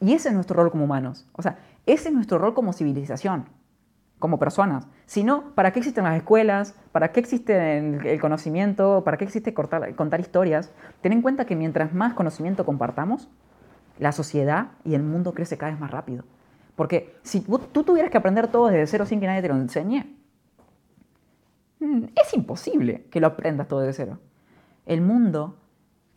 Y 0.01 0.11
ese 0.11 0.27
es 0.27 0.35
nuestro 0.35 0.61
rol 0.61 0.71
como 0.71 0.83
humanos. 0.83 1.25
O 1.31 1.41
sea, 1.41 1.57
ese 1.85 2.09
es 2.09 2.13
nuestro 2.13 2.37
rol 2.37 2.53
como 2.53 2.73
civilización, 2.73 3.45
como 4.23 4.39
personas. 4.39 4.87
Si 5.05 5.21
no, 5.25 5.53
¿para 5.53 5.73
qué 5.73 5.79
existen 5.79 6.05
las 6.05 6.15
escuelas? 6.15 6.75
¿Para 6.93 7.11
qué 7.11 7.19
existe 7.19 7.77
el 7.77 8.21
conocimiento? 8.21 9.03
¿Para 9.03 9.17
qué 9.17 9.25
existe 9.25 9.53
contar 9.53 10.21
historias? 10.21 10.71
Ten 11.01 11.11
en 11.11 11.21
cuenta 11.21 11.43
que 11.43 11.57
mientras 11.57 11.93
más 11.93 12.13
conocimiento 12.13 12.65
compartamos, 12.65 13.27
la 13.99 14.13
sociedad 14.13 14.67
y 14.85 14.93
el 14.93 15.03
mundo 15.03 15.33
crece 15.33 15.57
cada 15.57 15.73
vez 15.73 15.81
más 15.81 15.91
rápido. 15.91 16.23
Porque 16.77 17.17
si 17.23 17.41
tú 17.41 17.83
tuvieras 17.83 18.11
que 18.11 18.17
aprender 18.17 18.47
todo 18.47 18.67
desde 18.67 18.87
cero 18.87 19.05
sin 19.05 19.19
que 19.19 19.27
nadie 19.27 19.41
te 19.41 19.49
lo 19.49 19.55
enseñe, 19.55 20.05
mm, 21.81 22.05
es 22.15 22.33
imposible 22.33 23.05
que 23.11 23.19
lo 23.19 23.27
aprendas 23.27 23.67
todo 23.67 23.81
desde 23.81 24.05
cero. 24.05 24.19
El 24.85 25.01
mundo 25.01 25.57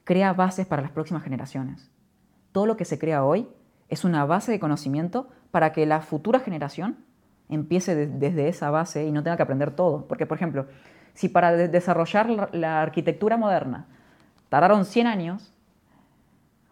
crea 0.05 0.33
bases 0.33 0.65
para 0.65 0.81
las 0.81 0.93
próximas 0.93 1.25
generaciones. 1.25 1.91
Todo 2.53 2.67
lo 2.67 2.77
que 2.77 2.85
se 2.85 3.01
crea 3.01 3.25
hoy 3.25 3.49
es 3.89 4.05
una 4.05 4.25
base 4.27 4.53
de 4.53 4.61
conocimiento 4.61 5.29
para 5.51 5.73
que 5.73 5.87
la 5.87 6.03
futura 6.03 6.39
generación 6.39 7.05
empiece 7.49 8.07
desde 8.07 8.49
esa 8.49 8.71
base 8.71 9.07
y 9.07 9.13
no 9.13 9.23
tenga 9.23 9.37
que 9.37 9.43
aprender 9.43 9.71
todo. 9.71 10.07
Porque, 10.07 10.27
por 10.27 10.37
ejemplo, 10.37 10.67
si 11.15 11.29
para 11.29 11.53
desarrollar 11.53 12.55
la 12.55 12.83
arquitectura 12.83 13.37
moderna 13.37 13.87
tardaron 14.49 14.85
100 14.85 15.07
años, 15.07 15.53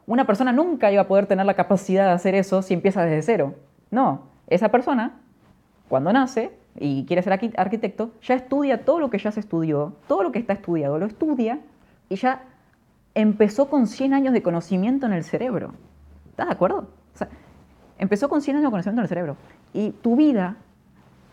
una 0.07 0.27
persona 0.27 0.53
nunca 0.53 0.93
iba 0.93 1.03
a 1.03 1.09
poder 1.09 1.27
tener 1.27 1.47
la 1.47 1.55
capacidad 1.55 2.07
de 2.07 2.13
hacer 2.13 2.35
eso 2.35 2.63
si 2.63 2.75
empieza 2.75 3.05
desde 3.05 3.23
cero. 3.23 3.55
No, 3.91 4.23
esa 4.49 4.71
persona, 4.71 5.21
cuando 5.89 6.13
nace 6.13 6.53
y 6.79 7.07
quiere 7.07 7.23
ser 7.23 7.33
arquitecto, 7.57 8.13
ya 8.23 8.35
estudia 8.35 8.85
todo 8.85 9.01
lo 9.01 9.11
que 9.11 9.19
ya 9.19 9.31
se 9.31 9.41
estudió, 9.41 9.97
todo 10.09 10.23
lo 10.23 10.33
que 10.33 10.39
está 10.39 10.53
estudiado, 10.53 10.99
lo 10.99 11.07
estudia 11.07 11.61
y 12.09 12.17
ya 12.17 12.43
empezó 13.15 13.71
con 13.71 13.87
100 13.87 14.13
años 14.13 14.35
de 14.35 14.43
conocimiento 14.43 15.07
en 15.07 15.13
el 15.13 15.25
cerebro. 15.25 15.73
¿Estás 16.31 16.49
de 16.49 16.53
acuerdo? 16.53 16.89
O 17.15 17.27
empezó 17.99 18.29
con 18.29 18.43
100 18.43 18.57
años 18.57 18.67
de 18.67 18.71
conocimiento 18.73 19.01
en 19.01 19.05
el 19.05 19.09
cerebro. 19.09 19.37
Y 19.73 19.91
tu 19.91 20.17
vida, 20.17 20.57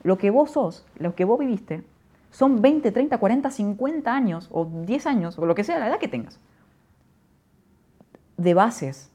lo 0.04 0.18
que 0.18 0.32
vos 0.32 0.52
sos, 0.52 0.86
lo 0.98 1.16
que 1.16 1.26
vos 1.26 1.40
viviste, 1.40 1.84
son 2.32 2.62
20, 2.62 2.92
30, 2.92 3.18
40, 3.18 3.52
50 3.52 4.16
años, 4.16 4.50
o 4.52 4.66
10 4.66 5.06
años, 5.08 5.38
o 5.38 5.46
lo 5.46 5.56
que 5.56 5.64
sea, 5.64 5.80
la 5.80 5.88
edad 5.88 6.00
que 6.00 6.08
tengas, 6.08 6.40
de 8.38 8.54
bases 8.54 9.12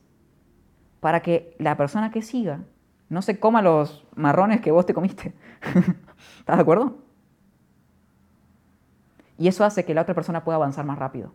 para 1.01 1.20
que 1.20 1.55
la 1.59 1.77
persona 1.77 2.11
que 2.11 2.22
siga 2.22 2.61
no 3.09 3.22
se 3.22 3.38
coma 3.38 3.62
los 3.62 4.05
marrones 4.14 4.61
que 4.61 4.70
vos 4.70 4.87
te 4.87 4.94
comiste. 4.94 5.35
¿Estás 6.38 6.57
de 6.57 6.62
acuerdo? 6.62 6.99
Y 9.38 9.49
eso 9.49 9.64
hace 9.64 9.85
que 9.85 9.94
la 9.94 10.03
otra 10.03 10.14
persona 10.14 10.44
pueda 10.44 10.57
avanzar 10.57 10.85
más 10.85 10.99
rápido. 10.99 11.33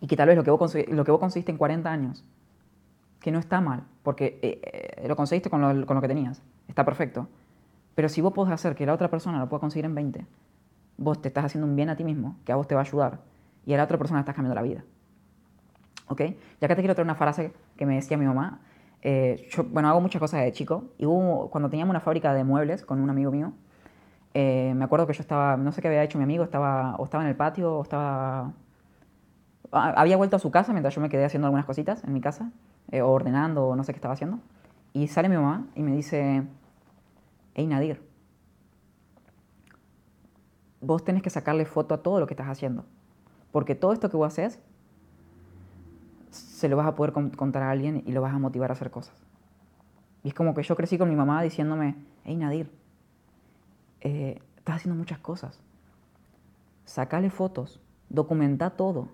Y 0.00 0.06
que 0.06 0.16
tal 0.16 0.28
vez 0.28 0.36
lo 0.36 0.44
que 0.44 0.50
vos, 0.50 0.74
lo 0.88 1.04
que 1.04 1.10
vos 1.10 1.20
conseguiste 1.20 1.52
en 1.52 1.58
40 1.58 1.90
años, 1.90 2.24
que 3.20 3.30
no 3.30 3.38
está 3.38 3.60
mal, 3.60 3.84
porque 4.02 4.38
eh, 4.42 4.60
eh, 4.62 5.08
lo 5.08 5.16
conseguiste 5.16 5.48
con 5.48 5.60
lo, 5.60 5.86
con 5.86 5.94
lo, 5.94 6.00
que 6.02 6.08
tenías, 6.08 6.42
está 6.68 6.84
perfecto. 6.84 7.28
Pero 7.94 8.08
si 8.08 8.20
vos 8.20 8.32
podés 8.32 8.52
hacer 8.52 8.74
que 8.74 8.86
la 8.86 8.92
otra 8.94 9.08
persona 9.08 9.38
lo 9.38 9.48
pueda 9.48 9.60
conseguir 9.60 9.84
en 9.84 9.94
20, 9.94 10.26
vos 10.96 11.20
te 11.20 11.28
estás 11.28 11.44
haciendo 11.44 11.66
un 11.66 11.76
bien 11.76 11.90
a 11.90 11.96
ti 11.96 12.04
mismo, 12.04 12.36
que 12.44 12.52
a 12.52 12.56
vos 12.56 12.66
te 12.66 12.74
va 12.74 12.80
a 12.80 12.84
ayudar, 12.84 13.20
y 13.66 13.74
a 13.74 13.76
la 13.76 13.84
otra 13.84 13.98
persona 13.98 14.20
estás 14.20 14.34
cambiando 14.34 14.54
la 14.54 14.62
vida. 14.62 14.84
¿Ok? 16.08 16.20
Y 16.20 16.64
acá 16.64 16.74
te 16.74 16.82
quiero 16.82 16.94
traer 16.94 17.06
una 17.06 17.14
frase 17.14 17.52
que 17.76 17.86
me 17.86 17.94
decía 17.94 18.16
mi 18.16 18.26
mamá, 18.26 18.60
eh, 19.04 19.46
yo, 19.50 19.64
bueno, 19.64 19.88
hago 19.88 20.00
muchas 20.00 20.18
cosas 20.18 20.42
de 20.42 20.52
chico. 20.52 20.84
Y 20.98 21.04
cuando 21.04 21.68
teníamos 21.70 21.90
una 21.90 22.00
fábrica 22.00 22.32
de 22.34 22.42
muebles 22.42 22.84
con 22.84 23.00
un 23.00 23.10
amigo 23.10 23.30
mío, 23.30 23.52
eh, 24.32 24.72
me 24.74 24.84
acuerdo 24.84 25.06
que 25.06 25.12
yo 25.12 25.20
estaba, 25.20 25.56
no 25.56 25.70
sé 25.72 25.80
qué 25.80 25.88
había 25.88 26.02
hecho 26.02 26.18
mi 26.18 26.24
amigo, 26.24 26.42
estaba, 26.42 26.96
o 26.96 27.04
estaba 27.04 27.22
en 27.22 27.30
el 27.30 27.36
patio, 27.36 27.78
o 27.78 27.82
estaba... 27.82 28.52
Había 29.70 30.16
vuelto 30.16 30.36
a 30.36 30.38
su 30.38 30.50
casa 30.50 30.72
mientras 30.72 30.94
yo 30.94 31.00
me 31.00 31.08
quedé 31.08 31.24
haciendo 31.24 31.46
algunas 31.46 31.66
cositas 31.66 32.04
en 32.04 32.12
mi 32.12 32.20
casa, 32.20 32.50
eh, 32.90 33.02
ordenando, 33.02 33.66
o 33.66 33.76
no 33.76 33.84
sé 33.84 33.92
qué 33.92 33.96
estaba 33.96 34.14
haciendo. 34.14 34.38
Y 34.92 35.08
sale 35.08 35.28
mi 35.28 35.36
mamá 35.36 35.66
y 35.74 35.82
me 35.82 35.92
dice, 35.92 36.44
hey 37.54 37.66
Nadir, 37.66 38.02
vos 40.80 41.04
tenés 41.04 41.22
que 41.22 41.30
sacarle 41.30 41.64
foto 41.64 41.94
a 41.94 42.02
todo 42.02 42.20
lo 42.20 42.26
que 42.26 42.34
estás 42.34 42.48
haciendo. 42.48 42.84
Porque 43.52 43.74
todo 43.74 43.92
esto 43.92 44.10
que 44.10 44.16
vos 44.16 44.26
haces 44.26 44.60
se 46.30 46.68
lo 46.68 46.76
vas 46.76 46.86
a 46.86 46.94
poder 46.96 47.12
contar 47.12 47.62
a 47.62 47.70
alguien 47.70 48.02
y 48.06 48.12
lo 48.12 48.20
vas 48.20 48.34
a 48.34 48.38
motivar 48.38 48.70
a 48.70 48.74
hacer 48.74 48.90
cosas. 48.90 49.14
Y 50.22 50.28
es 50.28 50.34
como 50.34 50.54
que 50.54 50.62
yo 50.62 50.74
crecí 50.74 50.98
con 50.98 51.08
mi 51.08 51.16
mamá 51.16 51.42
diciéndome, 51.42 51.96
hey 52.24 52.36
Nadir, 52.36 52.70
eh, 54.00 54.40
estás 54.56 54.76
haciendo 54.76 54.98
muchas 54.98 55.18
cosas. 55.18 55.60
Sacale 56.84 57.30
fotos 57.30 57.80
documenta 58.08 58.70
todo. 58.70 59.08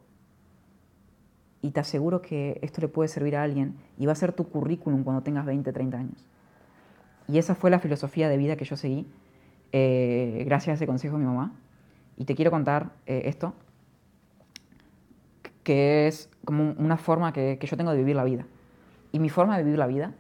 Y 1.63 1.73
te 1.73 1.81
aseguro 1.81 2.23
que 2.23 2.59
esto 2.63 2.81
le 2.81 2.89
puede 2.89 3.09
servir 3.09 3.37
a 3.37 3.43
alguien 3.43 3.77
y 3.99 4.07
va 4.07 4.13
a 4.13 4.17
ser 4.17 4.33
tu 4.33 4.49
currículum 4.49 5.05
cuando 5.05 5.23
tengas 5.23 5.45
20, 5.45 5.73
30 5.73 5.99
años. 5.99 6.25
Y 7.31 7.39
esa 7.39 7.55
fue 7.55 7.71
la 7.71 7.79
filosofía 7.79 8.29
de 8.29 8.37
vida 8.37 8.57
que 8.57 8.65
yo 8.65 8.77
seguí 8.77 9.07
eh, 9.73 10.43
gracias 10.47 10.73
a 10.73 10.75
ese 10.75 10.87
consejo 10.87 11.17
de 11.17 11.21
mi 11.21 11.27
mamá. 11.27 11.53
Y 12.17 12.25
te 12.25 12.35
quiero 12.35 12.51
contar 12.51 12.91
eh, 13.07 13.23
esto, 13.27 13.55
que 15.63 16.09
es 16.09 16.29
como 16.45 16.75
una 16.77 16.97
forma 16.97 17.33
que, 17.33 17.59
yo 17.61 17.77
tengo 17.77 17.93
de 17.93 17.99
vivir 17.99 18.17
la 18.17 18.25
vida. 18.25 18.47
Y 19.13 19.21
mi 19.21 19.29
forma 19.29 19.57
de 19.57 19.63
vivir 19.63 19.79
la 19.79 19.87
vida, 19.87 20.13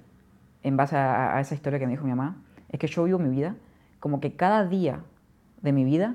en 0.62 0.76
base 0.76 0.96
a, 0.96 1.40
esa 1.40 1.54
historia 1.54 1.80
que 1.80 1.86
me 1.86 1.92
dijo 1.92 2.04
mi 2.04 2.10
mamá, 2.10 2.36
es 2.68 2.78
que 2.78 2.86
yo 2.86 3.02
vivo 3.04 3.18
mi 3.18 3.28
vida 3.28 3.56
como 3.98 4.20
que 4.20 4.36
cada 4.36 4.64
día 4.66 5.02
de 5.62 5.72
mi 5.72 5.84
vida 5.84 6.14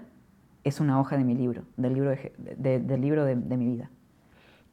es 0.64 0.80
una 0.80 1.00
hoja 1.00 1.18
de 1.18 1.26
mi 1.26 1.36
libro, 1.36 1.64
del 1.76 1.94
libro 1.94 2.16
del 2.38 3.02
libro 3.02 3.26
de 3.26 3.58
mi 3.58 3.66
vida. 3.68 3.92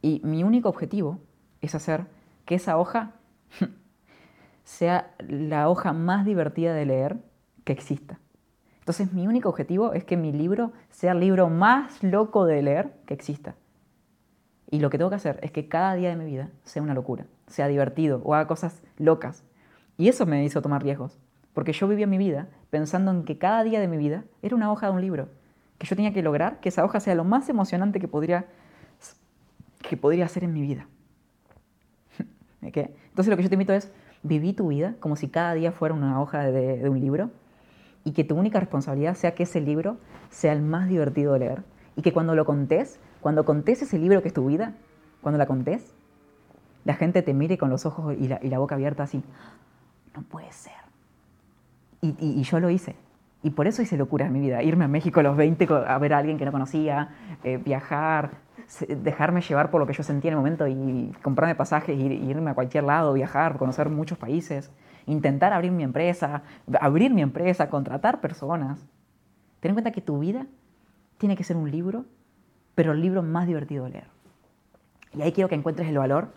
Y 0.00 0.20
mi 0.24 0.44
único 0.44 0.68
objetivo 0.68 1.18
es 1.61 1.74
hacer 1.74 2.06
que 2.46 2.54
esa 2.54 2.78
hoja 2.78 3.12
sea 4.64 5.14
la 5.18 5.68
hoja 5.68 5.92
más 5.92 6.25
divertida 6.25 6.75
de 6.75 6.87
leer 6.87 7.16
que 7.64 7.72
exista. 7.72 8.18
Entonces 8.81 9.12
mi 9.12 9.29
único 9.29 9.48
objetivo 9.48 9.92
es 9.92 10.05
que 10.05 10.16
mi 10.16 10.33
libro 10.33 10.72
sea 10.90 11.12
el 11.12 11.20
libro 11.20 11.48
más 11.48 12.03
loco 12.03 12.46
de 12.46 12.62
leer 12.62 12.92
que 13.07 13.14
exista. 13.14 13.55
Y 14.70 14.81
lo 14.81 14.90
que 14.90 14.98
tengo 14.98 15.11
que 15.11 15.16
hacer 15.16 15.38
es 15.42 15.53
que 15.53 15.68
cada 15.68 15.94
día 15.94 16.09
de 16.09 16.16
mi 16.16 16.25
vida 16.25 16.51
sea 16.64 16.83
una 16.83 16.94
locura, 16.94 17.27
sea 17.46 17.68
divertido 17.68 18.22
o 18.25 18.35
haga 18.35 18.48
cosas 18.48 18.83
locas. 18.96 19.44
Y 19.98 20.09
eso 20.09 20.27
me 20.27 20.44
hizo 20.44 20.62
tomar 20.62 20.83
riesgos, 20.83 21.18
porque 21.53 21.72
yo 21.72 21.87
vivía 21.87 22.07
mi 22.07 22.18
vida 22.18 22.48
pensando 22.70 23.11
en 23.11 23.25
que 23.25 23.38
cada 23.38 23.62
día 23.64 23.81
de 23.81 23.87
mi 23.87 23.98
vida 23.98 24.25
era 24.40 24.57
una 24.57 24.72
hoja 24.72 24.87
de 24.87 24.94
un 24.94 25.01
libro, 25.01 25.29
que 25.79 25.87
yo 25.87 25.94
tenía 25.94 26.12
que 26.12 26.22
lograr 26.22 26.59
que 26.61 26.70
esa 26.70 26.85
hoja 26.85 27.01
sea 27.01 27.14
lo 27.14 27.22
más 27.22 27.48
emocionante 27.48 28.01
que 28.01 28.09
podría, 28.09 28.46
que 29.88 29.96
podría 29.96 30.25
hacer 30.25 30.42
en 30.42 30.55
mi 30.55 30.62
vida. 30.62 30.87
Entonces 32.62 33.29
lo 33.29 33.37
que 33.37 33.42
yo 33.42 33.48
te 33.48 33.55
invito 33.55 33.75
es, 33.75 33.92
viví 34.22 34.52
tu 34.52 34.68
vida 34.68 34.94
como 35.00 35.16
si 35.16 35.28
cada 35.28 35.54
día 35.54 35.72
fuera 35.72 35.94
una 35.94 36.20
hoja 36.20 36.44
de, 36.50 36.88
un 36.88 37.00
libro 37.00 37.30
y 38.04 38.12
que 38.12 38.24
tu 38.24 38.37
única 38.37 38.61
responsabilidad 38.61 39.14
sea 39.14 39.35
que 39.35 39.44
ese 39.44 39.61
libro 39.61 39.96
sea 40.30 40.52
el 40.52 40.62
más 40.62 40.88
divertido 40.88 41.32
de 41.35 41.38
leer 41.40 41.62
y 41.96 42.02
que 42.02 42.12
cuando 42.12 42.35
lo 42.35 42.44
contés 42.44 42.98
cuando 43.22 43.44
contés 43.44 43.80
ese 43.80 43.98
libro 43.98 44.20
que 44.20 44.28
es 44.28 44.35
tu 44.35 44.44
vida, 44.46 44.74
cuando 45.22 45.38
la 45.38 45.46
contés, 45.46 45.94
la 46.85 46.94
gente 46.94 47.22
te 47.22 47.32
mire 47.32 47.56
con 47.56 47.70
los 47.70 47.87
ojos 47.87 48.16
y 48.18 48.26
la, 48.26 48.58
boca 48.58 48.74
abierta 48.74 49.04
así. 49.04 49.22
No 50.14 50.22
puede 50.22 50.50
ser. 50.50 50.72
Y, 52.00 52.42
yo 52.42 52.58
lo 52.58 52.68
hice. 52.68 52.96
Y 53.44 53.50
por 53.50 53.68
eso 53.68 53.80
hice 53.80 53.96
locura 53.96 54.26
en 54.26 54.32
mi 54.32 54.40
vida. 54.40 54.61
Irme 54.64 54.85
a 54.85 54.88
México 54.88 55.20
a 55.20 55.22
los 55.22 55.37
20 55.37 55.68
a 55.87 55.96
ver 55.98 56.12
a 56.14 56.18
alguien 56.18 56.37
que 56.37 56.44
no 56.44 56.50
conocía, 56.50 57.11
eh, 57.44 57.58
viajar, 57.58 58.32
dejarme 58.88 59.40
llevar 59.40 59.70
por 59.70 59.81
lo 59.81 59.87
que 59.87 59.92
yo 59.92 60.03
sentía 60.03 60.31
en 60.31 60.35
el 60.35 60.38
momento 60.38 60.66
y 60.66 61.12
comprarme 61.22 61.55
pasajes, 61.55 61.98
ir, 61.98 62.12
irme 62.12 62.51
a 62.51 62.55
cualquier 62.55 62.85
lado, 62.85 63.12
viajar, 63.12 63.59
conocer 63.59 63.88
muchos 63.88 64.18
países, 64.18 64.70
intentar 65.07 65.53
abrir 65.53 65.72
mi 65.72 65.83
empresa, 65.83 66.42
abrir 66.81 67.12
mi 67.12 67.22
empresa, 67.22 67.68
contratar 67.68 68.20
personas. 68.20 68.87
Ten 69.61 69.70
en 69.70 69.75
cuenta 69.75 69.92
que 69.92 70.01
tu 70.01 70.18
vida 70.18 70.46
tiene 71.18 71.37
que 71.37 71.44
ser 71.44 71.57
un 71.57 71.70
libro 71.70 72.05
pero 72.75 72.92
el 72.92 73.01
libro 73.01 73.22
más 73.22 73.46
divertido 73.46 73.85
de 73.85 73.90
leer. 73.90 74.07
Y 75.14 75.22
ahí 75.22 75.33
quiero 75.33 75.48
que 75.48 75.55
encuentres 75.55 75.88
el 75.88 75.98
valor, 75.98 76.33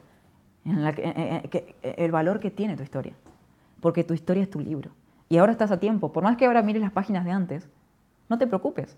en 0.66 0.84
la 0.84 0.94
que, 0.94 1.76
el 1.82 2.12
valor 2.12 2.40
que 2.40 2.52
tiene 2.52 2.76
tu 2.76 2.84
historia, 2.84 3.14
porque 3.80 4.04
tu 4.04 4.14
historia 4.14 4.44
es 4.44 4.50
tu 4.50 4.60
libro. 4.60 4.92
Y 5.30 5.38
ahora 5.38 5.52
estás 5.52 5.72
a 5.72 5.80
tiempo, 5.80 6.12
por 6.12 6.24
más 6.24 6.38
que 6.38 6.46
ahora 6.46 6.62
mires 6.62 6.82
las 6.82 6.92
páginas 6.92 7.26
de 7.26 7.32
antes, 7.32 7.70
no 8.30 8.38
te 8.38 8.48
preocupes, 8.48 8.98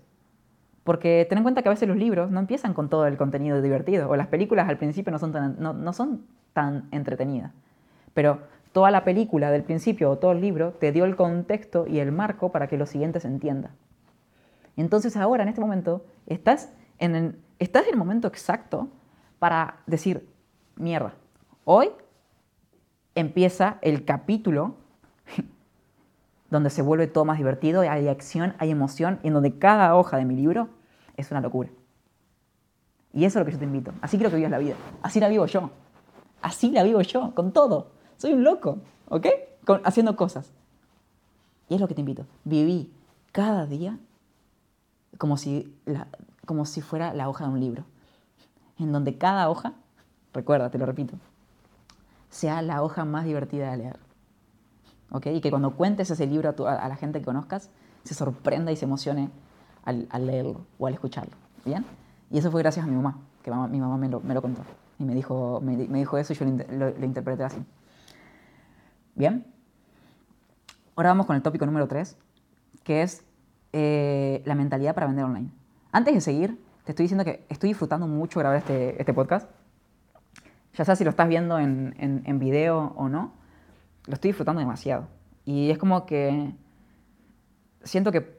porque 0.88 1.26
ten 1.28 1.36
en 1.36 1.44
cuenta 1.44 1.60
que 1.60 1.68
a 1.68 1.72
veces 1.72 1.86
los 1.86 1.98
libros 1.98 2.30
no 2.30 2.40
empiezan 2.40 2.72
con 2.72 2.88
todo 2.88 3.06
el 3.06 3.18
contenido 3.18 3.60
divertido, 3.60 4.08
o 4.08 4.16
las 4.16 4.28
películas 4.28 4.70
al 4.70 4.78
principio 4.78 5.12
no 5.12 5.18
son 5.18 5.32
tan, 5.32 5.56
no 5.60 5.92
son 5.92 6.24
tan 6.54 6.88
entretenidas, 6.92 7.52
pero 8.14 8.38
toda 8.72 8.90
la 8.90 9.04
película 9.04 9.50
del 9.50 9.64
principio 9.64 10.10
o 10.10 10.16
todo 10.16 10.32
el 10.32 10.40
libro 10.40 10.72
te 10.72 10.90
dio 10.90 11.04
el 11.04 11.14
contexto 11.14 11.86
y 11.86 11.98
el 11.98 12.10
marco 12.10 12.52
para 12.52 12.68
que 12.68 12.78
lo 12.78 12.86
siguiente 12.86 13.20
se 13.20 13.28
entienda. 13.28 13.72
Entonces 14.78 15.14
ahora, 15.18 15.42
en 15.42 15.50
este 15.50 15.60
momento, 15.60 16.06
estás 16.26 16.72
estás 17.58 17.84
en 17.84 17.92
el 17.92 17.98
momento 17.98 18.26
exacto 18.26 18.88
para 19.38 19.80
decir, 19.86 20.26
mierda, 20.76 21.12
hoy 21.64 21.90
empieza 23.14 23.76
el 23.82 24.06
capítulo 24.06 24.76
donde 26.50 26.70
se 26.70 26.80
vuelve 26.80 27.08
todo 27.08 27.26
más 27.26 27.36
divertido, 27.36 27.82
hay 27.82 28.08
acción, 28.08 28.54
hay 28.58 28.70
emoción, 28.70 29.18
y 29.22 29.26
en 29.26 29.34
donde 29.34 29.58
cada 29.58 29.94
hoja 29.94 30.16
de 30.16 30.24
mi 30.24 30.34
libro 30.34 30.77
es 31.18 31.30
una 31.30 31.40
locura. 31.40 31.68
Y 33.12 33.24
eso 33.24 33.38
es 33.38 33.42
lo 33.42 33.46
que 33.46 33.52
yo 33.52 33.58
te 33.58 33.64
invito. 33.64 33.92
Así 34.00 34.16
quiero 34.16 34.30
que 34.30 34.36
vivas 34.36 34.50
la 34.50 34.58
vida. 34.58 34.74
Así 35.02 35.20
la 35.20 35.28
vivo 35.28 35.46
yo. 35.46 35.70
Así 36.40 36.70
la 36.70 36.82
vivo 36.82 37.00
yo, 37.02 37.34
con 37.34 37.52
todo. 37.52 37.90
Soy 38.16 38.32
un 38.32 38.44
loco, 38.44 38.78
¿ok? 39.08 39.26
haciendo 39.84 40.16
cosas. 40.16 40.50
Y 41.68 41.74
es 41.74 41.80
lo 41.80 41.88
que 41.88 41.94
te 41.94 42.00
invito. 42.00 42.24
Viví 42.44 42.90
cada 43.32 43.66
día 43.66 43.98
como 45.18 45.36
si 45.36 45.74
como 46.48 46.64
si 46.64 46.80
fuera 46.80 47.12
la 47.12 47.28
hoja 47.28 47.44
de 47.44 47.50
un 47.50 47.60
libro, 47.60 47.84
en 48.78 48.90
donde 48.90 49.18
cada 49.18 49.50
hoja, 49.50 49.74
recuerda, 50.32 50.70
te 50.70 50.78
lo 50.78 50.86
repito, 50.86 51.14
sea 52.30 52.62
la 52.62 52.82
hoja 52.82 53.04
más 53.04 53.26
divertida 53.26 53.70
de 53.70 53.76
leer. 53.76 53.98
¿Ok? 55.10 55.26
Y 55.26 55.40
que 55.42 55.50
cuando 55.50 55.76
cuentes 55.76 56.10
ese 56.10 56.26
libro 56.26 56.54
a, 56.66 56.88
la 56.88 56.96
gente 56.96 57.18
que 57.18 57.26
conozcas, 57.26 57.68
se 58.02 58.14
sorprenda 58.14 58.72
y 58.72 58.76
se 58.76 58.86
emocione 58.86 59.30
al, 59.84 60.26
leerlo 60.26 60.66
o 60.78 60.86
al 60.86 60.94
escucharlo. 60.94 61.34
¿Bien? 61.64 61.84
Y 62.30 62.38
eso 62.38 62.50
fue 62.50 62.62
gracias 62.62 62.84
a 62.84 62.88
mi 62.88 62.94
mamá, 62.94 63.18
que 63.42 63.50
mi 63.50 63.80
mamá 63.80 63.96
me 63.96 64.08
lo, 64.08 64.42
contó. 64.42 64.62
Y 64.98 65.04
me 65.04 65.14
dijo, 65.14 65.60
me, 65.62 65.76
dijo 65.76 66.18
eso 66.18 66.32
y 66.32 66.36
yo 66.36 66.44
lo, 66.44 67.04
interpreté 67.04 67.44
así. 67.44 67.64
¿Bien? 69.14 69.46
Ahora 70.96 71.10
vamos 71.10 71.26
con 71.26 71.36
el 71.36 71.42
tópico 71.42 71.64
número 71.64 71.86
3, 71.86 72.16
que 72.84 73.02
es 73.02 73.24
eh, 73.72 74.42
la 74.44 74.54
mentalidad 74.54 74.94
para 74.94 75.06
vender 75.06 75.24
online. 75.24 75.50
Antes 75.92 76.14
de 76.14 76.20
seguir, 76.20 76.58
te 76.84 76.92
estoy 76.92 77.04
diciendo 77.04 77.24
que 77.24 77.44
estoy 77.48 77.68
disfrutando 77.68 78.06
mucho 78.06 78.40
grabar 78.40 78.58
este, 78.58 78.98
este 78.98 79.12
podcast. 79.12 79.50
Ya 80.74 80.84
sea 80.84 80.96
si 80.96 81.04
lo 81.04 81.10
estás 81.10 81.28
viendo 81.28 81.58
en, 81.58 81.94
en, 81.98 82.38
video 82.38 82.94
o 82.96 83.08
no, 83.08 83.32
lo 84.06 84.14
estoy 84.14 84.30
disfrutando 84.30 84.60
demasiado. 84.60 85.06
Y 85.44 85.70
es 85.70 85.78
como 85.78 86.06
que 86.06 86.54
siento 87.82 88.12
que 88.12 88.37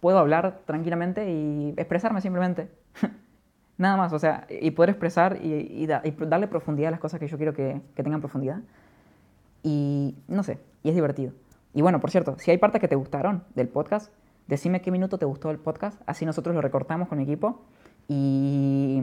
puedo 0.00 0.18
hablar 0.18 0.60
tranquilamente 0.64 1.30
y 1.30 1.74
expresarme 1.76 2.20
simplemente. 2.20 2.68
Nada 3.78 3.96
más, 3.96 4.12
o 4.12 4.18
sea, 4.18 4.46
y 4.48 4.72
poder 4.72 4.90
expresar 4.90 5.38
y, 5.42 5.52
y, 5.52 5.86
darle 5.86 6.48
profundidad 6.48 6.88
a 6.88 6.90
las 6.92 7.00
cosas 7.00 7.20
que 7.20 7.28
yo 7.28 7.36
quiero 7.36 7.54
que, 7.54 7.80
que, 7.94 8.02
tengan 8.02 8.20
profundidad. 8.20 8.60
Y 9.62 10.16
no 10.26 10.42
sé, 10.42 10.58
y 10.82 10.88
es 10.88 10.94
divertido. 10.94 11.32
Y 11.74 11.82
bueno, 11.82 12.00
por 12.00 12.10
cierto, 12.10 12.36
si 12.38 12.50
hay 12.50 12.58
partes 12.58 12.80
que 12.80 12.88
te 12.88 12.96
gustaron 12.96 13.44
del 13.54 13.68
podcast, 13.68 14.12
Decime 14.48 14.80
qué 14.80 14.90
minuto 14.90 15.18
te 15.18 15.26
gustó 15.26 15.50
el 15.50 15.58
podcast, 15.58 16.00
así 16.06 16.24
nosotros 16.24 16.54
lo 16.54 16.62
recortamos 16.62 17.08
con 17.08 17.18
mi 17.18 17.24
equipo 17.24 17.60
y, 18.08 18.98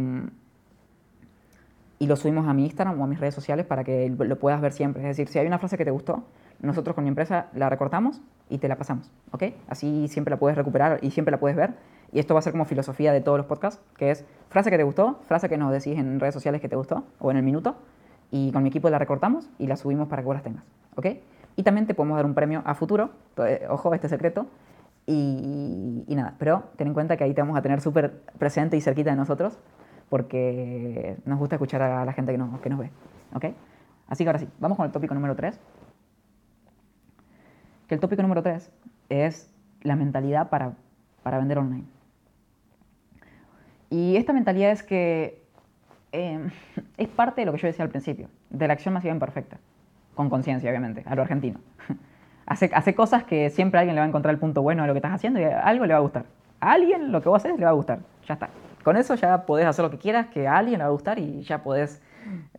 y 2.00 2.08
lo 2.08 2.16
subimos 2.16 2.48
a 2.48 2.54
mi 2.56 2.64
Instagram 2.64 3.00
o 3.00 3.04
a 3.04 3.08
mis 3.08 3.20
redes 3.20 3.36
sociales 3.36 3.68
para 3.68 3.84
que 3.84 4.10
lo 4.10 4.40
puedas 4.40 4.60
ver 4.60 4.74
siempre. 4.74 5.04
Es 5.04 5.10
decir, 5.10 5.28
si 5.28 5.38
hay 5.38 5.46
una 5.46 5.60
frase 5.60 5.78
que 5.78 5.86
te 5.86 5.92
gustó, 5.92 6.24
nosotros 6.60 6.96
con 6.96 7.04
mi 7.04 7.10
empresa 7.10 7.48
la 7.54 7.70
recortamos 7.70 8.22
y 8.50 8.58
te 8.58 8.68
la 8.68 8.76
pasamos, 8.76 9.12
¿ok? 9.32 9.44
Así 9.68 10.08
siempre 10.08 10.32
la 10.32 10.38
puedes 10.38 10.58
recuperar 10.58 11.00
y 11.02 11.12
siempre 11.12 11.32
la 11.32 11.40
puedes 11.40 11.58
ver. 11.58 11.74
Y 12.12 12.20
esto 12.20 12.34
va 12.34 12.40
a 12.40 12.44
ser 12.44 12.54
como 12.54 12.66
filosofía 12.66 13.12
de 13.12 13.22
todos 13.22 13.38
los 13.38 13.48
podcasts, 13.48 13.82
que 13.98 14.12
es 14.12 14.26
frase 14.50 14.70
que 14.70 14.78
te 14.78 14.84
gustó, 14.84 15.20
frase 15.24 15.50
que 15.50 15.58
nos 15.58 15.72
decís 15.72 15.98
en 15.98 16.20
redes 16.20 16.34
sociales 16.34 16.62
que 16.62 16.70
te 16.70 16.76
gustó 16.76 17.04
o 17.20 17.32
en 17.32 17.38
el 17.38 17.44
minuto, 17.44 17.76
y 18.32 18.52
con 18.52 18.64
mi 18.64 18.70
equipo 18.70 18.90
la 18.90 19.00
recortamos 19.00 19.50
y 19.58 19.68
la 19.68 19.76
subimos 19.76 20.08
para 20.08 20.22
que 20.22 20.26
vos 20.26 20.36
las 20.36 20.44
tengas, 20.44 20.64
¿ok? 20.96 21.08
Y 21.56 21.64
también 21.64 21.88
te 21.88 21.94
podemos 21.94 22.18
dar 22.18 22.26
un 22.26 22.34
premio 22.34 22.62
a 22.66 22.76
futuro, 22.76 23.12
ojo, 23.70 23.94
este 23.94 24.10
secreto, 24.10 24.48
y, 25.08 26.06
nada, 26.10 26.36
pero 26.40 26.64
ten 26.78 26.88
en 26.88 26.94
cuenta 26.94 27.16
que 27.18 27.24
ahí 27.24 27.34
te 27.34 27.42
vamos 27.42 27.58
a 27.58 27.62
tener 27.62 27.82
súper 27.82 28.22
presente 28.38 28.76
y 28.78 28.82
cerquita 28.82 29.12
de 29.12 29.16
nosotros, 29.16 29.60
porque 30.10 31.18
nos 31.26 31.40
gusta 31.40 31.56
escuchar 31.56 31.82
a 31.82 32.06
la 32.06 32.14
gente 32.14 32.32
que 32.32 32.38
nos, 32.38 32.60
que 32.60 32.70
nos 32.70 32.80
ve. 32.80 32.92
¿Ok? 33.34 33.46
Así 34.08 34.24
que 34.24 34.30
ahora 34.30 34.40
sí, 34.40 34.48
vamos 34.60 34.78
con 34.78 34.86
el 34.86 34.92
tópico 34.92 35.14
número 35.14 35.36
3. 35.36 35.60
Que 37.88 37.96
el 37.96 38.02
tópico 38.02 38.22
número 38.22 38.42
3 38.42 38.72
es 39.10 39.54
la 39.82 39.96
mentalidad 39.96 40.50
para, 40.50 40.74
para 41.24 41.38
vender 41.38 41.60
online. 41.60 41.86
Y 43.90 44.18
esta 44.18 44.34
mentalidad 44.34 44.72
es 44.72 44.84
que 44.84 45.42
em, 46.12 46.50
es 46.98 47.08
parte 47.08 47.42
de 47.42 47.46
lo 47.46 47.52
que 47.54 47.60
yo 47.60 47.68
decía 47.68 47.86
al 47.86 47.92
principio, 47.92 48.30
de 48.50 48.68
la 48.68 48.74
acción 48.74 48.94
masiva 48.94 49.14
imperfecta, 49.14 49.58
con 50.16 50.30
conciencia, 50.30 50.70
obviamente, 50.70 51.04
a 51.06 51.16
lo 51.16 51.22
argentino. 51.22 51.60
Hace, 52.48 52.70
hace 52.76 52.94
cosas 52.94 53.24
que 53.24 53.50
siempre 53.50 53.80
alguien 53.80 53.96
le 53.96 54.02
va 54.02 54.06
a 54.06 54.08
encontrar 54.08 54.32
el 54.32 54.40
punto 54.40 54.62
bueno 54.62 54.84
de 54.84 54.88
lo 54.88 54.94
que 54.94 55.00
estás 55.00 55.14
haciendo 55.14 55.40
y 55.40 55.46
algo 55.46 55.88
le 55.88 55.94
va 55.94 55.98
a 55.98 56.02
gustar. 56.04 56.26
A 56.60 56.74
alguien 56.74 57.12
lo 57.12 57.20
que 57.20 57.28
vos 57.28 57.44
haces 57.44 57.58
le 57.58 57.66
va 57.66 57.72
a 57.72 57.74
gustar. 57.74 58.02
Ya 58.28 58.36
está. 58.36 58.50
Con 58.84 58.98
eso 58.98 59.16
ya 59.16 59.48
podés 59.48 59.66
hacer 59.66 59.84
lo 59.84 59.90
que 59.90 59.98
quieras, 59.98 60.28
que 60.28 60.48
a 60.48 60.56
alguien 60.56 60.78
le 60.78 60.84
va 60.84 60.90
a 60.90 60.92
gustar 60.92 61.18
y 61.18 61.42
ya 61.42 61.64
podés 61.64 62.04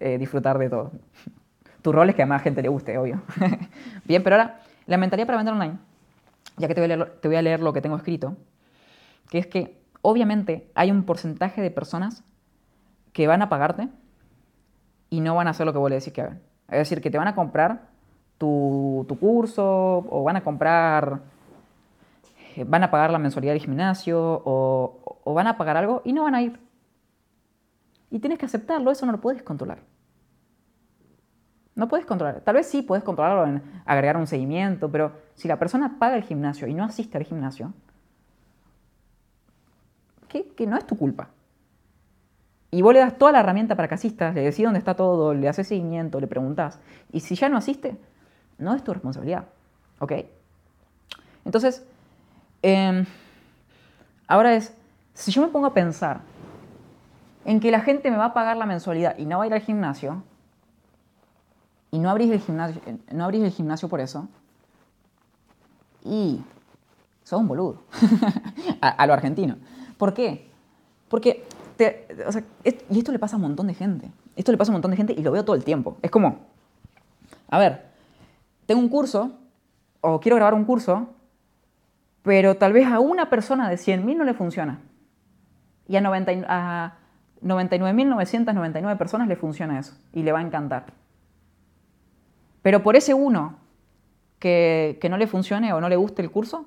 eh, 0.01 0.19
disfrutar 0.19 0.59
de 0.59 0.69
todo. 0.69 0.91
Tu 1.83 1.93
rol 1.93 2.09
es 2.09 2.17
que 2.17 2.23
a 2.25 2.27
más 2.27 2.43
gente 2.43 2.63
le 2.63 2.69
guste, 2.69 2.99
obvio. 2.99 3.23
Bien, 4.07 4.25
pero 4.25 4.35
ahora, 4.35 4.59
la 4.87 4.97
mentalidad 4.97 5.27
para 5.27 5.39
vender 5.39 5.55
online, 5.55 5.79
ya 6.57 6.69
que 6.69 6.75
te 6.75 6.81
voy, 6.81 7.37
a 7.37 7.43
leer, 7.43 7.61
lo 7.61 7.73
que 7.73 7.81
tengo 7.81 7.97
escrito, 7.97 8.37
que 9.31 9.39
es 9.39 9.47
que 9.47 9.83
obviamente 10.03 10.71
hay 10.75 10.91
un 10.91 11.05
porcentaje 11.05 11.61
de 11.61 11.71
personas 11.71 12.25
que 13.13 13.27
van 13.27 13.43
a 13.43 13.49
pagarte 13.49 13.89
y 15.11 15.21
no 15.21 15.35
van 15.35 15.49
a 15.49 15.51
hacer 15.51 15.67
lo 15.67 15.73
que 15.73 15.79
vos 15.79 15.91
le 15.91 15.97
decís 15.97 16.13
que 16.13 16.23
hagan. 16.23 16.41
Es 16.69 16.79
decir, 16.79 17.01
que 17.01 17.11
te 17.11 17.19
van 17.19 17.29
a 17.29 17.35
comprar 17.35 17.89
tu, 18.39 19.05
tu 19.09 19.19
curso 19.19 20.07
o 20.09 20.23
van 20.25 20.37
a 20.37 20.43
comprar, 20.43 21.21
eh, 22.57 22.65
van 22.65 22.85
a 22.85 22.91
pagar 22.91 23.11
la 23.11 23.19
mensualidad 23.19 23.53
del 23.55 23.63
gimnasio 23.63 24.43
o, 24.45 25.21
o 25.25 25.35
van 25.35 25.47
a 25.47 25.57
pagar 25.57 25.77
algo 25.77 26.03
y 26.05 26.13
no 26.13 26.25
van 26.25 26.35
a 26.35 26.43
ir. 26.43 26.61
Y 28.11 28.21
tienes 28.21 28.39
que 28.39 28.47
aceptarlo, 28.47 28.91
eso 28.91 29.07
no 29.07 29.13
lo 29.13 29.21
puedes 29.21 29.43
controlar. 29.43 29.79
No 31.77 31.89
puedes 31.89 32.07
controlar. 32.07 32.41
Tal 32.41 32.55
vez 32.55 32.67
sí 32.67 32.81
puedes 32.81 33.05
controlarlo 33.05 33.47
en 33.47 33.63
agregar 33.85 34.17
un 34.17 34.27
seguimiento, 34.27 34.91
pero 34.91 35.13
si 35.35 35.47
la 35.47 35.59
persona 35.59 35.99
paga 35.99 36.17
el 36.17 36.23
gimnasio 36.23 36.67
y 36.67 36.75
no 36.75 36.85
asiste 36.85 37.19
al 37.19 37.25
gimnasio, 37.25 37.73
que, 40.57 40.67
no 40.67 40.77
es 40.77 40.87
tu 40.87 40.97
culpa. 40.97 41.29
Y 42.71 42.83
vos 42.83 42.93
le 42.93 43.01
das 43.01 43.17
toda 43.17 43.33
la 43.33 43.41
herramienta 43.41 43.77
para 43.77 43.89
que 43.89 43.95
asistas, 43.95 44.35
le 44.35 44.43
decís 44.43 44.65
dónde 44.65 44.79
está 44.79 44.95
todo, 44.95 45.35
le 45.35 45.49
haces 45.49 45.69
seguimiento, 45.69 46.19
le 46.19 46.27
preguntás. 46.27 46.81
Y 47.13 47.21
si 47.21 47.35
ya 47.35 47.49
no 47.49 47.57
asiste, 47.57 47.97
no 48.59 48.75
es 48.75 48.83
tu 48.83 48.93
responsabilidad. 48.93 49.45
¿Ok? 49.99 50.13
Entonces, 51.45 51.87
em, 52.63 53.07
ahora 54.27 54.55
es, 54.55 54.75
si 55.15 55.31
yo 55.31 55.43
me 55.43 55.49
pongo 55.49 55.67
a 55.67 55.75
pensar 55.75 56.21
en 57.45 57.61
que 57.61 57.71
la 57.71 57.81
gente 57.81 58.11
me 58.11 58.17
va 58.17 58.27
a 58.27 58.35
pagar 58.35 58.57
la 58.57 58.67
mensualidad 58.67 59.17
y 59.17 59.27
no 59.27 59.39
va 59.39 59.45
a 59.45 59.47
ir 59.47 59.55
al 59.55 59.61
gimnasio, 59.61 60.23
y 61.97 61.99
no 61.99 62.11
abrís 62.11 62.31
el 62.31 62.41
gimnasio, 62.41 62.83
no 63.11 63.25
abrís 63.25 63.43
el 63.43 63.51
gimnasio 63.51 63.89
por 63.89 64.01
eso, 64.01 64.29
y 66.05 66.43
sos 67.25 67.41
un 67.41 67.49
boludo, 67.49 67.85
a, 68.83 69.07
lo 69.07 69.15
argentino. 69.15 69.57
¿Por 69.97 70.13
qué? 70.13 70.47
Porque, 71.09 71.47
y 72.91 72.99
esto 72.99 73.13
le 73.13 73.19
pasa 73.19 73.37
a 73.37 73.39
un 73.39 73.45
montón 73.45 73.69
de 73.69 73.73
gente, 73.73 74.11
esto 74.37 74.53
le 74.53 74.59
pasa 74.59 74.71
a 74.71 74.73
un 74.73 74.75
montón 74.75 74.91
de 74.91 74.99
gente 74.99 75.15
y 75.17 75.23
lo 75.23 75.33
veo 75.33 75.43
todo 75.43 75.57
el 75.57 75.65
tiempo. 75.65 75.97
Es 76.03 76.11
como, 76.11 76.41
a 77.49 77.59
ver, 77.59 77.87
tengo 78.67 78.83
un 78.83 78.91
curso, 78.91 79.31
o 80.03 80.21
quiero 80.21 80.37
grabar 80.37 80.53
un 80.53 80.67
curso, 80.67 81.09
pero 82.23 82.59
tal 82.59 82.75
vez 82.75 82.87
a 82.89 83.01
una 83.01 83.31
persona 83.31 83.71
de 83.71 83.77
100.000 83.77 84.17
no 84.19 84.25
le 84.25 84.35
funciona. 84.35 84.81
Y 85.89 85.97
a, 85.97 86.01
a 86.01 86.95
99.999 87.43 88.99
personas 88.99 89.29
le 89.29 89.37
funciona 89.37 89.79
eso 89.79 89.95
y 90.13 90.25
le 90.25 90.33
va 90.33 90.41
a 90.41 90.43
encantar. 90.43 91.06
Pero 92.67 92.83
por 92.83 92.97
ese 92.97 93.15
uno 93.15 93.55
que, 94.41 94.99
no 95.09 95.17
le 95.19 95.29
funcione 95.29 95.73
o 95.73 95.81
no 95.81 95.89
le 95.89 95.95
guste 95.95 96.21
el 96.21 96.33
curso, 96.33 96.67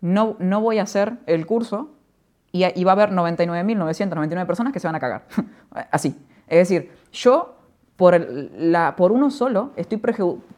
no, 0.00 0.36
no 0.38 0.60
voy 0.60 0.78
a 0.78 0.84
hacer 0.84 1.18
el 1.26 1.44
curso 1.44 1.90
y, 2.52 2.62
va 2.84 2.92
a 2.92 2.94
haber 2.94 3.10
99.999 3.10 4.46
personas 4.46 4.72
que 4.72 4.78
se 4.78 4.86
van 4.86 4.94
a 4.94 5.00
cagar. 5.00 5.26
Así. 5.90 6.16
Es 6.46 6.68
decir, 6.68 6.92
yo 7.10 7.56
por, 7.96 8.16
la, 8.56 8.94
por 8.94 9.10
uno 9.10 9.32
solo 9.32 9.72
estoy 9.74 10.00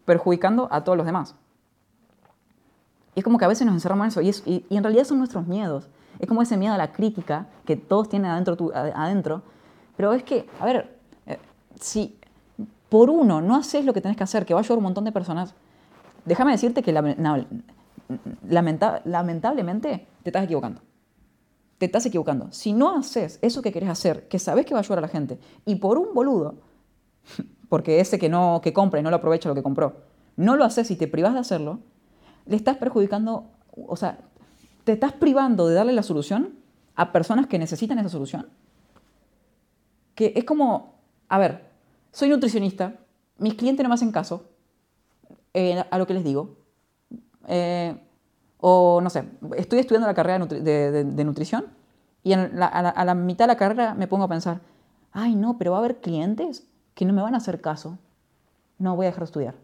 perjudicando 0.04 0.68
a 0.70 0.84
todos 0.84 0.98
los 0.98 1.06
demás. 1.06 1.34
Y 3.14 3.20
es 3.20 3.24
como 3.24 3.38
que 3.38 3.46
a 3.46 3.48
veces 3.48 3.64
nos 3.64 3.76
encerramos 3.76 4.04
en 4.04 4.08
eso 4.08 4.20
y, 4.20 4.28
y, 4.44 4.66
y 4.68 4.76
en 4.76 4.84
realidad 4.84 5.04
son 5.04 5.16
nuestros 5.16 5.46
miedos. 5.46 5.88
Es 6.18 6.28
como 6.28 6.42
ese 6.42 6.58
miedo 6.58 6.74
a 6.74 6.76
la 6.76 6.92
crítica 6.92 7.46
que 7.64 7.76
todos 7.76 8.10
tienen 8.10 8.30
adentro, 8.30 8.72
adentro. 8.74 9.40
Pero 9.96 10.12
es 10.12 10.22
que, 10.22 10.46
a 10.60 10.66
ver, 10.66 10.98
eh, 11.24 11.38
si 11.80 12.17
por 12.88 13.10
uno 13.10 13.40
no 13.40 13.56
haces 13.56 13.84
lo 13.84 13.92
que 13.92 14.00
tenés 14.00 14.16
que 14.16 14.24
hacer, 14.24 14.46
que 14.46 14.54
va 14.54 14.60
a 14.60 14.62
ayudar 14.62 14.78
un 14.78 14.84
montón 14.84 15.04
de 15.04 15.12
personas, 15.12 15.54
déjame 16.24 16.52
decirte 16.52 16.82
que 16.82 16.92
lamentablemente 18.44 20.06
te 20.22 20.30
estás 20.30 20.44
equivocando. 20.44 20.80
Te 21.78 21.86
estás 21.86 22.06
equivocando. 22.06 22.50
Si 22.50 22.72
no 22.72 22.96
haces 22.96 23.38
eso 23.42 23.62
que 23.62 23.72
querés 23.72 23.88
hacer, 23.88 24.26
que 24.28 24.38
sabes 24.38 24.66
que 24.66 24.74
va 24.74 24.80
a 24.80 24.82
ayudar 24.82 24.98
a 24.98 25.02
la 25.02 25.08
gente, 25.08 25.38
y 25.64 25.76
por 25.76 25.98
un 25.98 26.14
boludo, 26.14 26.56
porque 27.68 28.00
ese 28.00 28.18
que 28.18 28.28
no 28.28 28.60
que 28.62 28.72
compra 28.72 29.00
y 29.00 29.02
no 29.02 29.10
lo 29.10 29.16
aprovecha 29.16 29.48
lo 29.48 29.54
que 29.54 29.62
compró, 29.62 29.96
no 30.36 30.56
lo 30.56 30.64
haces 30.64 30.90
y 30.90 30.96
te 30.96 31.06
privas 31.06 31.34
de 31.34 31.40
hacerlo, 31.40 31.80
le 32.46 32.56
estás 32.56 32.78
perjudicando, 32.78 33.50
o 33.76 33.96
sea, 33.96 34.18
te 34.84 34.92
estás 34.92 35.12
privando 35.12 35.68
de 35.68 35.74
darle 35.74 35.92
la 35.92 36.02
solución 36.02 36.54
a 36.94 37.12
personas 37.12 37.46
que 37.46 37.58
necesitan 37.58 37.98
esa 37.98 38.08
solución. 38.08 38.48
Que 40.14 40.32
es 40.34 40.44
como, 40.44 40.94
a 41.28 41.38
ver, 41.38 41.67
soy 42.12 42.28
nutricionista, 42.28 42.94
mis 43.38 43.54
clientes 43.54 43.82
no 43.82 43.88
me 43.88 43.94
hacen 43.94 44.12
caso 44.12 44.44
eh, 45.54 45.84
a 45.90 45.98
lo 45.98 46.06
que 46.06 46.14
les 46.14 46.24
digo. 46.24 46.56
Eh, 47.46 47.98
o 48.58 49.00
no 49.00 49.10
sé, 49.10 49.24
estoy 49.56 49.78
estudiando 49.78 50.06
la 50.08 50.14
carrera 50.14 50.44
de, 50.44 51.24
nutrición 51.24 51.66
y 52.24 52.32
a, 52.32 52.48
la, 52.48 53.14
mitad 53.14 53.44
de 53.44 53.52
la 53.52 53.56
carrera 53.56 53.94
me 53.94 54.08
pongo 54.08 54.24
a 54.24 54.28
pensar, 54.28 54.60
ay 55.12 55.36
no, 55.36 55.56
pero 55.58 55.70
va 55.72 55.78
a 55.78 55.80
haber 55.80 56.00
clientes 56.00 56.66
que 56.94 57.04
no 57.04 57.12
me 57.12 57.22
van 57.22 57.34
a 57.34 57.38
hacer 57.38 57.60
caso. 57.60 57.98
No, 58.78 58.96
voy 58.96 59.06
a 59.06 59.08
dejar 59.08 59.20
de 59.20 59.24
estudiar. 59.24 59.54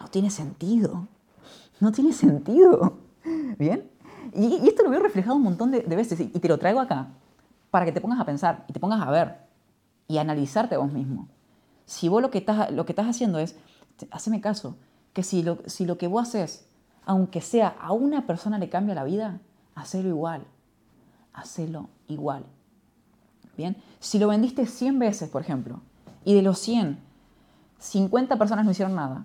No 0.00 0.08
tiene 0.08 0.30
sentido. 0.30 1.08
No 1.80 1.92
tiene 1.92 2.12
sentido. 2.12 2.98
¿Bien? 3.58 3.90
Y, 4.34 4.68
esto 4.68 4.82
lo 4.82 4.90
veo 4.90 5.00
reflejado 5.00 5.36
un 5.36 5.42
montón 5.42 5.70
de, 5.70 5.80
veces 5.80 6.20
y, 6.20 6.26
te 6.26 6.48
lo 6.48 6.58
traigo 6.58 6.80
acá 6.80 7.08
para 7.70 7.84
que 7.84 7.92
te 7.92 8.00
pongas 8.00 8.20
a 8.20 8.24
pensar 8.24 8.64
y 8.68 8.72
te 8.72 8.80
pongas 8.80 9.00
a 9.00 9.10
ver 9.10 9.47
y 10.08 10.18
analizarte 10.18 10.74
a 10.74 10.78
vos 10.78 10.92
mismo. 10.92 11.28
Si 11.84 12.08
vos 12.08 12.20
lo 12.20 12.30
que 12.30 12.38
estás, 12.38 12.72
lo 12.72 12.84
que 12.84 12.92
estás 12.92 13.06
haciendo 13.06 13.38
es, 13.38 13.56
haceme 14.10 14.40
caso, 14.40 14.76
que 15.12 15.22
si 15.22 15.42
lo, 15.42 15.58
si 15.66 15.84
lo 15.86 15.98
que 15.98 16.08
vos 16.08 16.28
haces, 16.28 16.66
aunque 17.04 17.40
sea 17.40 17.68
a 17.68 17.92
una 17.92 18.26
persona 18.26 18.58
le 18.58 18.68
cambia 18.68 18.94
la 18.94 19.04
vida, 19.04 19.40
hacelo 19.74 20.08
igual. 20.08 20.44
Hacelo 21.32 21.88
igual. 22.08 22.44
Bien, 23.56 23.76
si 24.00 24.18
lo 24.18 24.28
vendiste 24.28 24.66
100 24.66 24.98
veces, 24.98 25.30
por 25.30 25.42
ejemplo, 25.42 25.80
y 26.24 26.34
de 26.34 26.42
los 26.42 26.58
100, 26.58 26.98
50 27.78 28.36
personas 28.36 28.64
no 28.64 28.70
hicieron 28.70 28.94
nada, 28.94 29.24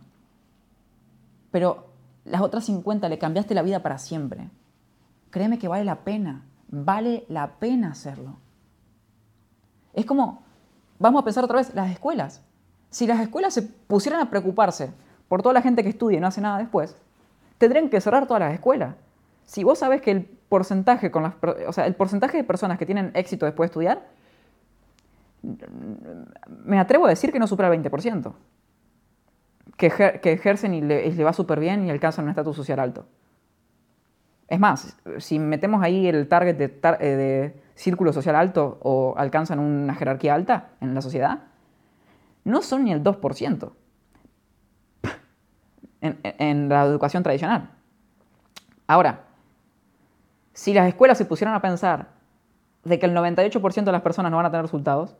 pero 1.51 1.87
las 2.25 2.41
otras 2.41 2.65
50 2.65 3.09
le 3.09 3.19
cambiaste 3.19 3.53
la 3.53 3.61
vida 3.61 3.83
para 3.83 3.97
siempre. 3.97 4.49
Créeme 5.29 5.59
que 5.59 5.67
vale 5.67 5.85
la 5.85 6.03
pena, 6.03 6.45
vale 6.69 7.25
la 7.29 7.59
pena 7.59 7.91
hacerlo. 7.91 8.37
Es 9.93 10.05
como, 10.05 10.42
vamos 11.03 11.21
a 11.21 11.25
pensar 11.25 11.43
otra 11.43 11.57
vez, 11.57 11.73
las 11.75 11.91
escuelas. 11.91 12.41
Si 12.89 13.05
las 13.05 13.19
escuelas 13.19 13.53
se 13.53 13.61
pusieran 13.61 14.21
a 14.21 14.29
preocuparse 14.29 14.91
por 15.27 15.41
toda 15.41 15.53
la 15.53 15.61
gente 15.61 15.83
que 15.83 15.89
estudia 15.89 16.17
y 16.17 16.21
no 16.21 16.27
hace 16.27 16.41
nada 16.41 16.57
después, 16.57 16.95
tendrían 17.57 17.89
que 17.89 17.99
cerrar 17.99 18.25
todas 18.25 18.39
las 18.39 18.53
escuelas. 18.53 18.95
Si 19.45 19.63
vos 19.63 19.79
sabés 19.79 20.01
que 20.01 20.11
el 20.11 20.21
porcentaje, 20.23 21.11
con 21.11 21.23
las, 21.23 21.33
o 21.67 21.73
sea, 21.73 21.85
el 21.87 21.95
porcentaje 21.95 22.37
de 22.37 22.43
personas 22.43 22.77
que 22.77 22.85
tienen 22.85 23.11
éxito 23.13 23.45
después 23.45 23.67
de 23.67 23.71
estudiar, 23.71 24.07
me 26.63 26.79
atrevo 26.79 27.05
a 27.05 27.09
decir 27.09 27.33
que 27.33 27.39
no 27.39 27.47
supera 27.47 27.73
el 27.73 27.83
20% 27.83 28.33
que, 29.77 30.31
ejercen 30.31 30.73
y 30.73 30.81
le, 30.81 31.23
va 31.23 31.33
súper 31.33 31.59
bien 31.59 31.85
y 31.85 31.89
alcanzan 31.89 32.25
un 32.25 32.29
estatus 32.29 32.55
social 32.55 32.79
alto. 32.79 33.05
Es 34.47 34.59
más, 34.59 34.97
si 35.17 35.39
metemos 35.39 35.83
ahí 35.83 36.07
el 36.07 36.27
target 36.27 36.55
de, 36.55 36.65
eh, 36.65 37.15
de, 37.15 37.62
círculo 37.75 38.13
social 38.13 38.35
alto 38.35 38.79
o 38.81 39.15
alcanzan 39.17 39.59
una 39.59 39.95
jerarquía 39.95 40.35
alta 40.35 40.69
en 40.81 40.93
la 40.93 41.01
sociedad, 41.01 41.39
no 42.43 42.61
son 42.61 42.83
ni 42.85 42.91
el 42.91 43.03
2% 43.03 43.71
en, 46.01 46.19
en 46.23 46.69
la 46.69 46.83
educación 46.83 47.23
tradicional. 47.23 47.69
Ahora, 48.87 49.21
si 50.53 50.73
las 50.73 50.87
escuelas 50.87 51.17
se 51.17 51.25
pusieran 51.25 51.55
a 51.55 51.61
pensar 51.61 52.07
de 52.83 52.99
que 52.99 53.05
el 53.05 53.15
98% 53.15 53.83
de 53.83 53.91
las 53.91 54.01
personas 54.01 54.31
no 54.31 54.37
van 54.37 54.45
a 54.45 54.51
tener 54.51 54.63
resultados, 54.63 55.15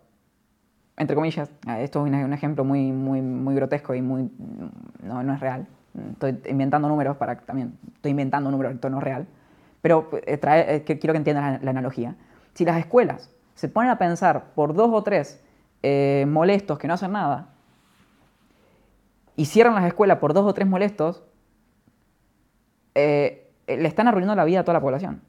entre 0.98 1.16
comillas, 1.16 1.50
ah, 1.66 1.80
esto 1.80 2.06
es 2.06 2.14
un 2.14 2.34
ejemplo 2.34 2.64
muy, 2.64 2.92
muy, 2.92 3.22
muy 3.22 3.56
grotesco 3.56 3.96
y 3.96 4.02
muy, 4.02 4.30
no, 5.02 5.24
no 5.24 5.34
es 5.34 5.40
real. 5.40 5.68
Estoy 6.12 6.40
inventando 6.50 6.88
números 6.88 7.18
para 7.18 7.38
también, 7.38 7.78
estoy 7.96 8.12
inventando 8.12 8.52
números, 8.52 8.74
esto 8.74 8.90
no 8.90 8.98
es 8.98 9.04
real. 9.04 9.28
Pero 9.82 10.10
eh, 10.26 10.40
eh, 10.44 10.84
quiero 10.86 11.14
que 11.14 11.18
entiendan 11.18 11.60
la, 11.64 11.72
analogía. 11.72 12.16
Si 12.54 12.66
las 12.66 12.78
escuelas 12.78 13.30
se 13.56 13.68
ponen 13.68 13.92
a 13.92 13.98
pensar 13.98 14.54
por 14.56 14.74
dos 14.74 14.90
o 14.94 15.04
tres 15.04 15.42
eh, 15.82 16.26
molestos 16.28 16.78
que 16.78 16.88
no 16.88 16.94
hacen 16.94 17.12
nada 17.12 17.50
y 19.36 19.46
cierran 19.46 19.76
las 19.76 19.86
escuelas 19.86 20.20
por 20.20 20.34
dos 20.34 20.46
o 20.46 20.54
tres 20.54 20.68
molestos, 20.68 21.24
le 22.96 23.88
están 23.88 24.08
arruinando 24.08 24.36
la 24.36 24.46
vida 24.46 24.60
a 24.60 24.64
toda 24.64 24.74
la 24.74 24.82
población. 24.82 25.22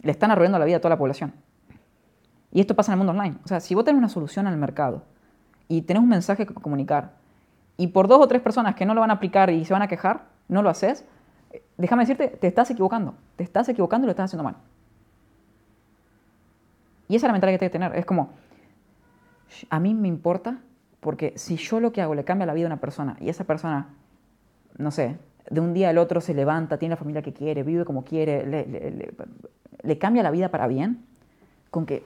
Le 0.00 0.12
están 0.12 0.30
arruinando 0.30 0.58
la 0.58 0.64
vida 0.64 0.76
a 0.76 0.80
toda 0.80 0.90
la 0.90 0.98
población. 0.98 1.34
Y 2.52 2.60
esto 2.60 2.76
pasa 2.76 2.92
en 2.92 2.94
el 2.94 2.98
mundo 2.98 3.10
online. 3.12 3.36
O 3.44 3.48
sea, 3.48 3.58
si 3.58 3.74
vos 3.74 3.84
tenés 3.84 3.98
una 3.98 4.08
solución 4.08 4.46
al 4.46 4.56
mercado 4.56 5.02
y 5.66 5.82
tenés 5.82 6.02
un 6.02 6.08
mensaje 6.08 6.46
que 6.46 6.54
comunicar 6.54 7.12
y 7.76 7.88
por 7.88 8.06
dos 8.06 8.20
o 8.20 8.28
tres 8.28 8.40
personas 8.40 8.76
que 8.76 8.86
no 8.86 8.94
lo 8.94 9.00
van 9.00 9.10
a 9.10 9.14
aplicar 9.14 9.50
y 9.50 9.64
se 9.64 9.72
van 9.72 9.82
a 9.82 9.88
quejar, 9.88 10.26
no 10.46 10.62
lo 10.62 10.70
haces, 10.70 11.04
eh, 11.50 11.64
déjame 11.76 12.04
decirte, 12.04 12.28
te 12.28 12.46
estás 12.46 12.70
equivocando. 12.70 13.16
Te 13.36 13.44
estás 13.44 13.68
equivocando 13.68 14.04
y 14.04 14.08
lo 14.08 14.10
estás 14.12 14.26
haciendo 14.26 14.44
mal. 14.44 14.56
Y 17.08 17.16
esa 17.16 17.26
es 17.26 17.28
la 17.28 17.32
mentalidad 17.32 17.56
que 17.56 17.68
tienes 17.68 17.72
que 17.72 17.78
tener. 17.78 17.98
Es 17.98 18.06
como, 18.06 18.30
a 19.70 19.80
mí 19.80 19.94
me 19.94 20.08
importa 20.08 20.58
porque 21.00 21.34
si 21.36 21.56
yo 21.56 21.80
lo 21.80 21.92
que 21.92 22.00
hago 22.00 22.14
le 22.14 22.24
cambia 22.24 22.46
la 22.46 22.54
vida 22.54 22.66
a 22.66 22.68
una 22.68 22.80
persona 22.80 23.16
y 23.20 23.28
esa 23.28 23.44
persona, 23.44 23.88
no 24.78 24.90
sé, 24.90 25.18
de 25.50 25.60
un 25.60 25.74
día 25.74 25.90
al 25.90 25.98
otro 25.98 26.20
se 26.20 26.32
levanta, 26.32 26.78
tiene 26.78 26.94
la 26.94 26.96
familia 26.96 27.22
que 27.22 27.34
quiere, 27.34 27.62
vive 27.62 27.84
como 27.84 28.04
quiere, 28.04 28.46
le, 28.46 29.98
cambia 29.98 30.22
la 30.22 30.30
vida 30.30 30.50
para 30.50 30.66
bien, 30.66 31.04
con 31.70 31.84
que 31.84 32.04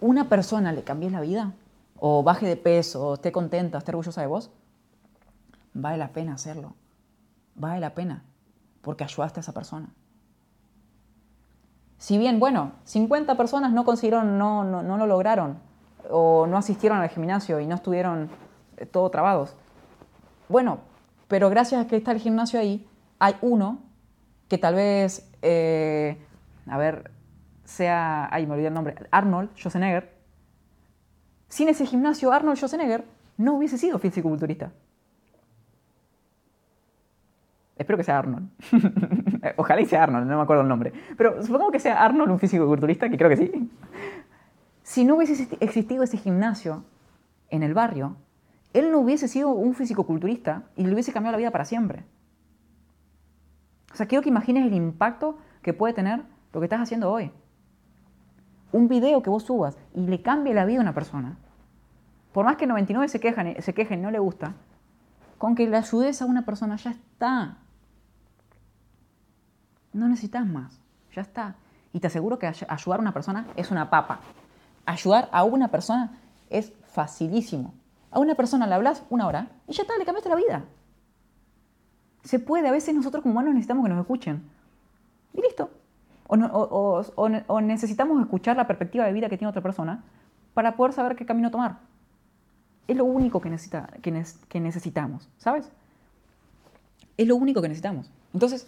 una 0.00 0.28
persona 0.28 0.72
le 0.72 0.82
cambie 0.82 1.10
la 1.10 1.20
vida, 1.20 1.52
o 1.98 2.22
baje 2.22 2.46
de 2.46 2.56
peso, 2.56 3.08
o 3.08 3.14
esté 3.14 3.30
contenta, 3.30 3.76
esté 3.76 3.90
orgullosa 3.90 4.22
de 4.22 4.26
vos, 4.26 4.50
vale 5.74 5.98
la 5.98 6.08
pena 6.08 6.32
hacerlo. 6.32 6.74
Vale 7.56 7.80
la 7.80 7.94
pena, 7.94 8.22
porque 8.80 9.04
ayudaste 9.04 9.40
a 9.40 9.42
esa 9.42 9.52
persona. 9.52 9.90
Si 12.00 12.16
bien, 12.16 12.40
bueno, 12.40 12.72
50 12.84 13.36
personas 13.36 13.72
no 13.74 13.84
consiguieron, 13.84 14.38
no, 14.38 14.64
no, 14.64 14.82
no 14.82 14.96
lo 14.96 15.06
lograron, 15.06 15.58
o 16.08 16.46
no 16.46 16.56
asistieron 16.56 16.98
al 16.98 17.10
gimnasio 17.10 17.60
y 17.60 17.66
no 17.66 17.74
estuvieron 17.74 18.30
eh, 18.78 18.86
todo 18.86 19.10
trabados. 19.10 19.54
Bueno, 20.48 20.78
pero 21.28 21.50
gracias 21.50 21.84
a 21.84 21.86
que 21.86 21.96
está 21.96 22.12
el 22.12 22.18
gimnasio 22.18 22.58
ahí, 22.58 22.88
hay 23.18 23.36
uno 23.42 23.80
que 24.48 24.56
tal 24.56 24.76
vez, 24.76 25.30
eh, 25.42 26.16
a 26.66 26.78
ver, 26.78 27.10
sea, 27.66 28.30
ay, 28.32 28.46
me 28.46 28.54
olvidé 28.54 28.68
el 28.68 28.74
nombre, 28.74 28.94
Arnold 29.10 29.50
Schwarzenegger. 29.54 30.10
Sin 31.50 31.68
ese 31.68 31.84
gimnasio, 31.84 32.32
Arnold 32.32 32.56
Schwarzenegger 32.56 33.04
no 33.36 33.56
hubiese 33.56 33.76
sido 33.76 33.98
físico-culturista. 33.98 34.72
Espero 37.80 37.96
que 37.96 38.04
sea 38.04 38.18
Arnold. 38.18 38.50
Ojalá 39.56 39.82
sea 39.86 40.02
Arnold, 40.02 40.26
no 40.26 40.36
me 40.36 40.42
acuerdo 40.42 40.62
el 40.62 40.68
nombre. 40.68 40.92
Pero 41.16 41.42
supongo 41.42 41.70
que 41.70 41.80
sea 41.80 42.04
Arnold 42.04 42.30
un 42.30 42.38
físico-culturista, 42.38 43.08
que 43.08 43.16
creo 43.16 43.30
que 43.30 43.38
sí. 43.38 43.70
Si 44.82 45.06
no 45.06 45.16
hubiese 45.16 45.48
existido 45.60 46.02
ese 46.02 46.18
gimnasio 46.18 46.84
en 47.48 47.62
el 47.62 47.72
barrio, 47.72 48.16
él 48.74 48.92
no 48.92 48.98
hubiese 48.98 49.28
sido 49.28 49.48
un 49.48 49.72
fisicoculturista 49.72 50.64
y 50.76 50.84
le 50.84 50.92
hubiese 50.92 51.10
cambiado 51.10 51.32
la 51.32 51.38
vida 51.38 51.52
para 51.52 51.64
siempre. 51.64 52.04
O 53.94 53.96
sea, 53.96 54.04
quiero 54.04 54.20
que 54.20 54.28
imagines 54.28 54.66
el 54.66 54.74
impacto 54.74 55.38
que 55.62 55.72
puede 55.72 55.94
tener 55.94 56.20
lo 56.52 56.60
que 56.60 56.66
estás 56.66 56.82
haciendo 56.82 57.10
hoy. 57.10 57.32
Un 58.72 58.88
video 58.88 59.22
que 59.22 59.30
vos 59.30 59.44
subas 59.44 59.78
y 59.94 60.02
le 60.02 60.20
cambie 60.20 60.52
la 60.52 60.66
vida 60.66 60.80
a 60.80 60.82
una 60.82 60.92
persona. 60.92 61.38
Por 62.34 62.44
más 62.44 62.56
que 62.56 62.66
99 62.66 63.08
se, 63.08 63.20
quejan, 63.20 63.54
se 63.62 63.72
quejen 63.72 64.02
no 64.02 64.10
le 64.10 64.18
gusta, 64.18 64.52
con 65.38 65.54
que 65.54 65.66
le 65.66 65.78
ayudes 65.78 66.20
a 66.20 66.26
una 66.26 66.44
persona 66.44 66.76
ya 66.76 66.90
está. 66.90 67.56
No 69.92 70.08
necesitas 70.08 70.46
más, 70.46 70.80
ya 71.14 71.22
está. 71.22 71.56
Y 71.92 72.00
te 72.00 72.06
aseguro 72.06 72.38
que 72.38 72.46
ayudar 72.46 72.98
a 72.98 73.02
una 73.02 73.12
persona 73.12 73.46
es 73.56 73.70
una 73.70 73.90
papa. 73.90 74.20
Ayudar 74.86 75.28
a 75.32 75.44
una 75.44 75.68
persona 75.68 76.18
es 76.48 76.72
facilísimo. 76.92 77.74
A 78.10 78.18
una 78.18 78.34
persona 78.34 78.66
le 78.66 78.74
hablas 78.74 79.04
una 79.10 79.26
hora 79.26 79.48
y 79.66 79.72
ya 79.72 79.82
está, 79.82 79.96
le 79.98 80.04
cambiaste 80.04 80.28
la 80.28 80.36
vida. 80.36 80.64
Se 82.22 82.38
puede, 82.38 82.68
a 82.68 82.72
veces 82.72 82.94
nosotros 82.94 83.22
como 83.22 83.32
humanos 83.32 83.54
necesitamos 83.54 83.84
que 83.84 83.88
nos 83.88 84.00
escuchen. 84.00 84.42
Y 85.32 85.42
listo. 85.42 85.70
O, 86.28 87.60
necesitamos 87.60 88.20
escuchar 88.20 88.56
la 88.56 88.66
perspectiva 88.66 89.04
de 89.04 89.12
vida 89.12 89.28
que 89.28 89.36
tiene 89.36 89.50
otra 89.50 89.62
persona 89.62 90.04
para 90.54 90.76
poder 90.76 90.92
saber 90.92 91.16
qué 91.16 91.26
camino 91.26 91.50
tomar. 91.50 91.78
Es 92.86 92.96
lo 92.96 93.04
único 93.04 93.40
que, 93.40 93.50
necesita, 93.50 93.88
que, 94.02 94.24
que 94.48 94.60
necesitamos, 94.60 95.28
¿sabes? 95.38 95.70
Es 97.16 97.26
lo 97.26 97.36
único 97.36 97.60
que 97.62 97.68
necesitamos. 97.68 98.10
Entonces, 98.32 98.66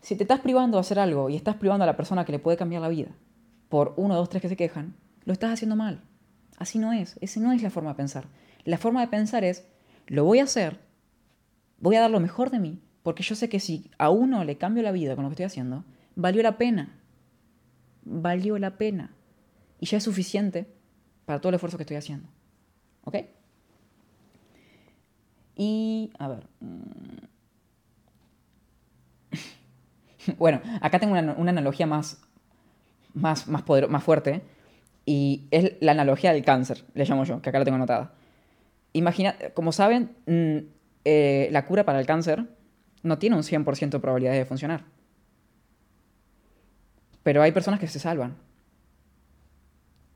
si 0.00 0.16
te 0.16 0.24
estás 0.24 0.40
privando 0.40 0.76
de 0.76 0.80
hacer 0.80 0.98
algo 0.98 1.28
y 1.28 1.36
estás 1.36 1.56
privando 1.56 1.84
a 1.84 1.86
la 1.86 1.96
persona 1.96 2.24
que 2.24 2.32
le 2.32 2.38
puede 2.38 2.56
cambiar 2.56 2.82
la 2.82 2.88
vida 2.88 3.10
por 3.68 3.94
uno, 3.96 4.16
dos, 4.16 4.28
tres 4.28 4.42
que 4.42 4.48
se 4.48 4.56
quejan, 4.56 4.94
lo 5.24 5.32
estás 5.32 5.52
haciendo 5.52 5.76
mal. 5.76 6.02
Así 6.58 6.78
no 6.78 6.92
es, 6.92 7.16
esa 7.20 7.40
no 7.40 7.52
es 7.52 7.62
la 7.62 7.70
forma 7.70 7.90
de 7.90 7.96
pensar. 7.96 8.26
La 8.64 8.78
forma 8.78 9.00
de 9.00 9.08
pensar 9.08 9.44
es, 9.44 9.66
lo 10.06 10.24
voy 10.24 10.40
a 10.40 10.44
hacer, 10.44 10.80
voy 11.78 11.96
a 11.96 12.00
dar 12.00 12.10
lo 12.10 12.20
mejor 12.20 12.50
de 12.50 12.58
mí, 12.58 12.80
porque 13.02 13.22
yo 13.22 13.34
sé 13.34 13.48
que 13.48 13.60
si 13.60 13.90
a 13.96 14.10
uno 14.10 14.44
le 14.44 14.58
cambio 14.58 14.82
la 14.82 14.92
vida 14.92 15.14
con 15.14 15.24
lo 15.24 15.30
que 15.30 15.34
estoy 15.34 15.46
haciendo, 15.46 15.84
valió 16.16 16.42
la 16.42 16.58
pena. 16.58 16.98
Valió 18.02 18.58
la 18.58 18.76
pena. 18.76 19.14
Y 19.78 19.86
ya 19.86 19.98
es 19.98 20.04
suficiente 20.04 20.66
para 21.24 21.40
todo 21.40 21.50
el 21.50 21.54
esfuerzo 21.54 21.78
que 21.78 21.84
estoy 21.84 21.96
haciendo. 21.96 22.28
¿Ok? 23.04 23.16
Y, 25.56 26.10
a 26.18 26.28
ver. 26.28 26.46
Bueno, 30.38 30.60
acá 30.80 30.98
tengo 30.98 31.12
una, 31.12 31.50
analogía 31.50 31.86
más, 31.86 32.20
más, 33.14 33.48
más, 33.48 33.64
más 33.88 34.04
fuerte 34.04 34.42
y 35.06 35.46
es 35.50 35.72
la 35.80 35.92
analogía 35.92 36.32
del 36.32 36.44
cáncer, 36.44 36.84
le 36.94 37.04
llamo 37.04 37.24
yo, 37.24 37.40
que 37.42 37.48
acá 37.48 37.58
la 37.58 37.64
tengo 37.64 37.76
anotada. 37.76 38.12
Imagina, 38.92 39.34
como 39.54 39.72
saben, 39.72 40.10
mm, 40.26 40.58
eh, 41.04 41.48
la 41.52 41.66
cura 41.66 41.84
para 41.84 42.00
el 42.00 42.06
cáncer 42.06 42.44
no 43.02 43.18
tiene 43.18 43.36
un 43.36 43.42
100% 43.42 43.90
de 43.90 44.00
probabilidades 44.00 44.40
de 44.40 44.44
funcionar. 44.44 44.84
Pero 47.22 47.42
hay 47.42 47.52
personas 47.52 47.80
que 47.80 47.86
se 47.86 47.98
salvan 47.98 48.36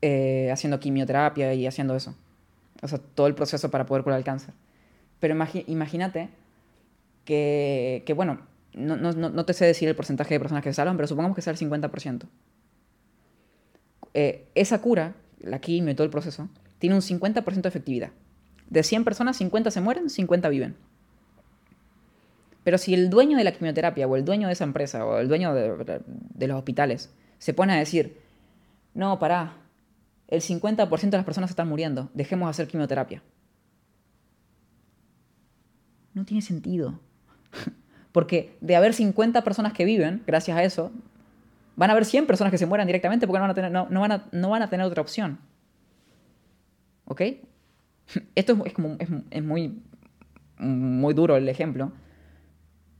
eh, 0.01 0.49
haciendo 0.51 0.79
quimioterapia 0.79 1.53
y 1.53 1.67
haciendo 1.67 1.95
eso. 1.95 2.15
O 2.81 2.87
sea, 2.87 2.99
todo 2.99 3.27
el 3.27 3.35
proceso 3.35 3.71
para 3.71 3.85
poder 3.85 4.03
curar 4.03 4.19
el 4.19 4.25
cáncer. 4.25 4.53
Pero 5.19 5.35
imagínate 5.67 6.29
que, 7.23 8.03
que, 8.05 8.13
bueno, 8.13 8.39
no, 8.75 8.95
no, 8.97 9.11
no, 9.11 9.45
te 9.45 9.53
sé 9.53 9.65
decir 9.65 9.87
el 9.87 9.95
porcentaje 9.95 10.33
de 10.33 10.39
personas 10.39 10.63
que 10.63 10.69
se 10.69 10.75
salvan, 10.75 10.97
pero 10.97 11.07
supongamos 11.07 11.35
que 11.35 11.41
sea 11.41 11.51
el 11.51 11.59
50%. 11.59 12.23
Eh, 14.13 14.47
esa 14.55 14.81
cura, 14.81 15.15
la 15.39 15.59
quimio 15.59 15.91
y 15.91 15.95
todo 15.95 16.05
el 16.05 16.11
proceso, 16.11 16.49
tiene 16.79 16.95
un 16.95 17.01
50% 17.01 17.61
de 17.61 17.69
efectividad. 17.69 18.11
De 18.69 18.83
100 18.83 19.03
personas, 19.03 19.37
50 19.37 19.71
se 19.71 19.81
mueren, 19.81 20.09
50 20.09 20.49
viven. 20.49 20.75
Pero 22.63 22.77
si 22.77 22.93
el 22.93 23.09
dueño 23.09 23.37
de 23.37 23.43
la 23.43 23.53
quimioterapia 23.53 24.07
o 24.07 24.15
el 24.15 24.25
dueño 24.25 24.47
de 24.47 24.53
esa 24.53 24.63
empresa 24.63 25.05
o 25.05 25.19
el 25.19 25.27
dueño 25.27 25.53
de, 25.53 26.47
los 26.47 26.57
hospitales 26.57 27.13
se 27.37 27.53
pone 27.53 27.73
a 27.73 27.77
decir, 27.77 28.17
no, 28.93 29.19
pará, 29.19 29.53
el 30.27 30.41
50% 30.41 31.09
de 31.11 31.17
las 31.17 31.25
personas 31.25 31.51
están 31.51 31.69
muriendo, 31.69 32.09
dejemos 32.13 32.47
de 32.47 32.49
hacer 32.49 32.67
quimioterapia. 32.67 33.21
No 36.13 36.25
tiene 36.25 36.41
sentido. 36.41 36.99
Porque 38.15 38.55
de 38.61 38.77
haber 38.77 38.93
50 38.93 39.43
personas 39.43 39.73
que 39.73 39.83
viven, 39.83 40.23
gracias 40.25 40.57
a 40.57 40.63
eso, 40.63 40.93
Van 41.75 41.89
a 41.89 41.93
haber 41.93 42.05
100 42.05 42.25
personas 42.25 42.51
que 42.51 42.57
se 42.57 42.65
mueran 42.65 42.87
directamente 42.87 43.27
porque 43.27 43.39
no 43.39 43.43
van 43.43 43.51
a 43.51 43.53
tener, 43.53 43.71
no, 43.71 43.87
van, 43.99 44.11
a, 44.11 44.25
no 44.31 44.49
van 44.49 44.61
a 44.61 44.69
tener 44.69 44.85
otra 44.85 45.01
opción. 45.01 45.39
¿Ok? 47.05 47.21
Esto 48.35 48.63
es, 48.65 48.73
como, 48.73 48.95
es, 48.99 49.43
muy, 49.43 49.81
muy 50.57 51.13
duro 51.13 51.35
el 51.35 51.49
ejemplo, 51.49 51.91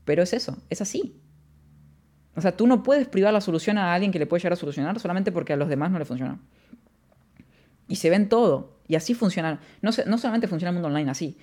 pero 0.04 0.22
es 0.22 0.32
eso, 0.32 0.58
es 0.68 0.82
así. 0.82 1.18
O 2.34 2.42
sea, 2.42 2.54
tú 2.54 2.66
no 2.66 2.82
puedes 2.82 3.08
privar 3.08 3.32
la 3.32 3.40
solución 3.40 3.78
a 3.78 3.94
alguien 3.94 4.12
que 4.12 4.18
le 4.18 4.26
puede 4.26 4.40
llegar 4.40 4.52
a 4.52 4.56
solucionar 4.56 5.00
solamente 5.00 5.32
porque 5.32 5.54
a 5.54 5.56
los 5.56 5.70
demás 5.70 5.90
no 5.90 5.98
le 5.98 6.04
funciona. 6.04 6.38
Y 7.88 7.96
se 7.96 8.10
ven 8.10 8.28
todo. 8.28 8.76
Y 8.88 8.96
así 8.96 9.14
funciona. 9.14 9.58
No, 9.80 9.90
no 10.06 10.18
solamente 10.18 10.48
funciona 10.48 10.68
el 10.68 10.74
mundo 10.74 10.88
online 10.88 11.10
así. 11.10 11.38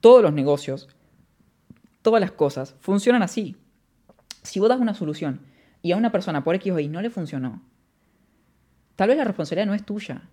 Todos 0.00 0.20
los 0.20 0.32
negocios, 0.32 0.88
todas 2.02 2.20
las 2.20 2.32
cosas 2.32 2.74
funcionan 2.80 3.22
así. 3.22 3.56
Si 4.42 4.60
vos 4.60 4.68
das 4.68 4.80
una 4.80 4.94
solución 4.94 5.40
y 5.80 5.92
a 5.92 5.96
una 5.96 6.12
persona 6.12 6.44
por 6.44 6.54
X 6.56 6.72
o 6.72 6.78
Y 6.78 6.88
no 6.88 7.00
le 7.00 7.10
funcionó, 7.10 7.62
tal 8.96 9.08
vez 9.08 9.16
la 9.16 9.24
responsabilidad 9.24 9.66
no 9.66 9.74
es 9.74 9.84
tuya. 9.84 10.28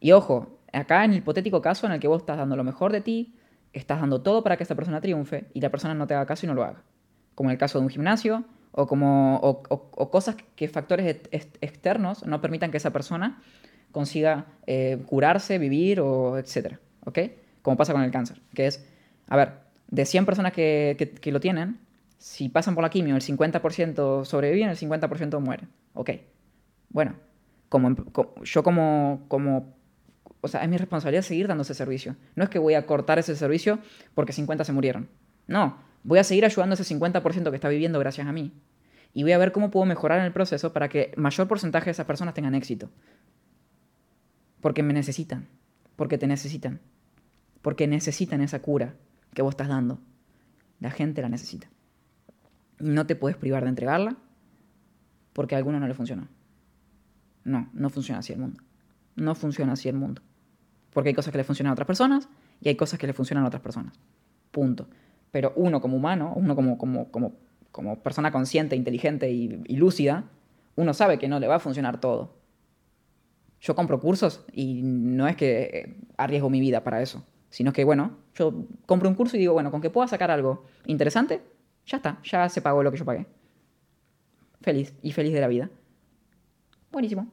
Y 0.00 0.12
ojo, 0.12 0.60
acá 0.72 1.04
en 1.04 1.12
el 1.12 1.18
hipotético 1.18 1.62
caso 1.62 1.86
en 1.86 1.92
el 1.92 2.00
que 2.00 2.08
vos 2.08 2.22
estás 2.22 2.36
dando 2.36 2.56
lo 2.56 2.64
mejor 2.64 2.92
de 2.92 3.00
ti, 3.00 3.34
estás 3.72 4.00
dando 4.00 4.22
todo 4.22 4.42
para 4.42 4.56
que 4.56 4.62
esta 4.62 4.74
persona 4.74 5.00
triunfe 5.00 5.48
y 5.54 5.60
la 5.60 5.70
persona 5.70 5.94
no 5.94 6.06
te 6.06 6.14
haga 6.14 6.26
caso 6.26 6.46
y 6.46 6.48
no 6.48 6.54
lo 6.54 6.64
haga. 6.64 6.82
Como 7.34 7.50
en 7.50 7.52
el 7.52 7.58
caso 7.58 7.78
de 7.78 7.84
un 7.84 7.90
gimnasio 7.90 8.44
o, 8.72 8.86
como, 8.86 9.36
o, 9.36 10.10
cosas 10.10 10.36
que 10.56 10.68
factores 10.68 11.20
externos 11.60 12.26
no 12.26 12.40
permitan 12.40 12.70
que 12.70 12.76
esa 12.76 12.92
persona 12.92 13.40
consiga 13.92 14.46
eh, 14.66 15.02
curarse, 15.06 15.58
vivir 15.58 16.00
o 16.00 16.38
etcétera. 16.38 16.80
¿Ok? 17.04 17.18
Como 17.62 17.76
pasa 17.76 17.92
con 17.92 18.02
el 18.02 18.10
cáncer, 18.10 18.40
que 18.54 18.66
es, 18.66 18.86
a 19.28 19.36
ver, 19.36 19.67
de 19.88 20.04
100 20.04 20.26
personas 20.26 20.52
que, 20.52 21.18
que 21.20 21.32
lo 21.32 21.40
tienen, 21.40 21.78
si 22.18 22.48
pasan 22.48 22.74
por 22.74 22.82
la 22.82 22.90
quimio, 22.90 23.14
el 23.16 23.22
50% 23.22 24.24
sobreviven, 24.24 24.68
el 24.68 24.76
50% 24.76 25.40
mueren. 25.40 25.68
Ok. 25.94 26.10
Bueno, 26.90 27.14
como, 27.68 27.94
yo 28.42 28.62
como, 28.62 29.24
como, 29.28 29.74
o 30.40 30.48
sea, 30.48 30.62
es 30.62 30.68
mi 30.68 30.76
responsabilidad 30.76 31.22
seguir 31.22 31.46
dando 31.46 31.62
ese 31.62 31.74
servicio. 31.74 32.16
No 32.34 32.44
es 32.44 32.50
que 32.50 32.58
voy 32.58 32.74
a 32.74 32.86
cortar 32.86 33.18
ese 33.18 33.36
servicio 33.36 33.78
porque 34.14 34.32
50 34.32 34.64
se 34.64 34.72
murieron. 34.72 35.08
No, 35.46 35.78
voy 36.02 36.18
a 36.18 36.24
seguir 36.24 36.44
ayudando 36.44 36.74
a 36.74 36.78
ese 36.78 36.94
50% 36.94 37.50
que 37.50 37.56
está 37.56 37.68
viviendo 37.68 37.98
gracias 37.98 38.26
a 38.26 38.32
mí. 38.32 38.52
Y 39.14 39.22
voy 39.22 39.32
a 39.32 39.38
ver 39.38 39.52
cómo 39.52 39.70
puedo 39.70 39.86
mejorar 39.86 40.18
en 40.18 40.26
el 40.26 40.32
proceso 40.32 40.72
para 40.72 40.88
que 40.88 41.12
mayor 41.16 41.48
porcentaje 41.48 41.86
de 41.86 41.92
esas 41.92 42.06
personas 42.06 42.34
tengan 42.34 42.54
éxito. 42.54 42.90
Porque 44.60 44.82
me 44.82 44.92
necesitan. 44.92 45.48
Porque 45.96 46.18
te 46.18 46.26
necesitan. 46.26 46.80
Porque 47.62 47.86
necesitan 47.86 48.40
esa 48.40 48.60
cura 48.60 48.94
que 49.38 49.42
vos 49.42 49.52
estás 49.52 49.68
dando. 49.68 50.00
La 50.80 50.90
gente 50.90 51.22
la 51.22 51.28
necesita 51.28 51.70
no 52.78 53.06
te 53.06 53.16
puedes 53.16 53.36
privar 53.36 53.64
de 53.64 53.70
entregarla 53.70 54.16
porque 55.32 55.54
a 55.54 55.58
alguno 55.58 55.80
no 55.80 55.86
le 55.86 55.94
funciona. 55.94 56.28
No, 57.44 57.68
no 57.72 57.90
funciona 57.90 58.20
así 58.20 58.32
el 58.32 58.40
mundo. 58.40 58.62
No 59.16 59.34
funciona 59.34 59.72
así 59.72 59.88
el 59.88 59.96
mundo. 59.96 60.22
Porque 60.92 61.10
hay 61.10 61.14
cosas 61.14 61.32
que 61.32 61.38
le 61.38 61.44
funcionan 61.44 61.70
a 61.70 61.72
otras 61.74 61.86
personas 61.86 62.28
y 62.60 62.68
hay 62.68 62.76
cosas 62.76 62.98
que 62.98 63.06
le 63.06 63.12
funcionan 63.12 63.44
a 63.44 63.48
otras 63.48 63.62
personas. 63.62 63.98
Punto. 64.50 64.88
Pero 65.30 65.52
uno 65.56 65.80
como 65.80 65.96
humano, 65.96 66.32
uno 66.34 66.54
como, 66.56 66.78
como, 66.78 67.10
como, 67.10 67.34
como 67.70 68.02
persona 68.02 68.32
consciente, 68.32 68.76
inteligente 68.76 69.30
y, 69.30 69.62
y 69.66 69.76
lúcida, 69.76 70.24
uno 70.76 70.94
sabe 70.94 71.18
que 71.18 71.28
no 71.28 71.38
le 71.38 71.46
va 71.46 71.56
a 71.56 71.60
funcionar 71.60 72.00
todo. 72.00 72.36
Yo 73.60 73.74
compro 73.74 74.00
cursos 74.00 74.44
y 74.52 74.82
no 74.82 75.26
es 75.26 75.36
que 75.36 75.62
eh, 75.62 76.00
arriesgo 76.16 76.48
mi 76.48 76.60
vida 76.60 76.84
para 76.84 77.02
eso, 77.02 77.24
sino 77.50 77.72
que, 77.72 77.84
bueno, 77.84 78.18
yo 78.34 78.66
compro 78.86 79.08
un 79.08 79.14
curso 79.14 79.36
y 79.36 79.40
digo, 79.40 79.52
bueno, 79.52 79.70
con 79.70 79.80
que 79.80 79.90
pueda 79.90 80.08
sacar 80.08 80.30
algo 80.30 80.64
interesante, 80.86 81.42
ya 81.86 81.96
está, 81.98 82.20
ya 82.22 82.48
se 82.48 82.60
pagó 82.60 82.82
lo 82.82 82.90
que 82.90 82.98
yo 82.98 83.04
pagué. 83.04 83.26
Feliz 84.60 84.94
y 85.02 85.12
feliz 85.12 85.32
de 85.32 85.40
la 85.40 85.48
vida. 85.48 85.70
Buenísimo. 86.90 87.30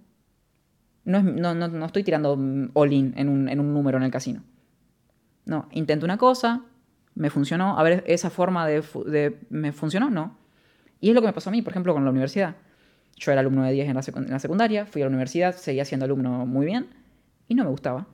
No, 1.04 1.22
no, 1.22 1.54
no, 1.54 1.86
estoy 1.86 2.04
tirando 2.04 2.38
all-in 2.74 3.14
en 3.16 3.30
un, 3.30 3.50
en 3.50 3.60
un 3.60 3.74
número 3.74 3.98
en 3.98 4.04
el 4.04 4.12
casino. 4.12 4.44
No, 5.46 5.68
intento 5.72 6.06
una 6.06 6.18
cosa, 6.18 6.64
me 7.14 7.30
funcionó, 7.30 7.78
a 7.78 7.84
ver, 7.84 8.04
esa 8.08 8.30
forma 8.30 8.68
de, 8.68 8.84
de, 9.06 9.40
¿me 9.50 9.72
funcionó? 9.72 10.10
No. 10.10 10.38
Y 11.00 11.10
es 11.10 11.16
lo 11.16 11.22
que 11.22 11.28
me 11.28 11.34
pasó 11.34 11.50
a 11.50 11.52
mí, 11.52 11.62
por 11.62 11.74
ejemplo, 11.74 11.94
con 11.94 12.04
la 12.04 12.10
universidad. 12.10 12.56
Yo 13.18 13.32
era 13.32 13.42
alumno 13.42 13.64
de 13.64 13.72
10 13.72 13.90
en 13.90 13.96
la, 13.96 14.02
en 14.16 14.32
la 14.32 14.40
secundaria, 14.40 14.86
fui 14.86 15.02
a 15.02 15.06
la 15.06 15.10
universidad, 15.10 15.56
seguía 15.56 15.86
siendo 15.86 16.06
alumno 16.06 16.46
muy 16.46 16.66
bien 16.66 16.88
y 17.48 17.56
no 17.56 17.64
me 17.64 17.70
gustaba. 17.70 18.08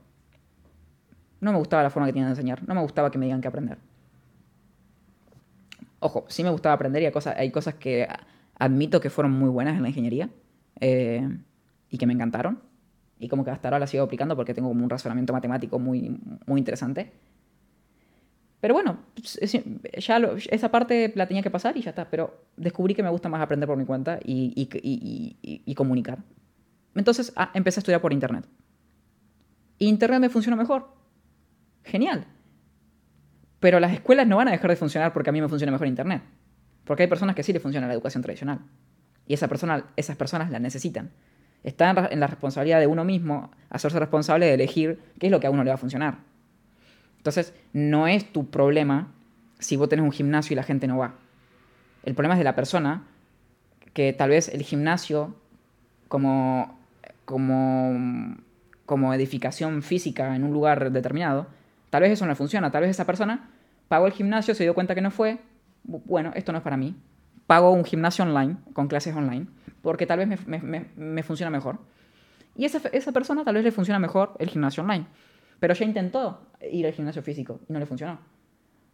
No 1.42 1.50
me 1.50 1.58
gustaba 1.58 1.82
la 1.82 1.90
forma 1.90 2.06
que 2.06 2.12
tenían 2.12 2.28
de 2.28 2.32
enseñar, 2.32 2.66
no 2.66 2.74
me 2.74 2.80
gustaba 2.80 3.10
que 3.10 3.18
me 3.18 3.26
digan 3.26 3.40
que 3.40 3.48
aprender. 3.48 3.76
Ojo, 5.98 6.24
sí 6.28 6.44
me 6.44 6.50
gustaba 6.50 6.76
aprender 6.76 7.02
y 7.02 7.06
hay 7.06 7.12
cosas, 7.12 7.34
hay 7.36 7.50
cosas 7.50 7.74
que 7.74 8.08
admito 8.58 9.00
que 9.00 9.10
fueron 9.10 9.32
muy 9.32 9.50
buenas 9.50 9.76
en 9.76 9.82
la 9.82 9.88
ingeniería 9.88 10.30
eh, 10.78 11.28
y 11.90 11.98
que 11.98 12.06
me 12.06 12.12
encantaron. 12.12 12.60
Y 13.18 13.28
como 13.28 13.44
que 13.44 13.50
hasta 13.50 13.66
ahora 13.66 13.80
las 13.80 13.90
sigo 13.90 14.04
aplicando 14.04 14.36
porque 14.36 14.54
tengo 14.54 14.68
como 14.68 14.84
un 14.84 14.90
razonamiento 14.90 15.32
matemático 15.32 15.80
muy, 15.80 16.16
muy 16.46 16.60
interesante. 16.60 17.10
Pero 18.60 18.74
bueno, 18.74 18.98
ya 19.98 20.20
esa 20.50 20.70
parte 20.70 21.12
la 21.16 21.26
tenía 21.26 21.42
que 21.42 21.50
pasar 21.50 21.76
y 21.76 21.82
ya 21.82 21.90
está. 21.90 22.08
Pero 22.08 22.44
descubrí 22.56 22.94
que 22.94 23.02
me 23.02 23.10
gusta 23.10 23.28
más 23.28 23.42
aprender 23.42 23.66
por 23.66 23.76
mi 23.76 23.84
cuenta 23.84 24.20
y, 24.24 25.74
comunicar. 25.74 26.18
Entonces 26.94 27.32
ah, 27.34 27.50
empecé 27.54 27.78
a 27.78 27.80
estudiar 27.80 28.00
por 28.00 28.12
internet. 28.12 28.46
Internet 29.80 30.20
me 30.20 30.28
funciona 30.28 30.56
mejor. 30.56 31.01
Genial. 31.84 32.26
Pero 33.60 33.80
las 33.80 33.92
escuelas 33.92 34.26
no 34.26 34.36
van 34.36 34.48
a 34.48 34.50
dejar 34.52 34.70
de 34.70 34.76
funcionar 34.76 35.12
porque 35.12 35.30
a 35.30 35.32
mí 35.32 35.40
me 35.40 35.48
funciona 35.48 35.72
mejor 35.72 35.86
internet. 35.86 36.22
Porque 36.84 37.04
hay 37.04 37.08
personas 37.08 37.36
que 37.36 37.42
sí 37.42 37.52
les 37.52 37.62
funciona 37.62 37.86
la 37.86 37.94
educación 37.94 38.22
tradicional. 38.22 38.60
Y 39.26 39.34
esa 39.34 39.48
persona, 39.48 39.84
esas 39.96 40.16
personas 40.16 40.50
la 40.50 40.58
necesitan. 40.58 41.10
Está 41.62 42.08
en 42.10 42.18
la 42.18 42.26
responsabilidad 42.26 42.80
de 42.80 42.88
uno 42.88 43.04
mismo 43.04 43.52
hacerse 43.70 44.00
responsable 44.00 44.46
de 44.46 44.54
elegir 44.54 45.00
qué 45.20 45.26
es 45.26 45.30
lo 45.30 45.38
que 45.38 45.46
a 45.46 45.50
uno 45.50 45.62
le 45.62 45.70
va 45.70 45.74
a 45.74 45.78
funcionar. 45.78 46.18
Entonces, 47.18 47.54
no 47.72 48.08
es 48.08 48.32
tu 48.32 48.50
problema 48.50 49.12
si 49.60 49.76
vos 49.76 49.88
tenés 49.88 50.04
un 50.04 50.10
gimnasio 50.10 50.54
y 50.54 50.56
la 50.56 50.64
gente 50.64 50.88
no 50.88 50.98
va. 50.98 51.14
El 52.02 52.14
problema 52.14 52.34
es 52.34 52.38
de 52.38 52.44
la 52.44 52.56
persona 52.56 53.04
que 53.94 54.12
tal 54.12 54.30
vez 54.30 54.48
el 54.48 54.62
gimnasio 54.62 55.36
como, 56.08 56.80
como, 57.24 58.36
como 58.86 59.14
edificación 59.14 59.82
física 59.82 60.34
en 60.34 60.42
un 60.42 60.52
lugar 60.52 60.90
determinado, 60.90 61.46
tal 61.92 62.00
vez 62.00 62.12
eso 62.12 62.24
no 62.24 62.34
funciona. 62.34 62.70
Tal 62.70 62.80
vez 62.80 62.90
esa 62.90 63.04
persona 63.04 63.50
pagó 63.88 64.06
el 64.06 64.14
gimnasio, 64.14 64.54
se 64.54 64.62
dio 64.62 64.72
cuenta 64.72 64.94
que 64.94 65.02
no 65.02 65.10
fue. 65.10 65.40
Bueno, 65.84 66.32
esto 66.34 66.50
no 66.50 66.58
es 66.58 66.64
para 66.64 66.78
mí. 66.78 66.96
Pago 67.46 67.70
un 67.70 67.84
gimnasio 67.84 68.24
online, 68.24 68.56
con 68.72 68.88
clases 68.88 69.14
online, 69.14 69.46
porque 69.82 70.06
tal 70.06 70.18
vez 70.18 70.46
me, 70.46 71.22
funciona 71.22 71.50
mejor. 71.50 71.80
Y 72.56 72.64
esa, 72.64 72.80
esa 72.92 73.12
persona 73.12 73.44
tal 73.44 73.56
vez 73.56 73.64
le 73.64 73.72
funciona 73.72 73.98
mejor 73.98 74.32
el 74.38 74.48
gimnasio 74.48 74.82
online. 74.82 75.04
Pero 75.60 75.74
ya 75.74 75.84
intentó 75.84 76.46
ir 76.70 76.86
al 76.86 76.94
gimnasio 76.94 77.22
físico 77.22 77.60
y 77.68 77.74
no 77.74 77.78
le 77.78 77.84
funcionó. 77.84 78.20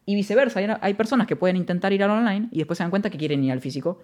Y 0.04 0.16
viceversa, 0.16 0.58
hay, 0.80 0.94
personas 0.94 1.28
que 1.28 1.36
pueden 1.36 1.54
intentar 1.54 1.92
ir 1.92 2.02
al 2.02 2.10
online 2.10 2.48
y 2.50 2.58
después 2.58 2.78
se 2.78 2.82
dan 2.82 2.90
cuenta 2.90 3.10
que 3.10 3.18
quieren 3.18 3.44
ir 3.44 3.52
al 3.52 3.60
físico 3.60 4.00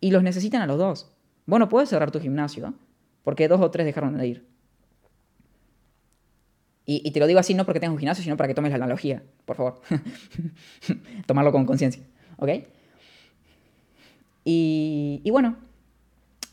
y 0.00 0.10
los 0.10 0.24
necesitan 0.24 0.62
a 0.62 0.66
los 0.66 0.78
dos. 0.78 1.12
Bueno, 1.46 1.68
puedes 1.68 1.90
cerrar 1.90 2.10
tu 2.10 2.18
gimnasio 2.18 2.74
porque 3.22 3.46
dos 3.46 3.60
o 3.60 3.70
tres 3.70 3.86
dejaron 3.86 4.16
de 4.18 4.26
ir. 4.26 4.51
Y, 7.00 7.10
te 7.10 7.20
lo 7.20 7.26
digo 7.26 7.40
así 7.40 7.54
no 7.54 7.64
porque 7.64 7.80
tengas 7.80 7.94
un 7.94 7.98
gimnasio, 7.98 8.22
sino 8.22 8.36
para 8.36 8.48
que 8.48 8.54
tomes 8.54 8.70
la 8.70 8.76
analogía, 8.76 9.22
por 9.46 9.56
favor. 9.56 9.80
Tomarlo 11.26 11.50
con 11.50 11.64
conciencia, 11.64 12.02
¿ok? 12.36 12.50
Y, 14.44 15.30
bueno, 15.30 15.56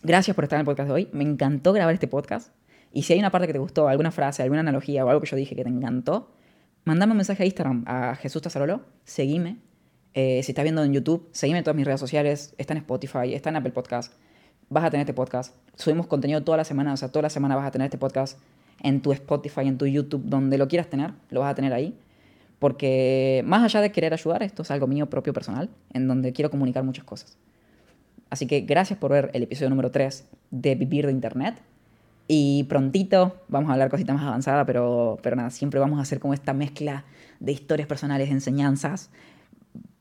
gracias 0.01 0.33
por 0.35 0.45
estar 0.45 0.57
en 0.57 0.61
el 0.61 0.65
podcast 0.65 0.87
de 0.87 0.93
hoy. 0.93 1.09
Me 1.11 1.23
encantó 1.23 1.73
grabar 1.73 1.93
este 1.93 2.07
podcast. 2.07 2.53
Y 2.93 3.03
si 3.03 3.13
hay 3.13 3.19
una 3.19 3.31
parte 3.31 3.47
que 3.47 3.53
te 3.53 3.59
gustó, 3.59 3.89
alguna 3.89 4.11
frase, 4.11 4.41
alguna 4.41 4.61
analogía 4.61 5.03
o 5.03 5.09
algo 5.09 5.21
que 5.21 5.27
yo 5.27 5.35
dije 5.35 5.55
que 5.55 5.63
te 5.63 5.69
encantó, 5.69 6.31
mandame 6.85 7.11
un 7.11 7.17
mensaje 7.17 7.43
a 7.43 7.45
Instagram, 7.45 7.83
a 7.85 8.15
Jesús 8.15 8.41
Tazarolo, 8.41 8.85
seguime. 9.03 9.57
Eh, 10.13 10.41
si 10.43 10.51
estás 10.51 10.63
viendo 10.63 10.83
en 10.83 10.93
YouTube, 10.93 11.27
seguime 11.33 11.59
en 11.59 11.65
todas 11.65 11.75
mis 11.75 11.85
redes 11.85 11.99
sociales, 11.99 12.55
está 12.57 12.73
en 12.73 12.77
Spotify, 12.77 13.33
está 13.33 13.49
en 13.49 13.57
Apple 13.57 13.71
Podcast. 13.71 14.13
Vas 14.69 14.85
a 14.85 14.89
tener 14.89 15.03
este 15.03 15.13
podcast. 15.13 15.55
Subimos 15.75 16.07
contenido 16.07 16.43
toda 16.43 16.57
la 16.57 16.63
semana, 16.63 16.93
o 16.93 16.97
sea, 16.97 17.09
toda 17.09 17.23
la 17.23 17.29
semana 17.29 17.55
vas 17.57 17.67
a 17.67 17.71
tener 17.71 17.85
este 17.87 17.97
podcast 17.97 18.39
en 18.81 19.01
tu 19.01 19.11
Spotify, 19.11 19.61
en 19.61 19.77
tu 19.77 19.85
YouTube, 19.85 20.23
donde 20.25 20.57
lo 20.57 20.67
quieras 20.67 20.87
tener, 20.87 21.11
lo 21.29 21.41
vas 21.41 21.51
a 21.51 21.55
tener 21.55 21.73
ahí. 21.73 21.97
Porque 22.59 23.41
más 23.45 23.63
allá 23.63 23.81
de 23.81 23.91
querer 23.91 24.13
ayudar, 24.13 24.43
esto 24.43 24.63
es 24.63 24.71
algo 24.71 24.85
mío 24.85 25.09
propio 25.09 25.31
personal, 25.31 25.69
en 25.93 26.07
donde 26.07 26.33
quiero 26.33 26.49
comunicar 26.49 26.83
muchas 26.83 27.05
cosas. 27.05 27.37
Así 28.29 28.47
que 28.47 28.61
gracias 28.61 28.99
por 28.99 29.11
ver 29.11 29.31
el 29.33 29.43
episodio 29.43 29.69
número 29.69 29.91
3 29.91 30.27
de 30.51 30.75
Vivir 30.75 31.05
de 31.05 31.11
Internet. 31.11 31.61
Y 32.27 32.63
prontito 32.65 33.37
vamos 33.47 33.69
a 33.69 33.73
hablar 33.73 33.89
cositas 33.89 34.15
más 34.15 34.25
avanzadas, 34.25 34.65
pero, 34.67 35.17
pero 35.23 35.35
nada, 35.35 35.49
siempre 35.49 35.79
vamos 35.79 35.97
a 35.97 36.03
hacer 36.03 36.19
como 36.19 36.33
esta 36.33 36.53
mezcla 36.53 37.05
de 37.39 37.53
historias 37.53 37.87
personales, 37.87 38.29
enseñanzas, 38.29 39.09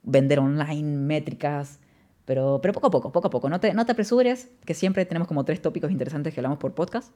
vender 0.03 0.39
online, 0.41 0.99
métricas, 0.99 1.79
pero, 2.26 2.61
pero 2.61 2.74
poco 2.74 2.89
a 2.89 2.91
poco, 2.91 3.12
poco 3.12 3.29
a 3.29 3.31
poco. 3.31 3.49
No 3.49 3.61
te, 3.61 3.72
no 3.72 3.87
te 3.87 3.93
apresures, 3.93 4.51
que 4.66 4.74
siempre 4.74 5.07
tenemos 5.07 5.26
como 5.26 5.47
tres 5.47 5.62
tópicos 5.62 5.91
interesantes 5.91 6.35
que 6.35 6.41
hablamos 6.41 6.59
por 6.59 6.74
podcast, 6.74 7.12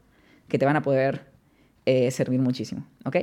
que 0.48 0.58
te 0.58 0.64
van 0.64 0.76
a 0.76 0.82
poder 0.82 1.26
eh, 1.84 2.10
servir 2.10 2.40
muchísimo, 2.40 2.86
¿ok? 3.04 3.16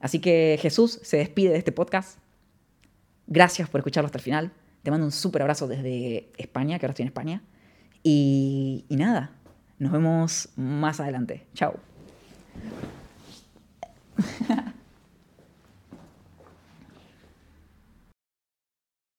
Así 0.00 0.20
que 0.20 0.58
Jesús 0.60 0.98
se 1.02 1.18
despide 1.18 1.50
de 1.50 1.58
este 1.58 1.72
podcast. 1.72 2.18
Gracias 3.26 3.68
por 3.68 3.80
escucharlo 3.80 4.06
hasta 4.06 4.18
el 4.18 4.24
final. 4.24 4.52
Te 4.82 4.90
mando 4.90 5.06
un 5.06 5.12
súper 5.12 5.42
abrazo 5.42 5.68
desde 5.68 6.30
España, 6.38 6.78
que 6.78 6.86
ahora 6.86 6.92
estoy 6.92 7.02
en 7.02 7.08
España. 7.08 7.42
Y 8.02 8.86
nada, 8.88 9.32
nos 9.78 9.92
vemos 9.92 10.48
más 10.56 11.00
adelante. 11.00 11.46
Chao. 11.54 11.74